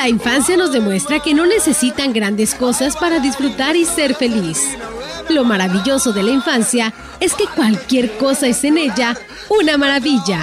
La 0.09 0.13
infancia 0.13 0.57
nos 0.57 0.73
demuestra 0.73 1.21
que 1.21 1.35
no 1.35 1.45
necesitan 1.45 2.15
grandes 2.15 2.55
cosas 2.55 2.97
para 2.97 3.19
disfrutar 3.19 3.77
y 3.77 3.85
ser 3.85 4.15
feliz. 4.15 4.59
Lo 5.29 5.45
maravilloso 5.45 6.15
de 6.15 6.23
la 6.23 6.31
infancia 6.31 6.95
es 7.21 7.35
que 7.35 7.45
cualquier 7.47 8.17
cosa 8.17 8.47
es 8.47 8.65
en 8.65 8.79
ella 8.79 9.15
una 9.51 9.77
maravilla. 9.77 10.41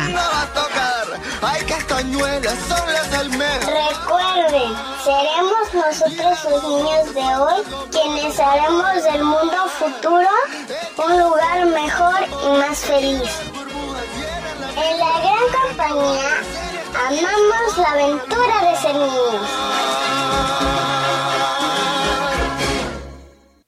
Recuerden, 3.66 4.72
seremos 5.04 5.74
nosotros 5.74 6.38
los 6.52 6.64
niños 6.70 7.16
de 7.16 7.36
hoy 7.36 7.64
quienes 7.90 8.40
haremos 8.40 9.04
del 9.04 9.24
mundo 9.24 9.68
futuro 9.80 10.30
un 11.08 11.20
lugar 11.20 11.66
mejor 11.66 12.20
y 12.44 12.58
más 12.60 12.78
feliz. 12.82 13.32
En 14.78 15.00
la 15.00 15.12
gran 15.22 15.44
compañía 15.60 16.75
Amamos 16.98 17.78
la 17.78 17.92
aventura 17.92 18.72
de 18.72 18.76
ser 18.78 18.96
niños. 18.96 20.25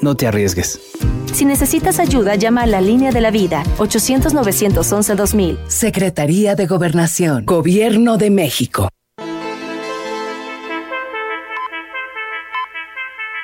No 0.00 0.14
te 0.14 0.28
arriesgues. 0.28 0.80
Si 1.32 1.44
necesitas 1.44 1.98
ayuda, 1.98 2.36
llama 2.36 2.62
a 2.62 2.66
la 2.66 2.80
línea 2.80 3.10
de 3.10 3.20
la 3.20 3.32
vida 3.32 3.64
800-911-2000. 3.78 5.58
Secretaría 5.66 6.54
de 6.54 6.66
Gobernación, 6.66 7.44
Gobierno 7.44 8.16
de 8.16 8.30
México. 8.30 8.88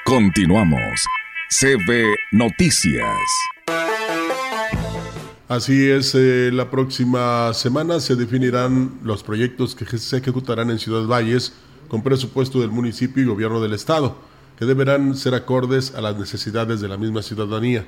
Continuamos. 0.05 1.05
CB 1.51 2.15
Noticias. 2.33 3.05
Así 5.49 5.91
es, 5.91 6.15
eh, 6.15 6.51
la 6.53 6.71
próxima 6.71 7.53
semana 7.53 8.01
se 8.01 8.17
definirán 8.17 8.99
los 9.03 9.23
proyectos 9.23 9.75
que 9.75 9.85
se 9.99 10.17
ejecutarán 10.17 10.71
en 10.71 10.79
Ciudad 10.79 11.07
Valles 11.07 11.53
con 11.89 12.03
presupuesto 12.03 12.61
del 12.61 12.71
municipio 12.71 13.23
y 13.23 13.27
gobierno 13.27 13.61
del 13.61 13.73
estado 13.73 14.17
que 14.59 14.65
deberán 14.65 15.15
ser 15.17 15.35
acordes 15.35 15.95
a 15.95 16.01
las 16.01 16.17
necesidades 16.17 16.81
de 16.81 16.89
la 16.89 16.97
misma 16.97 17.23
ciudadanía. 17.23 17.87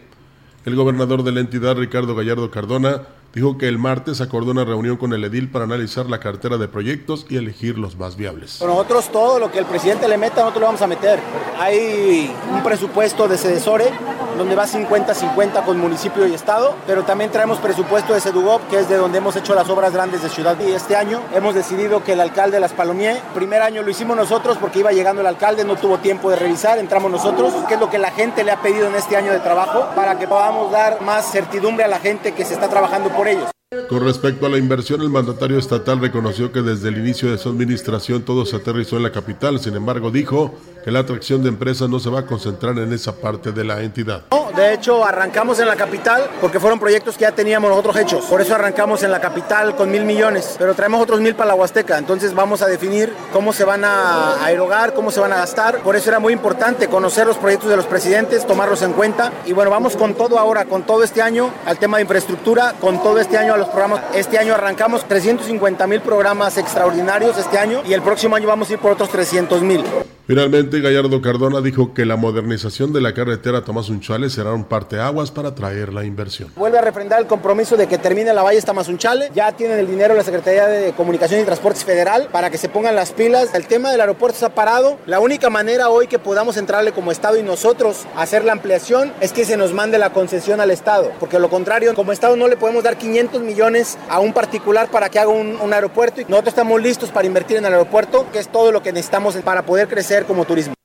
El 0.64 0.74
gobernador 0.74 1.22
de 1.22 1.32
la 1.32 1.40
entidad, 1.40 1.76
Ricardo 1.76 2.14
Gallardo 2.14 2.50
Cardona, 2.50 3.02
dijo 3.34 3.58
que 3.58 3.68
el 3.68 3.78
martes 3.78 4.20
acordó 4.20 4.52
una 4.52 4.64
reunión 4.64 4.96
con 4.96 5.12
el 5.12 5.24
edil 5.24 5.50
para 5.50 5.64
analizar 5.64 6.06
la 6.06 6.20
cartera 6.20 6.56
de 6.56 6.68
proyectos 6.68 7.26
y 7.28 7.36
elegir 7.36 7.78
los 7.78 7.96
más 7.96 8.16
viables. 8.16 8.60
nosotros 8.60 9.10
todo 9.10 9.38
lo 9.38 9.50
que 9.50 9.58
el 9.58 9.66
presidente 9.66 10.08
le 10.08 10.16
meta, 10.18 10.40
nosotros 10.40 10.60
lo 10.60 10.66
vamos 10.66 10.82
a 10.82 10.86
meter. 10.86 11.18
Hay 11.58 12.34
un 12.52 12.62
presupuesto 12.62 13.28
de 13.28 13.38
Sedesore 13.38 13.90
donde 14.36 14.54
va 14.54 14.66
50-50 14.66 15.64
con 15.64 15.78
municipio 15.78 16.26
y 16.26 16.34
estado, 16.34 16.74
pero 16.86 17.04
también 17.04 17.30
traemos 17.30 17.58
presupuesto 17.58 18.12
de 18.12 18.20
Sedugop, 18.20 18.68
que 18.68 18.80
es 18.80 18.88
de 18.88 18.96
donde 18.96 19.18
hemos 19.18 19.34
hecho 19.36 19.54
las 19.54 19.68
obras 19.68 19.92
grandes 19.92 20.22
de 20.22 20.28
ciudad. 20.28 20.56
Y 20.60 20.72
este 20.72 20.94
año 20.96 21.20
hemos 21.34 21.54
decidido 21.54 22.04
que 22.04 22.12
el 22.12 22.20
alcalde 22.20 22.56
de 22.56 22.60
Las 22.60 22.72
Palomier, 22.72 23.20
primer 23.34 23.62
año 23.62 23.82
lo 23.82 23.90
hicimos 23.90 24.16
nosotros 24.16 24.58
porque 24.58 24.80
iba 24.80 24.92
llegando 24.92 25.22
el 25.22 25.26
alcalde, 25.26 25.64
no 25.64 25.76
tuvo 25.76 25.98
tiempo 25.98 26.30
de 26.30 26.36
revisar, 26.36 26.78
entramos 26.78 27.10
nosotros, 27.10 27.54
que 27.66 27.74
es 27.74 27.80
lo 27.80 27.90
que 27.90 27.98
la 27.98 28.10
gente 28.10 28.44
le 28.44 28.50
ha 28.50 28.60
pedido 28.60 28.86
en 28.86 28.94
este 28.94 29.16
año 29.16 29.32
de 29.32 29.40
trabajo, 29.40 29.88
para 29.94 30.18
que 30.18 30.28
podamos 30.28 30.70
dar 30.70 31.00
más 31.00 31.30
certidumbre 31.30 31.84
a 31.84 31.88
la 31.88 31.98
gente 31.98 32.32
que 32.32 32.44
se 32.44 32.54
está 32.54 32.68
trabajando 32.68 33.10
por 33.16 33.28
ellos. 33.28 33.55
Con 33.88 34.04
respecto 34.04 34.46
a 34.46 34.48
la 34.48 34.58
inversión, 34.58 35.02
el 35.02 35.10
mandatario 35.10 35.58
estatal 35.58 35.98
reconoció 35.98 36.52
que 36.52 36.62
desde 36.62 36.88
el 36.88 36.98
inicio 36.98 37.32
de 37.32 37.36
su 37.36 37.48
administración 37.48 38.22
todo 38.22 38.46
se 38.46 38.54
aterrizó 38.54 38.96
en 38.96 39.02
la 39.02 39.10
capital. 39.10 39.58
Sin 39.58 39.74
embargo, 39.74 40.12
dijo 40.12 40.54
que 40.84 40.92
la 40.92 41.00
atracción 41.00 41.42
de 41.42 41.48
empresas 41.48 41.88
no 41.88 41.98
se 41.98 42.08
va 42.08 42.20
a 42.20 42.26
concentrar 42.26 42.78
en 42.78 42.92
esa 42.92 43.16
parte 43.16 43.50
de 43.50 43.64
la 43.64 43.82
entidad. 43.82 44.22
De 44.54 44.72
hecho, 44.72 45.04
arrancamos 45.04 45.58
en 45.58 45.66
la 45.66 45.76
capital 45.76 46.30
porque 46.40 46.58
fueron 46.58 46.78
proyectos 46.78 47.16
que 47.16 47.22
ya 47.22 47.32
teníamos 47.32 47.68
nosotros 47.68 47.96
hechos. 47.96 48.24
Por 48.24 48.40
eso 48.40 48.54
arrancamos 48.54 49.02
en 49.02 49.10
la 49.10 49.20
capital 49.20 49.76
con 49.76 49.90
mil 49.90 50.04
millones, 50.04 50.54
pero 50.58 50.72
traemos 50.74 51.02
otros 51.02 51.20
mil 51.20 51.34
para 51.34 51.48
la 51.48 51.54
Huasteca. 51.56 51.98
Entonces 51.98 52.32
vamos 52.32 52.62
a 52.62 52.66
definir 52.66 53.12
cómo 53.32 53.52
se 53.52 53.64
van 53.64 53.82
a 53.84 54.38
erogar, 54.48 54.94
cómo 54.94 55.10
se 55.10 55.20
van 55.20 55.32
a 55.32 55.36
gastar. 55.36 55.80
Por 55.80 55.94
eso 55.94 56.08
era 56.08 56.20
muy 56.20 56.32
importante 56.32 56.88
conocer 56.88 57.26
los 57.26 57.36
proyectos 57.36 57.68
de 57.68 57.76
los 57.76 57.84
presidentes, 57.84 58.46
tomarlos 58.46 58.80
en 58.80 58.94
cuenta. 58.94 59.32
Y 59.44 59.52
bueno, 59.52 59.70
vamos 59.70 59.94
con 59.96 60.14
todo 60.14 60.38
ahora, 60.38 60.64
con 60.64 60.84
todo 60.84 61.02
este 61.02 61.20
año 61.20 61.50
al 61.66 61.78
tema 61.78 61.98
de 61.98 62.04
infraestructura, 62.04 62.74
con 62.80 63.02
todo 63.02 63.20
este 63.20 63.36
año 63.36 63.55
a 63.56 63.58
los 63.58 63.68
programas. 63.68 64.02
Este 64.14 64.38
año 64.38 64.54
arrancamos 64.54 65.06
350 65.08 65.86
mil 65.86 66.00
programas 66.00 66.56
extraordinarios 66.58 67.36
este 67.38 67.58
año 67.58 67.82
y 67.86 67.94
el 67.94 68.02
próximo 68.02 68.36
año 68.36 68.46
vamos 68.46 68.70
a 68.70 68.74
ir 68.74 68.78
por 68.78 68.92
otros 68.92 69.08
300 69.08 69.62
mil. 69.62 69.82
Finalmente, 70.26 70.80
Gallardo 70.80 71.22
Cardona 71.22 71.60
dijo 71.60 71.94
que 71.94 72.04
la 72.04 72.16
modernización 72.16 72.92
de 72.92 73.00
la 73.00 73.14
carretera 73.14 73.62
Tomás 73.62 73.88
Unchales 73.88 74.32
será 74.32 74.54
un 74.54 74.64
parteaguas 74.64 75.30
para 75.30 75.54
traer 75.54 75.92
la 75.92 76.04
inversión. 76.04 76.50
Vuelve 76.56 76.78
a 76.78 76.80
refrendar 76.80 77.20
el 77.20 77.28
compromiso 77.28 77.76
de 77.76 77.86
que 77.86 77.96
termine 77.96 78.34
la 78.34 78.42
Valle 78.42 78.60
Tamazunchale. 78.60 79.30
Ya 79.36 79.52
tienen 79.52 79.78
el 79.78 79.86
dinero 79.86 80.16
la 80.16 80.24
Secretaría 80.24 80.66
de 80.66 80.94
Comunicación 80.94 81.40
y 81.40 81.44
Transportes 81.44 81.84
Federal 81.84 82.28
para 82.32 82.50
que 82.50 82.58
se 82.58 82.68
pongan 82.68 82.96
las 82.96 83.12
pilas. 83.12 83.54
El 83.54 83.68
tema 83.68 83.92
del 83.92 84.00
aeropuerto 84.00 84.34
está 84.34 84.48
parado. 84.52 84.98
La 85.06 85.20
única 85.20 85.48
manera 85.48 85.90
hoy 85.90 86.08
que 86.08 86.18
podamos 86.18 86.56
entrarle 86.56 86.90
como 86.90 87.12
Estado 87.12 87.36
y 87.36 87.44
nosotros 87.44 88.04
hacer 88.16 88.44
la 88.44 88.50
ampliación 88.50 89.12
es 89.20 89.32
que 89.32 89.44
se 89.44 89.56
nos 89.56 89.72
mande 89.72 89.96
la 89.96 90.12
concesión 90.12 90.60
al 90.60 90.72
Estado. 90.72 91.12
Porque 91.20 91.38
lo 91.38 91.50
contrario, 91.50 91.94
como 91.94 92.10
Estado 92.10 92.34
no 92.34 92.48
le 92.48 92.56
podemos 92.56 92.82
dar 92.82 92.98
500 92.98 93.42
millones 93.42 93.96
a 94.08 94.18
un 94.18 94.32
particular 94.32 94.90
para 94.90 95.08
que 95.08 95.20
haga 95.20 95.30
un, 95.30 95.54
un 95.60 95.72
aeropuerto. 95.72 96.20
Y 96.20 96.24
nosotros 96.24 96.48
estamos 96.48 96.82
listos 96.82 97.10
para 97.10 97.28
invertir 97.28 97.58
en 97.58 97.66
el 97.66 97.74
aeropuerto, 97.74 98.26
que 98.32 98.40
es 98.40 98.48
todo 98.48 98.72
lo 98.72 98.82
que 98.82 98.92
necesitamos 98.92 99.36
para 99.36 99.62
poder 99.64 99.86
crecer 99.86 100.15
como 100.24 100.44
turismo. 100.44 100.76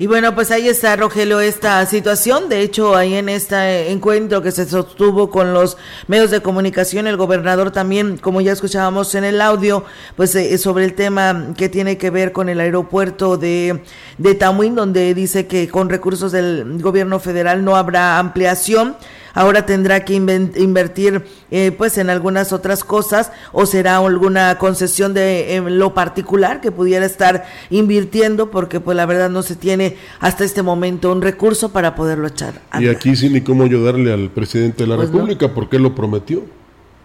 Y 0.00 0.06
bueno, 0.06 0.32
pues 0.36 0.52
ahí 0.52 0.68
está, 0.68 0.94
Rogelio, 0.94 1.40
esta 1.40 1.84
situación. 1.84 2.48
De 2.48 2.60
hecho, 2.60 2.94
ahí 2.94 3.14
en 3.14 3.28
este 3.28 3.90
encuentro 3.90 4.42
que 4.42 4.52
se 4.52 4.64
sostuvo 4.64 5.28
con 5.28 5.52
los 5.52 5.76
medios 6.06 6.30
de 6.30 6.40
comunicación, 6.40 7.08
el 7.08 7.16
gobernador 7.16 7.72
también, 7.72 8.16
como 8.16 8.40
ya 8.40 8.52
escuchábamos 8.52 9.16
en 9.16 9.24
el 9.24 9.40
audio, 9.40 9.84
pues 10.14 10.36
eh, 10.36 10.56
sobre 10.56 10.84
el 10.84 10.94
tema 10.94 11.52
que 11.56 11.68
tiene 11.68 11.98
que 11.98 12.10
ver 12.10 12.30
con 12.30 12.48
el 12.48 12.60
aeropuerto 12.60 13.38
de, 13.38 13.82
de 14.18 14.34
Tamuín, 14.36 14.76
donde 14.76 15.14
dice 15.14 15.48
que 15.48 15.68
con 15.68 15.88
recursos 15.88 16.30
del 16.30 16.80
gobierno 16.80 17.18
federal 17.18 17.64
no 17.64 17.74
habrá 17.74 18.20
ampliación 18.20 18.96
ahora 19.34 19.66
tendrá 19.66 20.04
que 20.04 20.14
invertir 20.14 21.24
eh, 21.50 21.72
pues 21.76 21.98
en 21.98 22.10
algunas 22.10 22.52
otras 22.52 22.84
cosas 22.84 23.32
o 23.52 23.66
será 23.66 23.98
alguna 23.98 24.58
concesión 24.58 25.14
de 25.14 25.56
eh, 25.56 25.60
lo 25.60 25.94
particular 25.94 26.60
que 26.60 26.72
pudiera 26.72 27.06
estar 27.06 27.46
invirtiendo 27.70 28.50
porque 28.50 28.80
pues 28.80 28.96
la 28.96 29.06
verdad 29.06 29.30
no 29.30 29.42
se 29.42 29.56
tiene 29.56 29.96
hasta 30.20 30.44
este 30.44 30.62
momento 30.62 31.12
un 31.12 31.22
recurso 31.22 31.70
para 31.70 31.94
poderlo 31.94 32.28
echar. 32.28 32.60
Y 32.78 32.88
aquí 32.88 33.16
sin 33.16 33.32
ni 33.32 33.40
cómo 33.40 33.64
ayudarle 33.64 34.12
al 34.12 34.30
presidente 34.30 34.84
de 34.84 34.88
la 34.88 34.96
pues 34.96 35.10
República 35.10 35.54
porque 35.54 35.78
lo 35.78 35.94
prometió, 35.94 36.44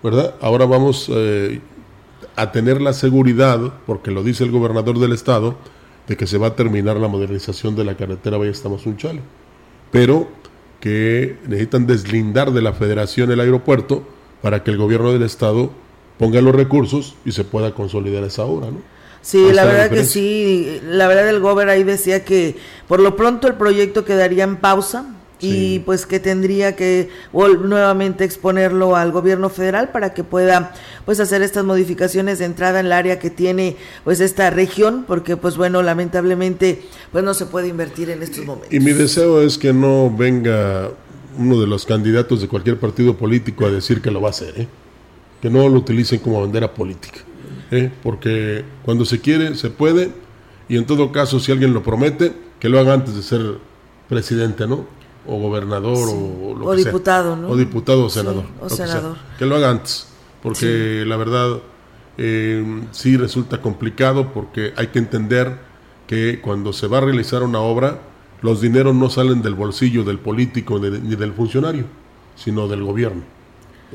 ¿verdad? 0.03 0.36
Ahora 0.41 0.65
vamos 0.65 1.09
eh, 1.13 1.61
a 2.36 2.51
tener 2.51 2.82
la 2.82 2.93
seguridad, 2.93 3.59
porque 3.86 4.11
lo 4.11 4.24
dice 4.24 4.43
el 4.43 4.51
gobernador 4.51 4.99
del 4.99 5.13
estado, 5.13 5.55
de 6.07 6.17
que 6.17 6.28
se 6.28 6.38
va 6.38 6.47
a 6.47 6.55
terminar 6.55 6.97
la 6.97 7.07
modernización 7.07 7.76
de 7.76 7.86
la 7.86 7.95
carretera 7.95 8.38
Valle 8.38 8.53
Unchale. 8.86 9.21
Pero 9.91 10.28
que 10.84 11.38
necesitan 11.48 11.88
deslindar 11.88 12.52
de 12.52 12.62
la 12.62 12.74
federación 12.74 13.32
el 13.32 13.40
aeropuerto 13.40 14.04
para 14.42 14.66
que 14.66 14.72
el 14.72 14.76
gobierno 14.76 15.14
del 15.14 15.24
estado 15.24 15.72
ponga 16.20 16.42
los 16.42 16.54
recursos 16.54 17.16
y 17.24 17.32
se 17.32 17.46
pueda 17.46 17.74
consolidar 17.74 18.22
esa 18.26 18.44
obra, 18.44 18.70
¿no? 18.70 18.82
Sí, 19.22 19.54
la 19.54 19.64
verdad 19.64 19.90
que 19.90 20.04
sí, 20.04 20.82
la 20.84 21.08
verdad 21.08 21.30
el 21.30 21.40
gobernador 21.40 21.70
ahí 21.70 21.86
decía 21.86 22.26
que 22.26 22.58
por 22.90 23.00
lo 23.00 23.16
pronto 23.16 23.48
el 23.48 23.54
proyecto 23.54 24.04
quedaría 24.04 24.44
en 24.44 24.58
pausa, 24.58 25.06
y 25.44 25.80
pues 25.80 26.06
que 26.06 26.20
tendría 26.20 26.76
que 26.76 27.10
nuevamente 27.34 28.24
exponerlo 28.24 28.96
al 28.96 29.12
gobierno 29.12 29.50
federal 29.50 29.89
para 29.91 30.14
que 30.14 30.24
pueda 30.24 30.74
pues 31.06 31.20
hacer 31.20 31.41
estas 31.41 31.66
modificaciones 31.66 32.39
de 32.39 32.46
entrada 32.46 32.80
en 32.80 32.88
el 32.88 32.94
área 32.94 33.20
que 33.20 33.30
tiene 33.30 33.76
pues 34.04 34.22
esta 34.22 34.50
región 34.50 35.04
porque 35.08 35.36
pues 35.36 35.58
bueno 35.58 35.82
lamentablemente 35.82 36.84
pues 37.12 37.24
no 37.24 37.34
se 37.34 37.46
puede 37.46 37.68
invertir 37.68 38.10
en 38.10 38.24
estos 38.24 38.46
momentos. 38.46 38.74
Y 38.74 38.80
mi 38.80 38.94
deseo 38.94 39.41
es 39.41 39.58
que 39.58 39.74
no 39.74 40.10
venga 40.16 40.91
uno 41.38 41.60
de 41.60 41.68
los 41.68 41.86
candidatos 41.86 42.41
de 42.41 42.48
cualquier 42.48 42.80
partido 42.80 43.18
político 43.18 43.66
a 43.66 43.72
decir 43.72 44.02
que 44.02 44.12
lo 44.12 44.22
va 44.22 44.28
a 44.28 44.32
hacer, 44.32 44.54
¿eh? 44.62 44.68
que 45.41 45.50
no 45.50 45.68
lo 45.68 45.80
utilicen 45.80 46.20
como 46.20 46.39
bandera 46.39 46.74
política, 46.74 47.20
¿eh? 47.72 47.91
porque 48.02 48.64
cuando 48.84 49.04
se 49.04 49.20
quiere 49.20 49.56
se 49.56 49.70
puede 49.70 50.12
y 50.70 50.78
en 50.78 50.86
todo 50.86 51.12
caso 51.12 51.39
si 51.39 51.52
alguien 51.52 51.74
lo 51.74 51.84
promete 51.84 52.32
que 52.60 52.70
lo 52.70 52.80
haga 52.80 52.94
antes 52.94 53.16
de 53.16 53.24
ser 53.24 53.41
presidente, 54.08 54.68
¿no? 54.68 54.86
O 55.26 55.38
gobernador 55.38 56.09
o 56.09 56.55
lo 56.57 56.65
o 56.65 56.76
diputado, 56.76 57.36
¿no? 57.36 57.49
O 57.49 57.55
diputado 57.55 58.05
o 58.05 58.09
senador. 58.09 58.45
o 58.59 58.69
senador. 58.69 59.17
Que, 59.38 59.45
lo 59.45 59.55
haga 59.55 59.69
antes, 59.69 60.07
porque 60.41 61.03
la 61.05 61.17
verdad 61.17 61.59
eh, 62.17 62.84
sí 62.91 63.17
resulta 63.17 63.61
complicado 63.61 64.34
porque 64.34 64.74
hay 64.76 64.88
que 64.88 64.99
entender 64.99 65.57
que 66.07 66.39
cuando 66.41 66.74
se 66.74 66.88
va 66.88 66.97
a 66.99 67.01
realizar 67.01 67.43
una 67.43 67.59
obra, 67.59 68.01
los 68.41 68.61
dineros 68.61 68.93
no 68.93 69.09
salen 69.09 69.41
del 69.41 69.55
bolsillo 69.55 70.03
del 70.03 70.19
político 70.19 70.80
ni 70.80 71.15
del 71.15 71.34
funcionario, 71.34 71.86
sino 72.36 72.67
del 72.67 72.84
gobierno. 72.84 73.24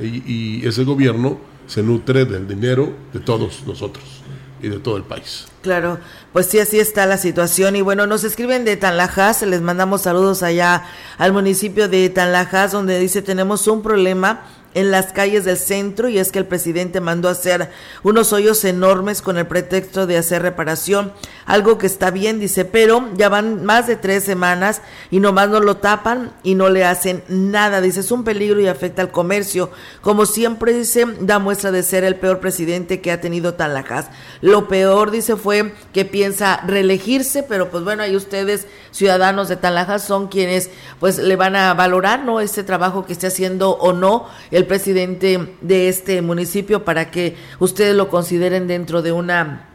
y 0.01 0.67
ese 0.67 0.85
gobierno 0.85 1.39
se 1.67 1.83
nutre 1.83 2.25
del 2.25 2.49
dinero 2.49 2.93
de 3.13 3.21
todos 3.21 3.65
nosotros 3.67 4.23
y 4.63 4.69
de 4.69 4.79
todo 4.79 4.97
el 4.97 5.05
país. 5.05 5.47
Claro, 5.63 5.99
pues 6.33 6.47
sí, 6.47 6.59
así 6.59 6.79
está 6.79 7.07
la 7.07 7.19
situación. 7.19 7.77
Y 7.77 7.83
bueno, 7.83 8.07
nos 8.07 8.25
escriben 8.25 8.65
de 8.65 8.77
Tanlajas, 8.77 9.43
les 9.43 9.61
mandamos 9.61 10.03
saludos 10.03 10.43
allá 10.43 10.85
al 11.19 11.33
municipio 11.33 11.89
de 11.89 12.09
Tanlajas, 12.11 12.73
donde 12.73 12.99
dice 12.99 13.23
tenemos 13.23 13.67
un 13.67 13.83
problema 13.83 14.43
en 14.75 14.91
las 14.91 15.13
calles 15.13 15.45
del 15.45 15.57
centro 15.57 16.09
y 16.09 16.19
es 16.19 16.31
que 16.31 16.39
el 16.39 16.47
presidente 16.47 17.01
mandó 17.01 17.29
hacer 17.29 17.71
unos 18.03 18.33
hoyos 18.33 18.65
enormes 18.65 19.23
con 19.23 19.39
el 19.39 19.47
pretexto 19.47 20.07
de 20.07 20.19
hacer 20.19 20.43
reparación, 20.43 21.13
algo 21.47 21.79
que 21.79 21.87
está 21.87 22.11
bien, 22.11 22.39
dice, 22.39 22.65
pero 22.65 23.09
ya 23.17 23.29
van 23.29 23.65
más 23.65 23.87
de 23.87 23.97
tres 23.97 24.25
semanas 24.25 24.83
y 25.11 25.21
nomás 25.21 25.49
no 25.49 25.61
lo 25.61 25.79
tapan 25.79 26.33
y 26.43 26.55
no 26.55 26.69
le 26.69 26.85
hacen 26.85 27.23
nada, 27.29 27.81
dice, 27.81 28.01
es 28.01 28.13
un 28.13 28.25
peligro 28.25 28.61
y 28.61 28.69
afecta 28.69 29.03
al 29.03 29.11
comercio, 29.11 29.71
como 30.03 30.27
siempre 30.27 30.73
dice, 30.73 31.07
da 31.21 31.39
muestra 31.39 31.73
de 31.73 31.83
ser 31.83 32.05
el 32.05 32.17
peor 32.17 32.41
presidente 32.41 33.01
que 33.01 33.11
ha 33.11 33.21
tenido 33.21 33.55
Tanlajas. 33.55 34.09
Lo 34.41 34.69
peor, 34.69 35.11
dice, 35.11 35.37
fue 35.37 35.75
que 35.93 36.05
piensa 36.05 36.61
reelegirse, 36.67 37.43
pero 37.43 37.71
pues 37.71 37.85
bueno, 37.85 38.03
ahí 38.03 38.15
ustedes, 38.15 38.67
ciudadanos 38.91 39.49
de 39.49 39.57
Tanlajas, 39.57 40.05
son 40.05 40.29
quienes 40.29 40.71
pues 41.01 41.19
le 41.19 41.37
van 41.37 41.57
a 41.57 41.73
valorar, 41.75 42.25
¿no? 42.25 42.41
Este 42.41 42.63
trabajo 42.63 43.07
que 43.07 43.13
esté 43.13 43.29
haciendo 43.29 43.71
o 43.71 43.93
no 43.93 44.27
presidente 44.67 45.55
de 45.61 45.89
este 45.89 46.23
municipio 46.23 46.85
para 46.85 47.11
que 47.11 47.37
ustedes 47.59 47.95
lo 47.95 48.09
consideren 48.09 48.67
dentro 48.67 49.03
de 49.03 49.13
una 49.13 49.68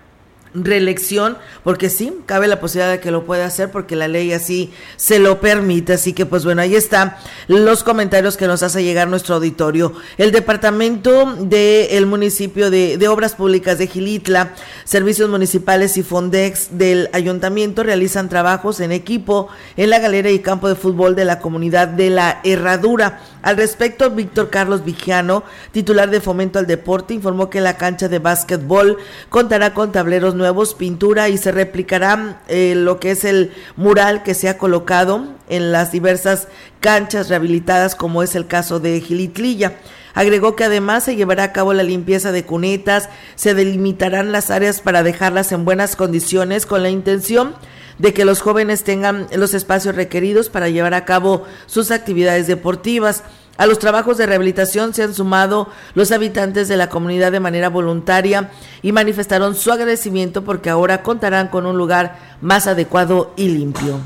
reelección, 0.53 1.37
porque 1.63 1.89
sí, 1.89 2.13
cabe 2.25 2.47
la 2.47 2.59
posibilidad 2.59 2.91
de 2.91 2.99
que 2.99 3.11
lo 3.11 3.25
pueda 3.25 3.45
hacer 3.45 3.71
porque 3.71 3.95
la 3.95 4.07
ley 4.07 4.33
así 4.33 4.71
se 4.97 5.19
lo 5.19 5.39
permite. 5.39 5.93
Así 5.93 6.13
que 6.13 6.25
pues 6.25 6.45
bueno, 6.45 6.61
ahí 6.61 6.75
están 6.75 7.15
los 7.47 7.83
comentarios 7.83 8.37
que 8.37 8.47
nos 8.47 8.63
hace 8.63 8.83
llegar 8.83 9.07
nuestro 9.07 9.35
auditorio. 9.35 9.93
El 10.17 10.31
departamento 10.31 11.35
del 11.39 12.05
municipio 12.05 12.69
de, 12.69 12.97
de, 12.97 13.07
Obras 13.07 13.35
Públicas 13.35 13.77
de 13.77 13.87
Gilitla, 13.87 14.53
servicios 14.83 15.29
municipales 15.29 15.97
y 15.97 16.03
Fondex 16.03 16.77
del 16.77 17.09
ayuntamiento 17.13 17.83
realizan 17.83 18.29
trabajos 18.29 18.79
en 18.79 18.91
equipo 18.91 19.49
en 19.77 19.89
la 19.89 19.99
galera 19.99 20.29
y 20.29 20.39
campo 20.39 20.69
de 20.69 20.75
fútbol 20.75 21.15
de 21.15 21.25
la 21.25 21.39
comunidad 21.39 21.87
de 21.87 22.09
la 22.09 22.41
Herradura. 22.43 23.21
Al 23.41 23.57
respecto, 23.57 24.09
Víctor 24.09 24.49
Carlos 24.49 24.85
Vigiano, 24.85 25.43
titular 25.71 26.09
de 26.09 26.21
Fomento 26.21 26.59
al 26.59 26.67
Deporte, 26.67 27.13
informó 27.13 27.49
que 27.49 27.61
la 27.61 27.77
cancha 27.77 28.07
de 28.07 28.19
básquetbol 28.19 28.97
contará 29.29 29.73
con 29.73 29.91
tableros 29.91 30.35
nuevos, 30.43 30.73
pintura 30.73 31.29
y 31.29 31.37
se 31.37 31.53
replicará 31.53 32.41
eh, 32.49 32.73
lo 32.75 32.99
que 32.99 33.11
es 33.11 33.23
el 33.23 33.53
mural 33.77 34.23
que 34.23 34.33
se 34.33 34.49
ha 34.49 34.57
colocado 34.57 35.25
en 35.47 35.71
las 35.71 35.93
diversas 35.93 36.49
canchas 36.81 37.29
rehabilitadas, 37.29 37.95
como 37.95 38.23
es 38.23 38.35
el 38.35 38.45
caso 38.45 38.81
de 38.81 38.99
Gilitlilla. 38.99 39.77
Agregó 40.13 40.57
que 40.57 40.65
además 40.65 41.05
se 41.05 41.15
llevará 41.15 41.43
a 41.43 41.53
cabo 41.53 41.73
la 41.73 41.83
limpieza 41.83 42.33
de 42.33 42.43
cunetas, 42.43 43.07
se 43.35 43.53
delimitarán 43.53 44.33
las 44.33 44.51
áreas 44.51 44.81
para 44.81 45.01
dejarlas 45.01 45.53
en 45.53 45.63
buenas 45.63 45.95
condiciones 45.95 46.65
con 46.65 46.83
la 46.83 46.89
intención 46.89 47.55
de 47.99 48.13
que 48.13 48.25
los 48.25 48.41
jóvenes 48.41 48.83
tengan 48.83 49.27
los 49.33 49.53
espacios 49.53 49.95
requeridos 49.95 50.49
para 50.49 50.67
llevar 50.67 50.93
a 50.93 51.05
cabo 51.05 51.45
sus 51.67 51.89
actividades 51.89 52.47
deportivas. 52.47 53.23
A 53.55 53.67
los 53.67 53.77
trabajos 53.77 54.17
de 54.17 54.25
rehabilitación 54.25 54.95
se 54.95 55.03
han 55.03 55.13
sumado 55.13 55.69
los 55.93 56.11
habitantes 56.11 56.67
de 56.67 56.75
la 56.75 56.89
comunidad 56.89 57.31
de 57.31 57.39
manera 57.39 57.69
voluntaria 57.69 58.49
y 58.81 58.91
manifestaron 58.91 59.53
su 59.55 59.71
agradecimiento 59.71 60.43
porque 60.43 60.71
ahora 60.71 61.03
contarán 61.03 61.49
con 61.49 61.67
un 61.67 61.77
lugar 61.77 62.17
más 62.41 62.65
adecuado 62.65 63.31
y 63.37 63.49
limpio. 63.49 63.99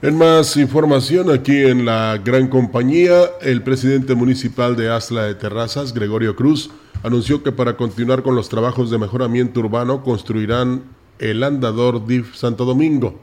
En 0.00 0.16
más 0.16 0.56
información, 0.56 1.30
aquí 1.30 1.56
en 1.64 1.84
la 1.84 2.18
gran 2.24 2.48
compañía, 2.48 3.30
el 3.40 3.62
presidente 3.62 4.14
municipal 4.14 4.76
de 4.76 4.90
Asla 4.90 5.24
de 5.24 5.34
Terrazas, 5.34 5.92
Gregorio 5.92 6.36
Cruz, 6.36 6.70
anunció 7.02 7.42
que 7.42 7.50
para 7.50 7.76
continuar 7.76 8.22
con 8.22 8.36
los 8.36 8.48
trabajos 8.48 8.90
de 8.90 8.98
mejoramiento 8.98 9.60
urbano 9.60 10.04
construirán 10.04 10.84
el 11.18 11.42
andador 11.42 12.06
DIF 12.06 12.36
Santo 12.36 12.64
Domingo. 12.64 13.18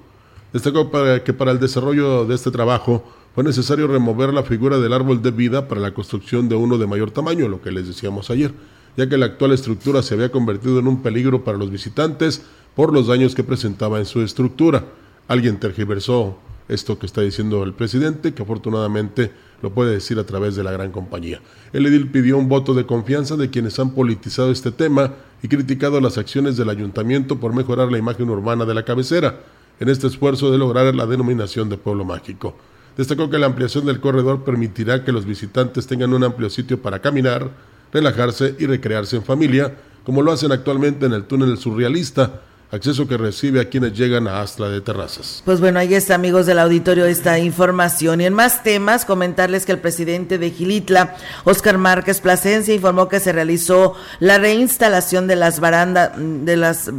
Destacó 0.51 0.89
que 1.23 1.33
para 1.33 1.51
el 1.51 1.59
desarrollo 1.59 2.25
de 2.25 2.35
este 2.35 2.49
trabajo 2.49 3.03
fue 3.35 3.43
necesario 3.43 3.87
remover 3.87 4.33
la 4.33 4.43
figura 4.43 4.79
del 4.79 4.93
árbol 4.93 5.21
de 5.21 5.31
vida 5.31 5.67
para 5.67 5.81
la 5.81 5.93
construcción 5.93 6.49
de 6.49 6.55
uno 6.55 6.77
de 6.77 6.87
mayor 6.87 7.11
tamaño, 7.11 7.47
lo 7.47 7.61
que 7.61 7.71
les 7.71 7.87
decíamos 7.87 8.29
ayer, 8.29 8.51
ya 8.97 9.07
que 9.07 9.17
la 9.17 9.27
actual 9.27 9.53
estructura 9.53 10.01
se 10.01 10.15
había 10.15 10.31
convertido 10.31 10.79
en 10.79 10.87
un 10.87 11.01
peligro 11.01 11.43
para 11.43 11.57
los 11.57 11.69
visitantes 11.69 12.43
por 12.75 12.93
los 12.93 13.07
daños 13.07 13.35
que 13.35 13.43
presentaba 13.43 13.99
en 13.99 14.05
su 14.05 14.21
estructura. 14.21 14.85
Alguien 15.27 15.59
tergiversó 15.59 16.37
esto 16.67 16.97
que 16.99 17.05
está 17.05 17.21
diciendo 17.21 17.63
el 17.63 17.73
presidente, 17.73 18.33
que 18.33 18.43
afortunadamente 18.43 19.31
lo 19.61 19.73
puede 19.73 19.93
decir 19.93 20.19
a 20.19 20.25
través 20.25 20.55
de 20.55 20.63
la 20.63 20.71
gran 20.71 20.91
compañía. 20.91 21.41
El 21.73 21.85
edil 21.85 22.09
pidió 22.09 22.37
un 22.37 22.47
voto 22.47 22.73
de 22.73 22.85
confianza 22.85 23.35
de 23.35 23.49
quienes 23.49 23.79
han 23.79 23.91
politizado 23.91 24.51
este 24.51 24.71
tema 24.71 25.13
y 25.43 25.47
criticado 25.47 25.99
las 25.99 26.17
acciones 26.17 26.57
del 26.57 26.69
ayuntamiento 26.69 27.39
por 27.39 27.53
mejorar 27.53 27.91
la 27.91 27.97
imagen 27.97 28.29
urbana 28.29 28.65
de 28.65 28.73
la 28.73 28.85
cabecera 28.85 29.39
en 29.79 29.89
este 29.89 30.07
esfuerzo 30.07 30.51
de 30.51 30.57
lograr 30.57 30.93
la 30.93 31.05
denominación 31.05 31.69
de 31.69 31.77
pueblo 31.77 32.05
mágico. 32.05 32.55
Destacó 32.97 33.29
que 33.29 33.37
la 33.37 33.45
ampliación 33.45 33.85
del 33.85 33.99
corredor 33.99 34.43
permitirá 34.43 35.03
que 35.03 35.11
los 35.11 35.25
visitantes 35.25 35.87
tengan 35.87 36.13
un 36.13 36.23
amplio 36.23 36.49
sitio 36.49 36.81
para 36.81 36.99
caminar, 36.99 37.49
relajarse 37.93 38.55
y 38.59 38.65
recrearse 38.65 39.15
en 39.15 39.23
familia, 39.23 39.75
como 40.03 40.21
lo 40.21 40.31
hacen 40.31 40.51
actualmente 40.51 41.05
en 41.05 41.13
el 41.13 41.23
túnel 41.23 41.57
surrealista, 41.57 42.41
acceso 42.71 43.07
que 43.07 43.17
recibe 43.17 43.61
a 43.61 43.69
quienes 43.69 43.93
llegan 43.93 44.27
a 44.27 44.41
Astla 44.41 44.69
de 44.69 44.81
Terrazas. 44.81 45.41
Pues 45.45 45.59
bueno, 45.59 45.79
ahí 45.79 45.93
está, 45.93 46.15
amigos 46.15 46.45
del 46.45 46.59
auditorio, 46.59 47.05
esta 47.05 47.39
información. 47.39 48.21
Y 48.21 48.25
en 48.25 48.33
más 48.33 48.63
temas, 48.63 49.05
comentarles 49.05 49.65
que 49.65 49.71
el 49.71 49.79
presidente 49.79 50.37
de 50.37 50.51
Gilitla, 50.51 51.15
Oscar 51.45 51.77
Márquez 51.77 52.21
Plasencia, 52.21 52.73
informó 52.73 53.09
que 53.09 53.19
se 53.19 53.31
realizó 53.31 53.95
la 54.19 54.37
reinstalación 54.37 55.27
de 55.27 55.35
las 55.35 55.59
barandas, 55.59 56.11
de 56.17 56.57
las 56.57 56.91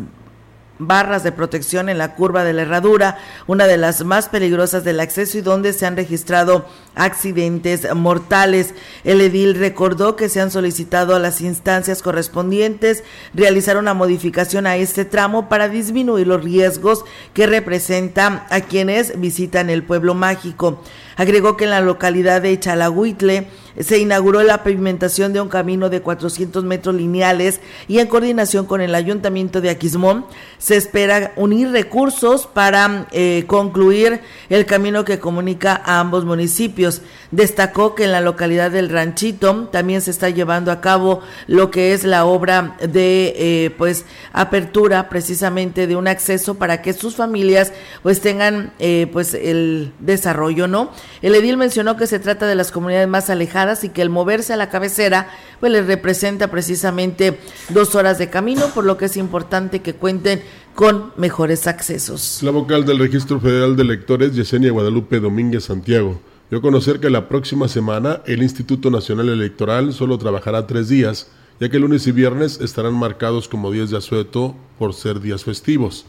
barras 0.80 1.22
de 1.22 1.30
protección 1.30 1.88
en 1.88 1.98
la 1.98 2.14
curva 2.14 2.42
de 2.42 2.52
la 2.52 2.62
herradura, 2.62 3.18
una 3.46 3.66
de 3.66 3.76
las 3.76 4.04
más 4.04 4.28
peligrosas 4.28 4.82
del 4.82 4.98
acceso 4.98 5.38
y 5.38 5.42
donde 5.42 5.72
se 5.72 5.86
han 5.86 5.96
registrado 5.96 6.66
accidentes 6.94 7.94
mortales. 7.94 8.74
El 9.04 9.20
edil 9.20 9.54
recordó 9.54 10.16
que 10.16 10.28
se 10.28 10.40
han 10.40 10.50
solicitado 10.50 11.14
a 11.14 11.20
las 11.20 11.40
instancias 11.40 12.02
correspondientes 12.02 13.04
realizar 13.34 13.76
una 13.76 13.94
modificación 13.94 14.66
a 14.66 14.76
este 14.76 15.04
tramo 15.04 15.48
para 15.48 15.68
disminuir 15.68 16.26
los 16.26 16.42
riesgos 16.42 17.04
que 17.34 17.46
representa 17.46 18.46
a 18.50 18.62
quienes 18.62 19.20
visitan 19.20 19.70
el 19.70 19.84
pueblo 19.84 20.14
mágico. 20.14 20.82
Agregó 21.20 21.54
que 21.54 21.64
en 21.64 21.70
la 21.70 21.82
localidad 21.82 22.40
de 22.40 22.58
Chalagüitle 22.58 23.46
se 23.78 23.98
inauguró 23.98 24.42
la 24.42 24.62
pavimentación 24.62 25.34
de 25.34 25.40
un 25.42 25.50
camino 25.50 25.90
de 25.90 26.00
400 26.00 26.64
metros 26.64 26.94
lineales 26.94 27.60
y 27.88 27.98
en 27.98 28.06
coordinación 28.06 28.64
con 28.64 28.80
el 28.80 28.94
ayuntamiento 28.94 29.60
de 29.60 29.68
Aquismón 29.68 30.24
se 30.56 30.76
espera 30.76 31.32
unir 31.36 31.70
recursos 31.70 32.46
para 32.46 33.06
eh, 33.12 33.44
concluir 33.46 34.20
el 34.48 34.64
camino 34.64 35.04
que 35.04 35.18
comunica 35.18 35.80
a 35.84 36.00
ambos 36.00 36.24
municipios. 36.24 37.02
Destacó 37.30 37.94
que 37.94 38.04
en 38.04 38.12
la 38.12 38.22
localidad 38.22 38.70
del 38.70 38.88
Ranchito 38.88 39.68
también 39.70 40.00
se 40.00 40.10
está 40.10 40.30
llevando 40.30 40.72
a 40.72 40.80
cabo 40.80 41.20
lo 41.46 41.70
que 41.70 41.92
es 41.92 42.04
la 42.04 42.24
obra 42.24 42.76
de 42.80 43.34
eh, 43.36 43.70
pues 43.76 44.06
apertura 44.32 45.10
precisamente 45.10 45.86
de 45.86 45.96
un 45.96 46.08
acceso 46.08 46.54
para 46.54 46.80
que 46.80 46.94
sus 46.94 47.14
familias 47.14 47.74
pues 48.02 48.20
tengan 48.22 48.72
eh, 48.78 49.06
pues 49.12 49.34
el 49.34 49.92
desarrollo, 50.00 50.66
¿no? 50.66 50.90
El 51.22 51.34
edil 51.34 51.56
mencionó 51.56 51.96
que 51.96 52.06
se 52.06 52.18
trata 52.18 52.46
de 52.46 52.54
las 52.54 52.72
comunidades 52.72 53.08
más 53.08 53.30
alejadas 53.30 53.84
y 53.84 53.90
que 53.90 54.02
el 54.02 54.10
moverse 54.10 54.52
a 54.52 54.56
la 54.56 54.70
cabecera 54.70 55.28
pues 55.60 55.70
les 55.72 55.86
representa 55.86 56.50
precisamente 56.50 57.38
dos 57.68 57.94
horas 57.94 58.18
de 58.18 58.30
camino, 58.30 58.66
por 58.74 58.84
lo 58.84 58.96
que 58.96 59.06
es 59.06 59.16
importante 59.16 59.80
que 59.80 59.94
cuenten 59.94 60.42
con 60.74 61.12
mejores 61.16 61.66
accesos. 61.66 62.40
La 62.42 62.50
vocal 62.50 62.84
del 62.86 62.98
Registro 62.98 63.40
Federal 63.40 63.76
de 63.76 63.82
Electores, 63.82 64.34
Yesenia 64.34 64.72
Guadalupe 64.72 65.20
Domínguez 65.20 65.64
Santiago, 65.64 66.20
dio 66.48 66.58
a 66.58 66.62
conocer 66.62 67.00
que 67.00 67.10
la 67.10 67.28
próxima 67.28 67.68
semana 67.68 68.22
el 68.26 68.42
Instituto 68.42 68.90
Nacional 68.90 69.28
Electoral 69.28 69.92
solo 69.92 70.18
trabajará 70.18 70.66
tres 70.66 70.88
días, 70.88 71.28
ya 71.60 71.68
que 71.68 71.78
lunes 71.78 72.06
y 72.06 72.12
viernes 72.12 72.60
estarán 72.60 72.94
marcados 72.94 73.46
como 73.46 73.70
días 73.70 73.90
de 73.90 73.98
asueto 73.98 74.56
por 74.78 74.94
ser 74.94 75.20
días 75.20 75.44
festivos. 75.44 76.06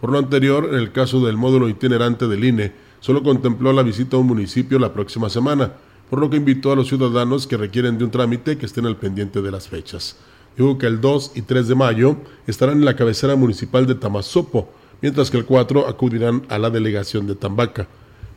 Por 0.00 0.10
lo 0.10 0.18
anterior, 0.18 0.68
en 0.70 0.78
el 0.78 0.92
caso 0.92 1.24
del 1.24 1.36
módulo 1.36 1.68
itinerante 1.68 2.26
del 2.26 2.44
INE, 2.44 2.72
solo 3.02 3.22
contempló 3.24 3.72
la 3.72 3.82
visita 3.82 4.16
a 4.16 4.20
un 4.20 4.28
municipio 4.28 4.78
la 4.78 4.94
próxima 4.94 5.28
semana, 5.28 5.72
por 6.08 6.20
lo 6.20 6.30
que 6.30 6.36
invitó 6.36 6.70
a 6.70 6.76
los 6.76 6.86
ciudadanos 6.86 7.48
que 7.48 7.56
requieren 7.56 7.98
de 7.98 8.04
un 8.04 8.12
trámite 8.12 8.56
que 8.56 8.64
estén 8.64 8.86
al 8.86 8.96
pendiente 8.96 9.42
de 9.42 9.50
las 9.50 9.68
fechas. 9.68 10.16
Dijo 10.56 10.78
que 10.78 10.86
el 10.86 11.00
2 11.00 11.32
y 11.34 11.42
3 11.42 11.66
de 11.66 11.74
mayo 11.74 12.16
estarán 12.46 12.78
en 12.78 12.84
la 12.84 12.94
cabecera 12.94 13.34
municipal 13.34 13.88
de 13.88 13.96
Tamazopo, 13.96 14.70
mientras 15.00 15.32
que 15.32 15.36
el 15.36 15.44
4 15.44 15.88
acudirán 15.88 16.46
a 16.48 16.58
la 16.58 16.70
delegación 16.70 17.26
de 17.26 17.34
Tambaca. 17.34 17.88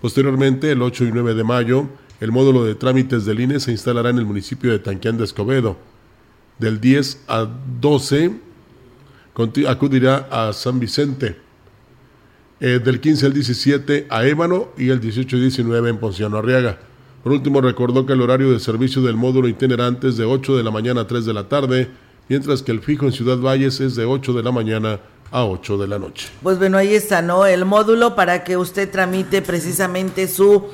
Posteriormente, 0.01 0.71
el 0.71 0.81
8 0.81 1.05
y 1.05 1.11
9 1.11 1.35
de 1.35 1.43
mayo, 1.43 1.87
el 2.19 2.31
módulo 2.31 2.63
de 2.63 2.73
trámites 2.73 3.23
del 3.23 3.41
INE 3.41 3.59
se 3.59 3.71
instalará 3.71 4.09
en 4.09 4.17
el 4.17 4.25
municipio 4.25 4.71
de 4.71 4.79
Tanquián 4.79 5.17
de 5.17 5.25
Escobedo. 5.25 5.77
Del 6.57 6.81
10 6.81 7.25
a 7.27 7.47
12 7.79 8.31
acudirá 9.67 10.27
a 10.31 10.53
San 10.53 10.79
Vicente 10.79 11.44
eh, 12.59 12.79
del 12.83 12.99
15 12.99 13.25
al 13.25 13.33
17 13.33 14.07
a 14.09 14.25
Ébano 14.25 14.69
y 14.77 14.89
el 14.89 14.99
18 14.99 15.37
y 15.37 15.41
19 15.41 15.89
en 15.89 15.97
Ponciano 15.97 16.37
Arriaga. 16.37 16.79
Por 17.23 17.33
último, 17.33 17.59
recordó 17.59 18.05
que 18.05 18.13
el 18.13 18.21
horario 18.21 18.51
de 18.51 18.59
servicio 18.59 19.01
del 19.01 19.15
módulo 19.15 19.47
itinerante 19.47 20.09
es 20.09 20.17
de 20.17 20.25
8 20.25 20.57
de 20.57 20.63
la 20.63 20.71
mañana 20.71 21.01
a 21.01 21.07
3 21.07 21.25
de 21.25 21.33
la 21.33 21.49
tarde, 21.49 21.89
mientras 22.29 22.61
que 22.61 22.71
el 22.71 22.81
fijo 22.81 23.05
en 23.05 23.11
Ciudad 23.11 23.37
Valles 23.39 23.79
es 23.81 23.95
de 23.95 24.05
8 24.05 24.33
de 24.33 24.43
la 24.43 24.51
mañana 24.51 24.99
a 25.31 25.43
8 25.43 25.77
de 25.77 25.87
la 25.87 25.99
noche. 25.99 26.29
Pues 26.43 26.59
bueno, 26.59 26.77
ahí 26.77 26.93
está, 26.93 27.21
¿no? 27.21 27.45
El 27.45 27.65
módulo 27.65 28.15
para 28.15 28.43
que 28.43 28.57
usted 28.57 28.91
tramite 28.91 29.41
precisamente 29.41 30.27
su 30.27 30.65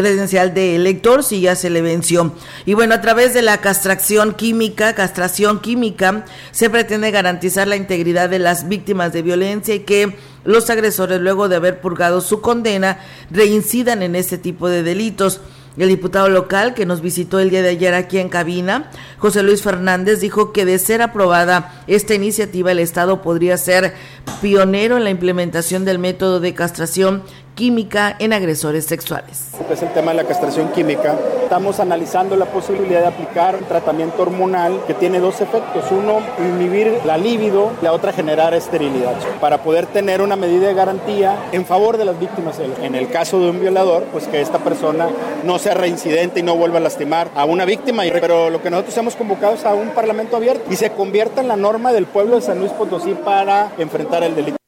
credencial 0.00 0.54
de 0.54 0.76
elector 0.76 1.22
si 1.22 1.42
ya 1.42 1.54
se 1.54 1.68
le 1.68 1.82
venció. 1.82 2.32
Y 2.64 2.74
bueno, 2.74 2.94
a 2.94 3.00
través 3.02 3.34
de 3.34 3.42
la 3.42 3.58
castración 3.58 4.32
química, 4.32 4.94
castración 4.94 5.60
química, 5.60 6.24
se 6.52 6.70
pretende 6.70 7.10
garantizar 7.10 7.68
la 7.68 7.76
integridad 7.76 8.30
de 8.30 8.38
las 8.38 8.66
víctimas 8.66 9.12
de 9.12 9.22
violencia 9.22 9.74
y 9.74 9.80
que 9.80 10.16
los 10.44 10.70
agresores, 10.70 11.20
luego 11.20 11.50
de 11.50 11.56
haber 11.56 11.80
purgado 11.82 12.22
su 12.22 12.40
condena, 12.40 12.98
reincidan 13.30 14.02
en 14.02 14.16
este 14.16 14.38
tipo 14.38 14.68
de 14.68 14.82
delitos. 14.82 15.40
El 15.76 15.88
diputado 15.88 16.28
local 16.28 16.74
que 16.74 16.84
nos 16.84 17.00
visitó 17.00 17.38
el 17.38 17.48
día 17.48 17.62
de 17.62 17.68
ayer 17.68 17.94
aquí 17.94 18.18
en 18.18 18.28
cabina, 18.28 18.90
José 19.18 19.42
Luis 19.42 19.62
Fernández, 19.62 20.20
dijo 20.20 20.52
que 20.52 20.64
de 20.64 20.78
ser 20.78 21.00
aprobada 21.00 21.84
esta 21.86 22.14
iniciativa, 22.14 22.72
el 22.72 22.80
Estado 22.80 23.22
podría 23.22 23.56
ser 23.56 23.94
pionero 24.42 24.96
en 24.96 25.04
la 25.04 25.10
implementación 25.10 25.84
del 25.84 26.00
método 26.00 26.40
de 26.40 26.54
castración 26.54 27.22
química 27.54 28.16
en 28.18 28.32
agresores 28.32 28.86
sexuales. 28.86 29.48
Es 29.70 29.82
el 29.82 29.92
tema 29.92 30.10
de 30.12 30.18
la 30.18 30.24
castración 30.24 30.72
química. 30.72 31.16
Estamos 31.42 31.80
analizando 31.80 32.36
la 32.36 32.46
posibilidad 32.46 33.00
de 33.00 33.06
aplicar 33.08 33.56
un 33.56 33.64
tratamiento 33.64 34.22
hormonal 34.22 34.80
que 34.86 34.94
tiene 34.94 35.20
dos 35.20 35.40
efectos. 35.40 35.84
Uno, 35.90 36.20
inhibir 36.38 37.00
la 37.04 37.16
libido, 37.16 37.72
la 37.82 37.92
otra, 37.92 38.12
generar 38.12 38.54
esterilidad. 38.54 39.14
Para 39.40 39.62
poder 39.62 39.86
tener 39.86 40.22
una 40.22 40.36
medida 40.36 40.68
de 40.68 40.74
garantía 40.74 41.36
en 41.52 41.64
favor 41.66 41.96
de 41.98 42.04
las 42.04 42.18
víctimas. 42.18 42.58
En 42.58 42.94
el 42.94 43.08
caso 43.10 43.40
de 43.40 43.50
un 43.50 43.60
violador, 43.60 44.04
pues 44.12 44.26
que 44.26 44.40
esta 44.40 44.58
persona 44.58 45.08
no 45.44 45.58
sea 45.58 45.74
reincidente 45.74 46.40
y 46.40 46.42
no 46.42 46.56
vuelva 46.56 46.78
a 46.78 46.80
lastimar 46.80 47.28
a 47.34 47.44
una 47.44 47.64
víctima. 47.64 48.04
Pero 48.12 48.50
lo 48.50 48.62
que 48.62 48.70
nosotros 48.70 48.96
hemos 48.98 49.16
convocado 49.16 49.54
es 49.54 49.64
a 49.64 49.74
un 49.74 49.90
parlamento 49.90 50.36
abierto 50.36 50.64
y 50.70 50.76
se 50.76 50.90
convierta 50.90 51.40
en 51.40 51.48
la 51.48 51.56
norma 51.56 51.92
del 51.92 52.06
pueblo 52.06 52.36
de 52.36 52.42
San 52.42 52.58
Luis 52.58 52.72
Potosí 52.72 53.14
para 53.14 53.72
enfrentar 53.78 54.22
el 54.22 54.34
delito. 54.34 54.59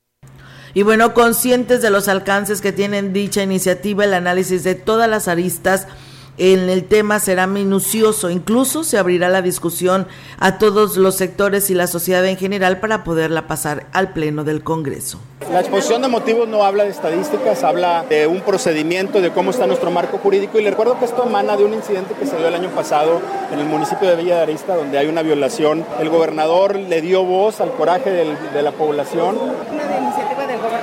Y 0.75 0.83
bueno, 0.83 1.13
conscientes 1.13 1.83
de 1.83 1.91
los 1.91 2.09
alcances 2.09 2.61
que 2.61 2.73
tienen 2.73 3.13
dicha 3.13 3.43
iniciativa, 3.43 4.05
el 4.05 4.15
análisis 4.15 4.65
de 4.65 4.75
todas 4.75 5.09
las 5.09 5.29
aristas 5.29 5.87
en 6.39 6.71
el 6.71 6.85
tema 6.85 7.19
será 7.21 7.47
minucioso. 7.47 8.31
Incluso 8.31 8.85
se 8.85 8.97
abrirá 8.97 9.29
la 9.29 9.43
discusión 9.43 10.07
a 10.39 10.57
todos 10.57 10.97
los 10.97 11.17
sectores 11.17 11.69
y 11.69 11.75
la 11.75 11.87
sociedad 11.87 12.25
en 12.25 12.39
general 12.39 12.81
para 12.81 13.05
poderla 13.05 13.47
pasar 13.47 13.87
al 13.93 14.15
Pleno 14.15 14.45
del 14.45 14.63
Congreso. 14.63 15.19
La 15.53 15.61
exposición 15.61 16.01
de 16.01 16.09
motivos 16.09 16.49
no 16.49 16.65
habla 16.65 16.85
de 16.85 16.91
estadísticas, 16.91 17.63
habla 17.65 18.07
de 18.09 18.27
un 18.27 18.41
procedimiento, 18.41 19.21
de 19.21 19.31
cómo 19.31 19.51
está 19.51 19.67
nuestro 19.67 19.91
marco 19.91 20.17
jurídico. 20.17 20.59
Y 20.59 20.63
le 20.63 20.71
recuerdo 20.71 20.99
que 20.99 21.05
esto 21.05 21.25
emana 21.27 21.57
de 21.59 21.65
un 21.65 21.75
incidente 21.75 22.15
que 22.19 22.27
se 22.27 22.39
dio 22.39 22.49
el 22.49 22.55
año 22.55 22.71
pasado 22.71 23.21
en 23.53 23.59
el 23.59 23.67
municipio 23.67 24.09
de 24.09 24.17
Villa 24.17 24.37
de 24.37 24.43
Arista, 24.43 24.75
donde 24.75 24.97
hay 24.97 25.09
una 25.09 25.21
violación. 25.21 25.85
El 26.01 26.09
gobernador 26.09 26.77
le 26.77 27.03
dio 27.03 27.25
voz 27.25 27.61
al 27.61 27.73
coraje 27.73 28.11
de 28.11 28.63
la 28.63 28.73
población. 28.73 29.37
Una 29.71 29.83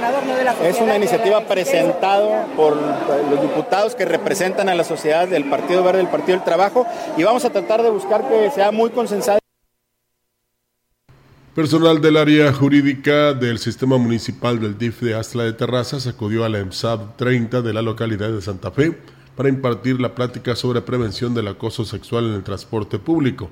de 0.09 0.43
la 0.43 0.53
Es 0.67 0.81
una 0.81 0.97
iniciativa 0.97 1.45
presentada 1.45 2.47
por 2.55 2.75
los 2.75 3.41
diputados 3.41 3.93
que 3.93 4.05
representan 4.05 4.67
a 4.67 4.75
la 4.75 4.83
sociedad 4.83 5.27
del 5.27 5.45
Partido 5.45 5.83
Verde, 5.83 5.99
del 5.99 6.07
Partido 6.07 6.37
del 6.37 6.43
Trabajo, 6.43 6.85
y 7.15 7.23
vamos 7.23 7.45
a 7.45 7.51
tratar 7.51 7.83
de 7.83 7.91
buscar 7.91 8.27
que 8.27 8.49
sea 8.49 8.71
muy 8.71 8.89
consensada. 8.89 9.39
Personal 11.53 12.01
del 12.01 12.17
área 12.17 12.51
jurídica 12.51 13.33
del 13.33 13.59
Sistema 13.59 13.97
Municipal 13.97 14.59
del 14.59 14.77
DIF 14.77 15.01
de 15.01 15.13
Astla 15.13 15.43
de 15.43 15.53
Terrazas 15.53 16.07
acudió 16.07 16.43
a 16.43 16.49
la 16.49 16.59
EMSAB 16.59 17.15
30 17.15 17.61
de 17.61 17.73
la 17.73 17.81
localidad 17.81 18.31
de 18.31 18.41
Santa 18.41 18.71
Fe 18.71 18.97
para 19.35 19.49
impartir 19.49 20.01
la 20.01 20.15
plática 20.15 20.55
sobre 20.55 20.81
prevención 20.81 21.33
del 21.33 21.49
acoso 21.49 21.85
sexual 21.85 22.25
en 22.25 22.33
el 22.33 22.43
transporte 22.43 22.97
público. 22.97 23.49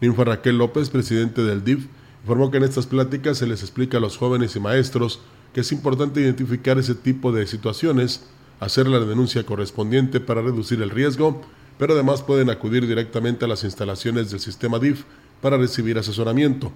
Ninfa 0.00 0.24
Raquel 0.24 0.56
López, 0.56 0.88
presidente 0.88 1.42
del 1.42 1.64
DIF, 1.64 1.86
informó 2.22 2.50
que 2.50 2.56
en 2.56 2.64
estas 2.64 2.86
pláticas 2.86 3.38
se 3.38 3.46
les 3.46 3.62
explica 3.62 3.98
a 3.98 4.00
los 4.00 4.16
jóvenes 4.16 4.56
y 4.56 4.60
maestros 4.60 5.20
que 5.52 5.60
es 5.60 5.72
importante 5.72 6.20
identificar 6.20 6.78
ese 6.78 6.94
tipo 6.94 7.32
de 7.32 7.46
situaciones, 7.46 8.22
hacer 8.60 8.86
la 8.86 9.00
denuncia 9.00 9.44
correspondiente 9.44 10.20
para 10.20 10.42
reducir 10.42 10.80
el 10.82 10.90
riesgo, 10.90 11.42
pero 11.78 11.94
además 11.94 12.22
pueden 12.22 12.50
acudir 12.50 12.86
directamente 12.86 13.44
a 13.44 13.48
las 13.48 13.64
instalaciones 13.64 14.30
del 14.30 14.40
sistema 14.40 14.78
DIF 14.78 15.04
para 15.40 15.56
recibir 15.56 15.98
asesoramiento. 15.98 16.72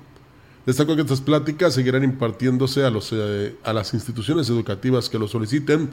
Destaco 0.66 0.96
que 0.96 1.02
estas 1.02 1.20
pláticas 1.20 1.74
seguirán 1.74 2.02
impartiéndose 2.02 2.84
a, 2.84 2.90
los, 2.90 3.10
eh, 3.12 3.54
a 3.62 3.72
las 3.72 3.94
instituciones 3.94 4.50
educativas 4.50 5.08
que 5.08 5.18
lo 5.18 5.28
soliciten, 5.28 5.90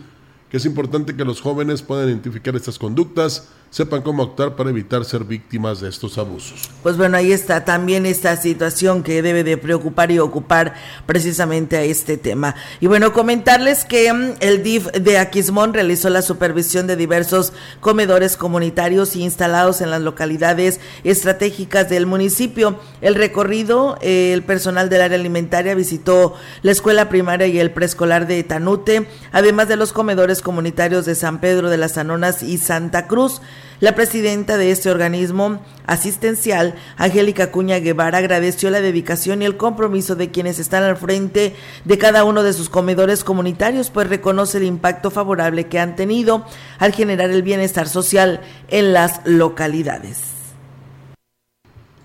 que 0.49 0.57
es 0.57 0.65
importante 0.65 1.15
que 1.15 1.25
los 1.25 1.41
jóvenes 1.41 1.83
puedan 1.83 2.09
identificar 2.09 2.55
estas 2.55 2.79
conductas, 2.79 3.49
sepan 3.73 4.03
cómo 4.03 4.21
actuar 4.21 4.55
para 4.55 4.69
evitar 4.69 5.03
ser 5.03 5.23
víctimas 5.23 5.81
de 5.81 5.89
estos 5.89 6.19
abusos. 6.19 6.69
Pues 6.83 6.95
bueno, 6.95 7.17
ahí 7.17 7.31
está 7.31 7.65
también 7.65 8.05
esta 8.05 8.37
situación 8.37 9.01
que 9.01 9.23
debe 9.23 9.43
de 9.43 9.57
preocupar 9.57 10.11
y 10.11 10.19
ocupar 10.19 10.75
precisamente 11.07 11.77
a 11.77 11.81
este 11.81 12.17
tema. 12.17 12.53
Y 12.81 12.85
bueno, 12.85 13.11
comentarles 13.13 13.83
que 13.83 14.13
mm, 14.13 14.33
el 14.41 14.61
DIF 14.61 14.91
de 14.91 15.17
Aquismón 15.17 15.73
realizó 15.73 16.11
la 16.11 16.21
supervisión 16.21 16.85
de 16.85 16.95
diversos 16.95 17.51
comedores 17.79 18.37
comunitarios 18.37 19.15
instalados 19.15 19.81
en 19.81 19.89
las 19.89 20.03
localidades 20.03 20.79
estratégicas 21.03 21.89
del 21.89 22.05
municipio. 22.05 22.77
El 23.01 23.15
recorrido, 23.15 23.97
eh, 24.01 24.33
el 24.33 24.43
personal 24.43 24.87
del 24.89 25.01
área 25.01 25.17
alimentaria 25.17 25.73
visitó 25.73 26.35
la 26.61 26.71
escuela 26.71 27.09
primaria 27.09 27.47
y 27.47 27.57
el 27.57 27.71
preescolar 27.71 28.27
de 28.27 28.43
Tanute, 28.43 29.07
además 29.31 29.67
de 29.67 29.77
los 29.77 29.93
comedores 29.93 30.43
comunitarios 30.43 31.07
de 31.07 31.15
San 31.15 31.41
Pedro 31.41 31.71
de 31.71 31.77
las 31.77 31.97
Anonas 31.97 32.43
y 32.43 32.59
Santa 32.59 33.07
Cruz. 33.07 33.41
La 33.83 33.95
presidenta 33.95 34.57
de 34.57 34.71
este 34.71 34.89
organismo 34.89 35.59
asistencial, 35.85 36.73
Angélica 36.95 37.51
Cuña 37.51 37.79
Guevara, 37.79 38.19
agradeció 38.19 38.69
la 38.69 38.79
dedicación 38.79 39.41
y 39.41 39.45
el 39.45 39.57
compromiso 39.57 40.15
de 40.15 40.31
quienes 40.31 40.57
están 40.57 40.83
al 40.83 40.95
frente 40.95 41.53
de 41.83 41.97
cada 41.97 42.23
uno 42.23 42.43
de 42.43 42.53
sus 42.53 42.69
comedores 42.69 43.25
comunitarios, 43.25 43.89
pues 43.89 44.07
reconoce 44.07 44.59
el 44.59 44.63
impacto 44.63 45.11
favorable 45.11 45.67
que 45.67 45.79
han 45.79 45.97
tenido 45.97 46.45
al 46.79 46.93
generar 46.93 47.29
el 47.29 47.43
bienestar 47.43 47.89
social 47.89 48.39
en 48.69 48.93
las 48.93 49.19
localidades. 49.25 50.31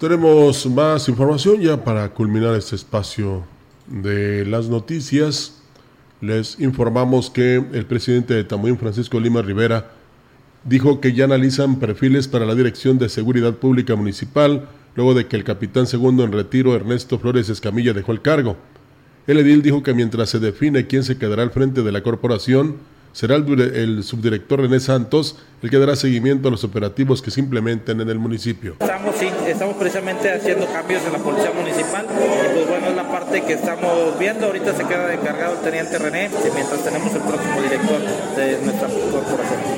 Tenemos 0.01 0.67
más 0.67 1.09
información 1.09 1.61
ya 1.61 1.85
para 1.85 2.13
culminar 2.13 2.57
este 2.57 2.75
espacio 2.75 3.45
de 3.87 4.45
las 4.47 4.69
noticias. 4.69 5.63
Les 6.21 6.59
informamos 6.59 7.31
que 7.31 7.65
el 7.73 7.87
presidente 7.87 8.35
de 8.35 8.43
Tamuín, 8.43 8.77
Francisco 8.79 9.21
Lima 9.21 9.43
Rivera, 9.43 9.93
dijo 10.69 11.01
que 11.01 11.13
ya 11.13 11.25
analizan 11.25 11.77
perfiles 11.77 12.29
para 12.29 12.47
la 12.47 12.55
Dirección 12.55 12.99
de 12.99 13.09
Seguridad 13.09 13.55
Pública 13.55 13.97
Municipal 13.97 14.69
luego 14.95 15.15
de 15.15 15.27
que 15.27 15.37
el 15.37 15.45
capitán 15.45 15.87
segundo 15.87 16.25
en 16.25 16.33
retiro 16.33 16.75
Ernesto 16.75 17.19
Flores 17.19 17.49
Escamilla 17.49 17.93
dejó 17.93 18.13
el 18.13 18.21
cargo. 18.21 18.57
El 19.29 19.39
edil 19.39 19.63
dijo 19.63 19.83
que 19.83 19.95
mientras 19.95 20.31
se 20.31 20.41
define 20.41 20.87
quién 20.87 21.05
se 21.05 21.19
quedará 21.19 21.43
al 21.43 21.51
frente 21.51 21.83
de 21.83 21.93
la 21.93 22.03
corporación, 22.03 22.77
será 23.13 23.37
el, 23.37 24.03
subdirector 24.03 24.61
René 24.61 24.81
Santos 24.81 25.39
el 25.63 25.71
que 25.71 25.79
dará 25.79 25.97
seguimiento 25.97 26.49
a 26.49 26.51
los 26.51 26.65
operativos 26.65 27.23
que 27.23 27.31
se 27.31 27.41
implementen 27.41 28.01
en 28.01 28.09
el 28.09 28.19
municipio. 28.19 28.77
Estamos, 28.81 29.77
precisamente 29.77 30.33
haciendo 30.33 30.67
cambios 30.67 31.03
en 31.05 31.13
la 31.13 31.19
policía 31.19 31.53
municipal 31.53 32.07
y 32.07 32.55
pues 32.55 32.69
bueno, 32.69 32.87
es 32.89 32.97
la 32.97 33.09
parte 33.09 33.43
que 33.43 33.53
estamos 33.55 34.19
viendo. 34.19 34.47
Ahorita 34.47 34.75
se 34.75 34.85
queda 34.85 35.13
encargado 35.15 35.55
el 35.55 35.61
teniente 35.61 35.99
René 35.99 36.31
mientras 36.55 36.85
tenemos 36.85 37.15
el 37.15 37.23
próximo 37.23 37.63
director 37.63 38.01
de 38.37 38.59
nuestra 38.65 38.89
corporación. 38.89 39.78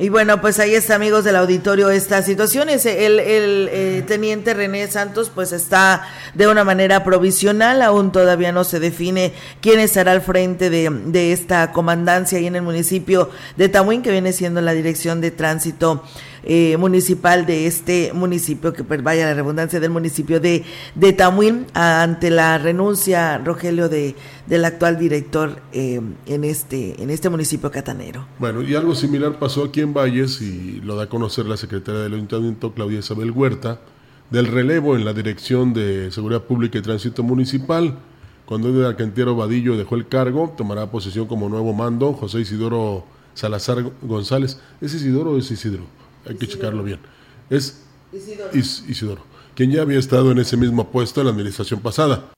Y 0.00 0.10
bueno, 0.10 0.40
pues 0.40 0.60
ahí 0.60 0.76
está, 0.76 0.94
amigos 0.94 1.24
del 1.24 1.34
auditorio, 1.34 1.90
esta 1.90 2.22
situación. 2.22 2.68
Es 2.68 2.86
el, 2.86 3.18
el 3.18 3.68
eh, 3.72 4.04
teniente 4.06 4.54
René 4.54 4.86
Santos, 4.86 5.28
pues 5.34 5.50
está 5.50 6.06
de 6.34 6.46
una 6.46 6.62
manera 6.62 7.02
provisional, 7.02 7.82
aún 7.82 8.12
todavía 8.12 8.52
no 8.52 8.62
se 8.62 8.78
define 8.78 9.32
quién 9.60 9.80
estará 9.80 10.12
al 10.12 10.22
frente 10.22 10.70
de, 10.70 10.88
de 10.88 11.32
esta 11.32 11.72
comandancia 11.72 12.38
ahí 12.38 12.46
en 12.46 12.54
el 12.54 12.62
municipio 12.62 13.30
de 13.56 13.68
Tamuín, 13.68 14.02
que 14.02 14.12
viene 14.12 14.32
siendo 14.32 14.60
la 14.60 14.72
dirección 14.72 15.20
de 15.20 15.32
tránsito 15.32 16.04
eh, 16.44 16.76
municipal 16.76 17.46
de 17.46 17.66
este 17.66 18.12
municipio, 18.12 18.72
que 18.72 18.84
pues 18.84 19.02
vaya 19.02 19.26
la 19.26 19.34
redundancia 19.34 19.80
del 19.80 19.90
municipio 19.90 20.40
de, 20.40 20.64
de 20.94 21.12
Tamuín, 21.12 21.66
ante 21.74 22.30
la 22.30 22.58
renuncia, 22.58 23.38
Rogelio, 23.38 23.88
de, 23.88 24.14
del 24.46 24.64
actual 24.64 24.98
director 24.98 25.60
eh, 25.72 26.00
en, 26.26 26.44
este, 26.44 27.02
en 27.02 27.10
este 27.10 27.28
municipio 27.28 27.70
catanero. 27.70 28.26
Bueno, 28.38 28.62
y 28.62 28.74
algo 28.74 28.94
similar 28.94 29.38
pasó 29.38 29.64
aquí 29.64 29.80
en 29.80 29.94
Valles 29.94 30.40
y 30.40 30.80
lo 30.82 30.96
da 30.96 31.04
a 31.04 31.08
conocer 31.08 31.46
la 31.46 31.56
secretaria 31.56 32.00
del 32.00 32.14
Ayuntamiento, 32.14 32.72
Claudia 32.72 33.00
Isabel 33.00 33.30
Huerta, 33.30 33.80
del 34.30 34.46
relevo 34.46 34.94
en 34.96 35.04
la 35.04 35.12
Dirección 35.12 35.72
de 35.72 36.10
Seguridad 36.10 36.42
Pública 36.42 36.78
y 36.78 36.82
Tránsito 36.82 37.22
Municipal. 37.22 37.98
Cuando 38.44 38.68
Edgar 38.68 38.96
Cantero 38.96 39.36
Vadillo 39.36 39.76
dejó 39.76 39.94
el 39.94 40.08
cargo, 40.08 40.54
tomará 40.56 40.90
posesión 40.90 41.26
como 41.26 41.48
nuevo 41.48 41.74
mando 41.74 42.14
José 42.14 42.40
Isidoro 42.40 43.04
Salazar 43.34 43.84
González. 44.02 44.58
¿Es 44.80 44.94
Isidoro 44.94 45.32
o 45.32 45.38
es 45.38 45.50
Isidro? 45.50 45.82
Hay 46.28 46.36
que 46.36 46.46
checarlo 46.46 46.82
bien. 46.82 47.00
Es 47.50 47.84
Isidoro. 48.12 49.22
quien 49.54 49.70
ya 49.70 49.82
había 49.82 49.98
estado 49.98 50.32
en 50.32 50.38
ese 50.38 50.56
mismo 50.56 50.90
puesto 50.90 51.20
en 51.20 51.26
la 51.26 51.32
administración 51.32 51.80
pasada. 51.80 52.30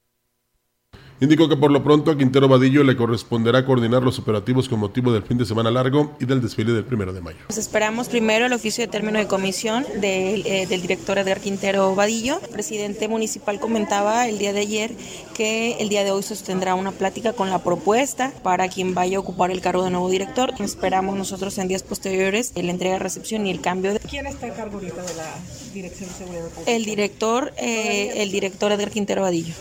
Indicó 1.20 1.50
que 1.50 1.56
por 1.56 1.70
lo 1.70 1.84
pronto 1.84 2.10
a 2.10 2.16
Quintero 2.16 2.48
Vadillo 2.48 2.82
le 2.82 2.96
corresponderá 2.96 3.66
coordinar 3.66 4.02
los 4.02 4.18
operativos 4.18 4.70
con 4.70 4.80
motivo 4.80 5.12
del 5.12 5.22
fin 5.22 5.36
de 5.36 5.44
semana 5.44 5.70
largo 5.70 6.16
y 6.18 6.24
del 6.24 6.40
desfile 6.40 6.72
del 6.72 6.84
primero 6.84 7.12
de 7.12 7.20
mayo. 7.20 7.40
Pues 7.46 7.58
esperamos 7.58 8.08
primero 8.08 8.46
el 8.46 8.52
oficio 8.54 8.82
de 8.82 8.88
término 8.88 9.18
de 9.18 9.26
comisión 9.26 9.84
del, 10.00 10.46
eh, 10.46 10.66
del 10.66 10.80
director 10.80 11.18
Edgar 11.18 11.40
Quintero 11.40 11.94
Vadillo. 11.94 12.40
El 12.42 12.48
presidente 12.48 13.06
municipal 13.06 13.60
comentaba 13.60 14.28
el 14.28 14.38
día 14.38 14.54
de 14.54 14.60
ayer 14.60 14.92
que 15.34 15.76
el 15.80 15.90
día 15.90 16.04
de 16.04 16.10
hoy 16.10 16.22
sostendrá 16.22 16.74
una 16.74 16.92
plática 16.92 17.34
con 17.34 17.50
la 17.50 17.62
propuesta 17.62 18.32
para 18.42 18.68
quien 18.68 18.94
vaya 18.94 19.18
a 19.18 19.20
ocupar 19.20 19.50
el 19.50 19.60
cargo 19.60 19.84
de 19.84 19.90
nuevo 19.90 20.08
director. 20.08 20.54
Esperamos 20.58 21.18
nosotros 21.18 21.58
en 21.58 21.68
días 21.68 21.82
posteriores 21.82 22.52
la 22.56 22.70
entrega, 22.70 22.98
recepción 22.98 23.46
y 23.46 23.50
el 23.50 23.60
cambio 23.60 23.92
de... 23.92 24.00
¿Quién 24.00 24.26
está 24.26 24.46
en 24.46 24.54
cargo 24.54 24.78
ahorita 24.78 25.02
de 25.02 25.14
la 25.14 25.34
Dirección 25.74 26.08
de 26.08 26.14
Seguridad 26.14 26.48
Pública? 26.48 26.72
El 26.72 26.84
director, 26.84 27.52
eh, 27.58 28.22
el 28.22 28.32
director 28.32 28.72
Edgar 28.72 28.90
Quintero 28.90 29.22
Vadillo. 29.22 29.54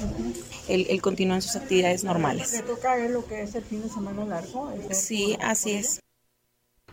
Él, 0.69 1.01
continúa 1.01 1.35
en 1.35 1.41
sus 1.41 1.55
actividades 1.55 2.03
normales. 2.03 2.53
¿Le 2.53 2.61
toca 2.61 2.93
a 2.93 3.05
él 3.05 3.13
lo 3.13 3.25
que 3.25 3.41
es 3.41 3.55
el 3.55 3.63
fin 3.63 3.81
de 3.81 3.89
semana 3.89 4.25
largo? 4.25 4.71
Sí, 4.91 5.37
así 5.41 5.71
es. 5.71 5.99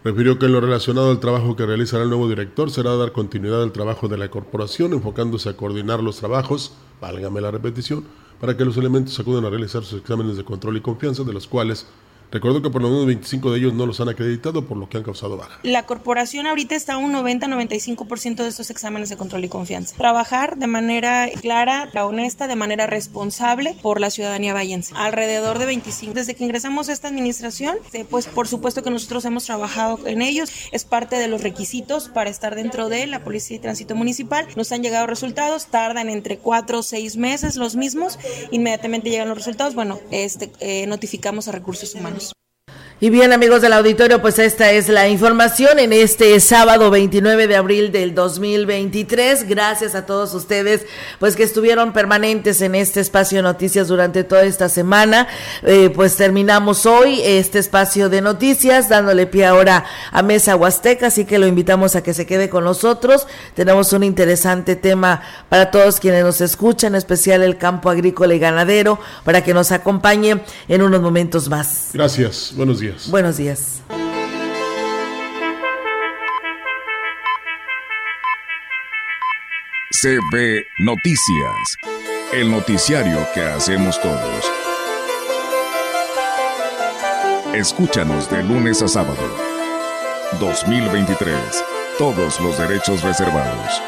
Refirió 0.04 0.38
que 0.38 0.46
en 0.46 0.52
lo 0.52 0.60
relacionado 0.60 1.10
al 1.10 1.20
trabajo 1.20 1.56
que 1.56 1.66
realizará 1.66 2.04
el 2.04 2.10
nuevo 2.10 2.28
director 2.28 2.70
será 2.70 2.94
dar 2.96 3.12
continuidad 3.12 3.62
al 3.62 3.72
trabajo 3.72 4.08
de 4.08 4.18
la 4.18 4.30
corporación, 4.30 4.92
enfocándose 4.92 5.48
a 5.48 5.56
coordinar 5.56 6.02
los 6.02 6.18
trabajos, 6.18 6.74
válgame 7.00 7.40
la 7.40 7.50
repetición, 7.50 8.04
para 8.40 8.56
que 8.56 8.64
los 8.64 8.76
elementos 8.76 9.18
acudan 9.18 9.44
a 9.44 9.50
realizar 9.50 9.84
sus 9.84 10.00
exámenes 10.00 10.36
de 10.36 10.44
control 10.44 10.76
y 10.76 10.80
confianza, 10.80 11.24
de 11.24 11.32
los 11.32 11.48
cuales 11.48 11.86
Recuerdo 12.30 12.62
que 12.62 12.70
por 12.70 12.82
lo 12.82 12.88
menos 12.88 13.06
25 13.06 13.50
de 13.50 13.58
ellos 13.58 13.74
no 13.74 13.86
los 13.86 14.00
han 14.00 14.08
acreditado, 14.08 14.66
por 14.66 14.76
lo 14.76 14.88
que 14.88 14.98
han 14.98 15.04
causado 15.04 15.36
baja. 15.36 15.58
La 15.62 15.84
corporación 15.84 16.46
ahorita 16.46 16.74
está 16.74 16.94
a 16.94 16.96
un 16.98 17.12
90-95% 17.12 18.36
de 18.36 18.48
estos 18.48 18.70
exámenes 18.70 19.08
de 19.08 19.16
control 19.16 19.44
y 19.44 19.48
confianza. 19.48 19.96
Trabajar 19.96 20.56
de 20.56 20.66
manera 20.66 21.28
clara, 21.40 21.90
honesta, 22.04 22.46
de 22.46 22.56
manera 22.56 22.86
responsable 22.86 23.76
por 23.82 24.00
la 24.00 24.10
ciudadanía 24.10 24.54
vallense. 24.54 24.94
Alrededor 24.96 25.58
de 25.58 25.66
25. 25.66 26.14
Desde 26.14 26.34
que 26.34 26.44
ingresamos 26.44 26.88
a 26.88 26.92
esta 26.92 27.08
administración, 27.08 27.76
eh, 27.92 28.04
pues 28.08 28.26
por 28.26 28.48
supuesto 28.48 28.82
que 28.82 28.90
nosotros 28.90 29.24
hemos 29.24 29.44
trabajado 29.44 29.98
en 30.06 30.22
ellos. 30.22 30.50
Es 30.72 30.84
parte 30.84 31.16
de 31.16 31.28
los 31.28 31.42
requisitos 31.42 32.08
para 32.08 32.30
estar 32.30 32.54
dentro 32.54 32.88
de 32.88 33.06
la 33.06 33.24
Policía 33.24 33.56
y 33.56 33.60
Tránsito 33.60 33.94
Municipal. 33.94 34.46
Nos 34.56 34.72
han 34.72 34.82
llegado 34.82 35.06
resultados, 35.06 35.66
tardan 35.66 36.08
entre 36.08 36.38
4 36.38 36.78
o 36.78 36.82
6 36.82 37.16
meses 37.16 37.56
los 37.56 37.76
mismos. 37.76 38.18
Inmediatamente 38.50 39.10
llegan 39.10 39.28
los 39.28 39.38
resultados. 39.38 39.74
Bueno, 39.74 39.98
este, 40.10 40.50
eh, 40.60 40.86
notificamos 40.86 41.48
a 41.48 41.52
recursos 41.52 41.94
humanos. 41.94 42.25
Y 42.98 43.10
bien, 43.10 43.34
amigos 43.34 43.60
del 43.60 43.74
auditorio, 43.74 44.22
pues 44.22 44.38
esta 44.38 44.72
es 44.72 44.88
la 44.88 45.06
información 45.06 45.78
en 45.78 45.92
este 45.92 46.40
sábado 46.40 46.90
29 46.90 47.46
de 47.46 47.54
abril 47.54 47.92
del 47.92 48.14
2023. 48.14 49.46
Gracias 49.46 49.94
a 49.94 50.06
todos 50.06 50.32
ustedes, 50.32 50.86
pues 51.18 51.36
que 51.36 51.42
estuvieron 51.42 51.92
permanentes 51.92 52.62
en 52.62 52.74
este 52.74 53.00
espacio 53.00 53.36
de 53.36 53.42
noticias 53.42 53.88
durante 53.88 54.24
toda 54.24 54.44
esta 54.44 54.70
semana. 54.70 55.28
Eh, 55.62 55.90
pues 55.94 56.16
terminamos 56.16 56.86
hoy 56.86 57.20
este 57.22 57.58
espacio 57.58 58.08
de 58.08 58.22
noticias, 58.22 58.88
dándole 58.88 59.26
pie 59.26 59.44
ahora 59.44 59.84
a 60.10 60.22
Mesa 60.22 60.56
Huasteca, 60.56 61.08
así 61.08 61.26
que 61.26 61.38
lo 61.38 61.46
invitamos 61.46 61.96
a 61.96 62.02
que 62.02 62.14
se 62.14 62.24
quede 62.24 62.48
con 62.48 62.64
nosotros. 62.64 63.26
Tenemos 63.54 63.92
un 63.92 64.04
interesante 64.04 64.74
tema 64.74 65.20
para 65.50 65.70
todos 65.70 66.00
quienes 66.00 66.24
nos 66.24 66.40
escuchan, 66.40 66.94
en 66.94 66.96
especial 66.96 67.42
el 67.42 67.58
campo 67.58 67.90
agrícola 67.90 68.34
y 68.34 68.38
ganadero, 68.38 68.98
para 69.22 69.44
que 69.44 69.52
nos 69.52 69.70
acompañe 69.70 70.40
en 70.66 70.80
unos 70.80 71.02
momentos 71.02 71.50
más. 71.50 71.90
Gracias, 71.92 72.54
buenos 72.56 72.80
días. 72.86 73.10
Buenos 73.10 73.36
días. 73.36 73.82
CB 80.02 80.66
Noticias, 80.80 81.76
el 82.32 82.50
noticiario 82.50 83.18
que 83.34 83.40
hacemos 83.40 84.00
todos. 84.00 84.52
Escúchanos 87.54 88.30
de 88.30 88.42
lunes 88.42 88.82
a 88.82 88.88
sábado. 88.88 89.16
2023. 90.38 91.36
Todos 91.98 92.40
los 92.40 92.58
derechos 92.58 93.02
reservados. 93.02 93.82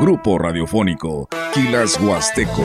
Grupo 0.00 0.38
Radiofónico 0.38 1.28
Quilas 1.52 2.00
Huasteco, 2.00 2.64